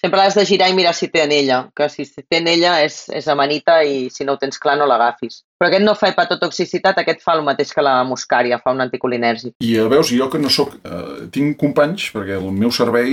Sempre 0.00 0.16
l'has 0.16 0.36
de 0.38 0.46
girar 0.48 0.70
i 0.72 0.74
mirar 0.76 0.94
si 0.96 1.10
té 1.12 1.20
anella, 1.20 1.58
que 1.76 1.84
si 1.92 2.06
té 2.08 2.38
anella 2.38 2.78
és, 2.80 3.02
és 3.12 3.26
amanita 3.28 3.82
i 3.84 4.06
si 4.08 4.24
no 4.24 4.32
ho 4.32 4.40
tens 4.40 4.56
clar 4.62 4.78
no 4.80 4.86
l'agafis. 4.88 5.42
Però 5.60 5.68
aquest 5.68 5.84
no 5.84 5.92
fa 5.98 6.08
hepatotoxicitat, 6.08 7.02
aquest 7.02 7.20
fa 7.20 7.34
el 7.36 7.44
mateix 7.44 7.74
que 7.76 7.84
la 7.84 7.98
muscària, 8.08 8.56
fa 8.64 8.72
un 8.72 8.80
anticolinèrgic. 8.86 9.58
I 9.60 9.74
eh, 9.76 9.84
veus, 9.92 10.12
jo 10.16 10.30
que 10.32 10.40
no 10.40 10.52
sóc... 10.52 10.78
Eh, 10.80 11.26
tinc 11.34 11.58
companys, 11.60 12.08
perquè 12.14 12.38
el 12.40 12.48
meu 12.56 12.72
servei 12.72 13.12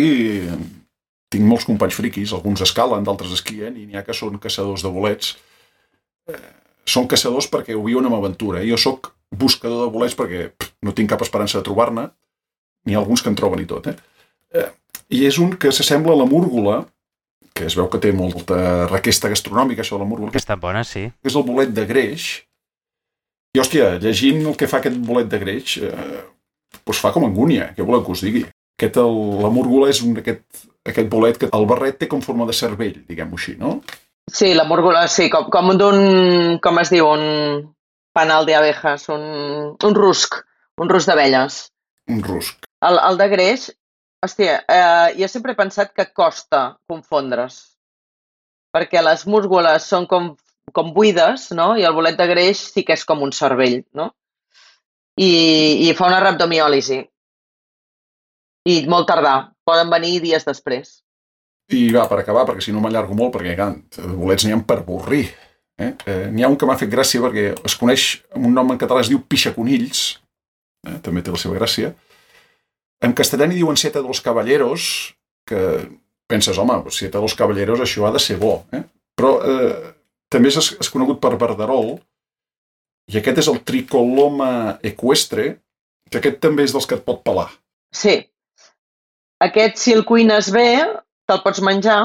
tinc 1.35 1.43
molts 1.43 1.67
companys 1.67 1.99
friquis, 1.99 2.31
alguns 2.31 2.63
escalen, 2.63 3.03
d'altres 3.03 3.35
esquien, 3.35 3.75
i 3.75 3.83
n'hi 3.83 3.99
ha 3.99 4.05
que 4.07 4.15
són 4.15 4.39
caçadors 4.39 4.87
de 4.87 4.93
bolets. 4.95 5.35
Eh, 6.31 6.39
són 6.87 7.11
caçadors 7.11 7.51
perquè 7.51 7.75
ho 7.75 7.83
viuen 7.83 8.07
amb 8.07 8.21
aventura. 8.21 8.63
Jo 8.63 8.79
sóc 8.79 9.11
buscador 9.35 9.83
de 9.83 9.91
bolets 9.91 10.15
perquè 10.15 10.47
pff, 10.53 10.77
no 10.87 10.95
tinc 10.95 11.11
cap 11.11 11.27
esperança 11.27 11.59
de 11.59 11.67
trobar-ne, 11.67 12.07
ha 12.87 12.99
alguns 13.03 13.19
que 13.19 13.27
en 13.27 13.35
troben 13.35 13.59
i 13.59 13.67
tot, 13.67 13.91
eh? 13.91 13.97
eh 14.55 14.69
I 15.13 15.23
és 15.27 15.37
un 15.39 15.53
que 15.59 15.71
s'assembla 15.71 16.13
a 16.15 16.21
la 16.21 16.27
múrgola, 16.27 16.81
que 17.55 17.67
es 17.69 17.75
veu 17.77 17.87
que 17.91 18.01
té 18.03 18.11
molta 18.13 18.87
requesta 18.91 19.31
gastronòmica, 19.31 19.83
això 19.83 19.97
de 19.97 20.03
la 20.03 20.09
múrgola. 20.09 20.33
Que 20.33 20.41
està 20.41 20.57
bona, 20.59 20.83
sí. 20.85 21.07
Que 21.21 21.31
és 21.31 21.37
el 21.39 21.45
bolet 21.47 21.71
de 21.73 21.85
greix. 21.89 22.27
I, 23.55 23.61
hòstia, 23.63 23.95
llegint 24.03 24.43
el 24.45 24.57
que 24.59 24.69
fa 24.69 24.81
aquest 24.81 24.99
bolet 25.07 25.29
de 25.31 25.39
greix, 25.41 25.77
eh, 25.81 26.19
doncs 26.83 27.01
fa 27.01 27.13
com 27.15 27.25
angúnia, 27.25 27.71
què 27.75 27.85
voleu 27.85 28.03
que 28.05 28.13
us 28.13 28.25
digui? 28.25 28.43
Aquest, 28.77 28.99
el, 29.01 29.15
la 29.41 29.49
múrgola 29.53 29.87
és 29.89 30.03
un, 30.05 30.19
aquest, 30.21 30.67
aquest 30.85 31.07
bolet 31.09 31.39
que 31.41 31.49
el 31.57 31.65
barret 31.69 31.97
té 31.97 32.09
com 32.11 32.21
forma 32.21 32.45
de 32.45 32.53
cervell, 32.53 32.99
diguem-ho 33.07 33.39
així, 33.39 33.55
no? 33.57 33.79
Sí, 34.27 34.51
la 34.53 34.67
múrgola, 34.67 35.07
sí, 35.09 35.29
com, 35.33 35.47
com 35.49 35.71
d'un, 35.79 36.59
com 36.61 36.79
es 36.83 36.91
diu, 36.93 37.07
un 37.07 37.63
panal 38.17 38.45
d'abejas, 38.45 39.07
un, 39.13 39.25
un 39.87 39.97
rusc, 39.97 40.41
un 40.83 40.91
rusc 40.91 41.09
d'abelles. 41.09 41.59
Un 42.11 42.21
rusc. 42.25 42.67
El, 42.85 42.99
el 43.07 43.17
de 43.17 43.27
greix, 43.31 43.69
hòstia, 44.23 44.61
eh, 44.67 45.15
jo 45.21 45.27
sempre 45.27 45.53
he 45.53 45.59
pensat 45.59 45.93
que 45.93 46.07
costa 46.13 46.77
confondre's, 46.89 47.77
perquè 48.73 49.01
les 49.03 49.25
múscules 49.29 49.85
són 49.85 50.07
com, 50.09 50.31
com 50.73 50.93
buides, 50.93 51.51
no? 51.57 51.75
I 51.77 51.85
el 51.87 51.95
bolet 51.95 52.17
de 52.17 52.27
greix 52.29 52.61
sí 52.73 52.83
que 52.83 52.97
és 52.97 53.05
com 53.05 53.21
un 53.25 53.33
cervell, 53.35 53.81
no? 53.93 54.11
I, 55.17 55.87
i 55.87 55.93
fa 55.97 56.09
una 56.09 56.21
rabdomiòlisi. 56.21 57.01
I 58.67 58.75
molt 58.91 59.07
tardà. 59.09 59.35
Poden 59.65 59.89
venir 59.89 60.19
dies 60.21 60.45
després. 60.45 60.99
I 61.73 61.87
va, 61.91 62.05
per 62.07 62.21
acabar, 62.21 62.45
perquè 62.47 62.63
si 62.63 62.73
no 62.75 62.81
m'allargo 62.83 63.15
molt, 63.17 63.33
perquè 63.35 63.55
clar, 63.57 63.73
bolets 64.15 64.45
n'hi 64.45 64.53
ha 64.55 64.59
per 64.67 64.81
avorrir. 64.83 65.25
Eh? 65.77 65.93
Eh, 66.05 66.27
n'hi 66.33 66.45
ha 66.45 66.49
un 66.51 66.57
que 66.57 66.67
m'ha 66.69 66.77
fet 66.79 66.91
gràcia 66.91 67.21
perquè 67.21 67.49
es 67.67 67.75
coneix 67.77 68.05
amb 68.35 68.47
un 68.49 68.55
nom 68.55 68.71
en 68.73 68.79
català, 68.81 69.01
es 69.03 69.11
diu 69.11 69.19
pixaconills, 69.29 70.03
eh? 70.87 70.99
també 71.05 71.23
té 71.23 71.33
la 71.33 71.41
seva 71.41 71.57
gràcia, 71.57 71.91
en 73.03 73.13
castellà 73.17 73.47
n'hi 73.47 73.59
diuen 73.59 73.77
Seta 73.79 74.01
dels 74.03 74.21
Caballeros, 74.25 74.87
que 75.47 75.61
penses, 76.29 76.57
home, 76.57 76.79
Seta 76.93 77.21
dels 77.21 77.35
Caballeros 77.37 77.83
això 77.83 78.07
ha 78.07 78.13
de 78.15 78.21
ser 78.21 78.37
bo, 78.41 78.59
eh? 78.73 78.83
però 79.17 79.37
eh, 79.45 79.93
també 80.31 80.51
és, 80.51 80.73
és 80.81 80.91
conegut 80.93 81.21
per 81.23 81.35
verderol, 81.39 81.95
i 83.07 83.19
aquest 83.19 83.43
és 83.43 83.49
el 83.51 83.61
tricoloma 83.63 84.51
equestre, 84.85 85.53
que 86.11 86.19
aquest 86.19 86.41
també 86.43 86.65
és 86.67 86.73
dels 86.75 86.87
que 86.87 86.97
et 86.99 87.05
pot 87.07 87.21
pelar. 87.23 87.47
Sí. 87.95 88.19
Aquest, 89.43 89.77
si 89.79 89.93
el 89.93 90.03
cuines 90.07 90.49
bé, 90.51 90.69
te'l 91.29 91.43
pots 91.45 91.61
menjar, 91.63 92.01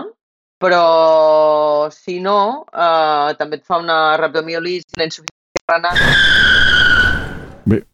però 0.62 1.88
si 1.90 2.20
no, 2.22 2.66
eh, 2.70 3.34
també 3.38 3.58
et 3.58 3.66
fa 3.66 3.80
una 3.82 4.16
rabdomiolisi, 4.20 4.94
una 4.98 5.08
insuficiència 5.08 5.72
renal. 5.74 6.61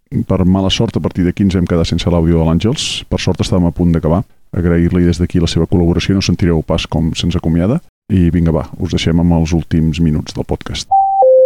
Per 0.08 0.44
mala 0.48 0.70
sort, 0.72 0.96
a 0.96 1.02
partir 1.04 1.26
d'aquí 1.26 1.44
ens 1.44 1.56
hem 1.58 1.66
quedat 1.68 1.90
sense 1.90 2.08
l'àudio 2.08 2.40
de 2.40 2.46
l'Àngels. 2.46 3.04
Per 3.12 3.20
sort 3.20 3.42
estàvem 3.44 3.68
a 3.68 3.74
punt 3.76 3.92
d'acabar. 3.92 4.22
Agrair-li 4.56 5.04
des 5.04 5.20
d'aquí 5.20 5.42
la 5.42 5.50
seva 5.50 5.68
col·laboració, 5.68 6.16
no 6.16 6.24
sentireu 6.24 6.62
pas 6.64 6.86
com 6.88 7.12
se'ns 7.12 7.36
acomiada. 7.36 7.82
I 8.08 8.30
vinga, 8.32 8.54
va, 8.54 8.64
us 8.80 8.94
deixem 8.96 9.20
amb 9.20 9.36
els 9.36 9.52
últims 9.52 10.00
minuts 10.00 10.32
del 10.32 10.48
podcast. 10.48 10.88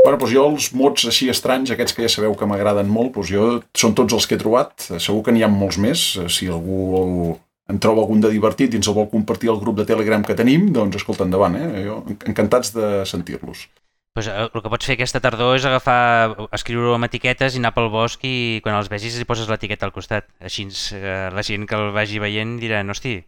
Bueno, 0.05 0.19
doncs 0.19 0.35
jo 0.35 0.47
els 0.47 0.71
mots 0.79 1.09
així 1.11 1.29
estranys, 1.31 1.75
aquests 1.75 1.95
que 1.97 2.07
ja 2.07 2.11
sabeu 2.11 2.37
que 2.39 2.47
m'agraden 2.47 2.87
molt, 2.91 3.17
doncs 3.19 3.35
jo 3.35 3.49
són 3.75 3.99
tots 3.99 4.15
els 4.15 4.27
que 4.31 4.39
he 4.39 4.43
trobat. 4.43 4.75
Segur 4.95 5.25
que 5.27 5.35
n'hi 5.35 5.43
ha 5.43 5.51
molts 5.51 5.83
més. 5.83 6.07
Si 6.31 6.47
algú 6.47 7.35
en 7.71 7.83
troba 7.83 8.03
algun 8.03 8.23
de 8.23 8.31
divertit 8.31 8.75
i 8.75 8.79
ens 8.79 8.91
el 8.91 8.99
vol 8.99 9.11
compartir 9.11 9.51
al 9.51 9.63
grup 9.63 9.79
de 9.79 9.87
Telegram 9.91 10.23
que 10.23 10.39
tenim, 10.39 10.71
doncs 10.75 11.03
escolta, 11.03 11.27
endavant, 11.27 11.59
eh? 11.59 11.87
Jo, 11.87 12.03
encantats 12.31 12.75
de 12.79 12.99
sentir-los 13.11 13.67
pues, 14.15 14.29
eh, 14.29 14.49
el 14.49 14.63
que 14.63 14.73
pots 14.73 14.89
fer 14.89 14.97
aquesta 14.97 15.21
tardor 15.25 15.57
és 15.57 15.67
agafar, 15.69 16.49
escriure-ho 16.53 16.97
amb 16.97 17.09
etiquetes 17.09 17.57
i 17.57 17.61
anar 17.63 17.73
pel 17.77 17.91
bosc 17.93 18.25
i 18.29 18.61
quan 18.65 18.77
els 18.79 18.91
vegis 18.93 19.19
hi 19.19 19.29
poses 19.29 19.51
l'etiqueta 19.51 19.89
al 19.89 19.95
costat. 19.95 20.29
Així 20.41 20.69
eh, 20.97 21.29
la 21.33 21.45
gent 21.47 21.69
que 21.69 21.79
el 21.79 21.93
vagi 21.97 22.21
veient 22.23 22.59
dirà, 22.61 22.83
hosti, 22.85 23.19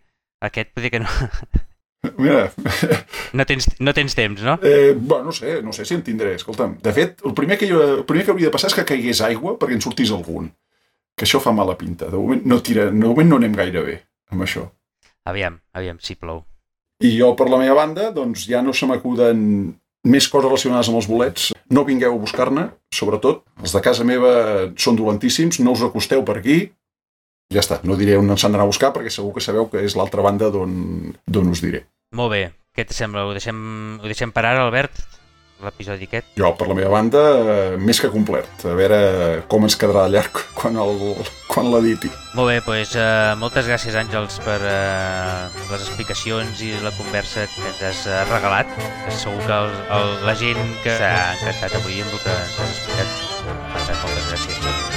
aquest 0.44 0.74
potser 0.74 0.92
que 0.94 1.04
no... 1.04 1.10
Mira... 2.18 2.50
No 3.34 3.42
tens, 3.48 3.66
no 3.82 3.90
tens 3.90 4.14
temps, 4.14 4.44
no? 4.46 4.60
Eh, 4.62 4.94
bueno, 4.94 5.24
no 5.24 5.32
sé, 5.32 5.56
no 5.60 5.72
sé 5.72 5.84
si 5.84 5.96
en 5.96 6.04
tindré. 6.06 6.36
Escolta'm, 6.38 6.76
de 6.78 6.92
fet, 6.94 7.24
el 7.26 7.32
primer, 7.34 7.56
que 7.58 7.66
jo, 7.66 7.80
el 7.82 8.04
primer 8.06 8.22
que 8.22 8.30
hauria 8.30 8.46
de 8.46 8.54
passar 8.54 8.68
és 8.70 8.76
que 8.78 8.84
caigués 8.86 9.24
aigua 9.26 9.56
perquè 9.58 9.74
en 9.74 9.82
sortís 9.82 10.12
algun. 10.14 10.52
Que 11.18 11.26
això 11.26 11.40
fa 11.42 11.50
mala 11.50 11.74
pinta. 11.80 12.06
De 12.12 12.20
moment 12.20 12.44
no, 12.46 12.60
tira, 12.62 12.84
de 12.92 12.94
moment 12.94 13.26
no 13.32 13.40
anem 13.40 13.56
gaire 13.58 13.82
bé 13.82 13.96
amb 14.30 14.46
això. 14.46 14.68
Aviam, 15.26 15.58
aviam, 15.74 15.98
si 15.98 16.14
plou. 16.20 16.44
I 17.02 17.10
jo, 17.16 17.32
per 17.34 17.48
la 17.50 17.58
meva 17.58 17.74
banda, 17.80 18.12
doncs 18.14 18.46
ja 18.46 18.62
no 18.62 18.70
se 18.76 18.86
m'acuden 18.86 19.40
més 20.04 20.28
coses 20.28 20.48
relacionades 20.48 20.90
amb 20.90 21.00
els 21.00 21.08
bolets. 21.08 21.50
No 21.72 21.84
vingueu 21.88 22.14
a 22.14 22.20
buscar-ne, 22.20 22.68
sobretot. 22.92 23.42
Els 23.62 23.74
de 23.74 23.82
casa 23.84 24.04
meva 24.06 24.32
són 24.76 24.98
dolentíssims, 25.00 25.60
no 25.64 25.74
us 25.74 25.84
acosteu 25.86 26.24
per 26.26 26.38
aquí. 26.40 26.58
Ja 27.52 27.62
està, 27.62 27.80
no 27.84 27.96
diré 27.96 28.16
on 28.18 28.28
s'han 28.36 28.54
d'anar 28.54 28.66
a 28.66 28.72
buscar 28.72 28.92
perquè 28.94 29.12
segur 29.12 29.34
que 29.34 29.42
sabeu 29.44 29.68
que 29.72 29.82
és 29.84 29.96
l'altra 29.96 30.24
banda 30.24 30.50
d'on 30.52 31.50
us 31.52 31.64
diré. 31.64 31.84
Molt 32.16 32.32
bé, 32.32 32.44
què 32.74 32.86
et 32.86 32.94
sembla? 32.94 33.26
Ho 33.26 33.34
deixem, 33.36 33.58
ho 34.00 34.06
deixem 34.08 34.32
per 34.32 34.46
ara, 34.46 34.64
Albert? 34.66 35.02
L'episodi 35.62 36.08
aquest? 36.08 36.32
Jo, 36.38 36.50
per 36.58 36.68
la 36.70 36.76
meva 36.78 36.90
banda, 36.96 37.22
més 37.78 38.00
que 38.02 38.10
complet. 38.12 38.50
A 38.66 38.74
veure 38.76 38.98
com 39.50 39.66
ens 39.66 39.78
quedarà 39.80 40.06
llarg 40.10 40.34
quan, 40.58 40.78
el, 40.80 40.94
quan. 41.50 41.70
Molt 42.34 42.50
bé, 42.50 42.58
doncs 42.66 42.96
eh, 42.98 43.34
moltes 43.40 43.68
gràcies, 43.70 43.94
Àngels, 43.98 44.40
per 44.44 44.58
eh, 44.58 45.46
les 45.70 45.86
explicacions 45.86 46.64
i 46.66 46.74
la 46.84 46.92
conversa 46.98 47.46
que 47.52 47.68
ens 47.70 47.84
has 47.90 48.04
eh, 48.10 48.24
regalat. 48.32 48.74
Segur 49.14 49.40
que 49.46 49.60
el, 49.60 49.70
el, 50.00 50.12
la 50.26 50.36
gent 50.38 50.62
que 50.82 50.98
s'ha 50.98 51.14
encantat 51.38 51.78
avui 51.80 52.02
amb 52.02 52.10
el 52.10 52.26
que 52.26 52.36
ens 52.42 52.60
has 52.66 52.76
explicat. 52.78 54.93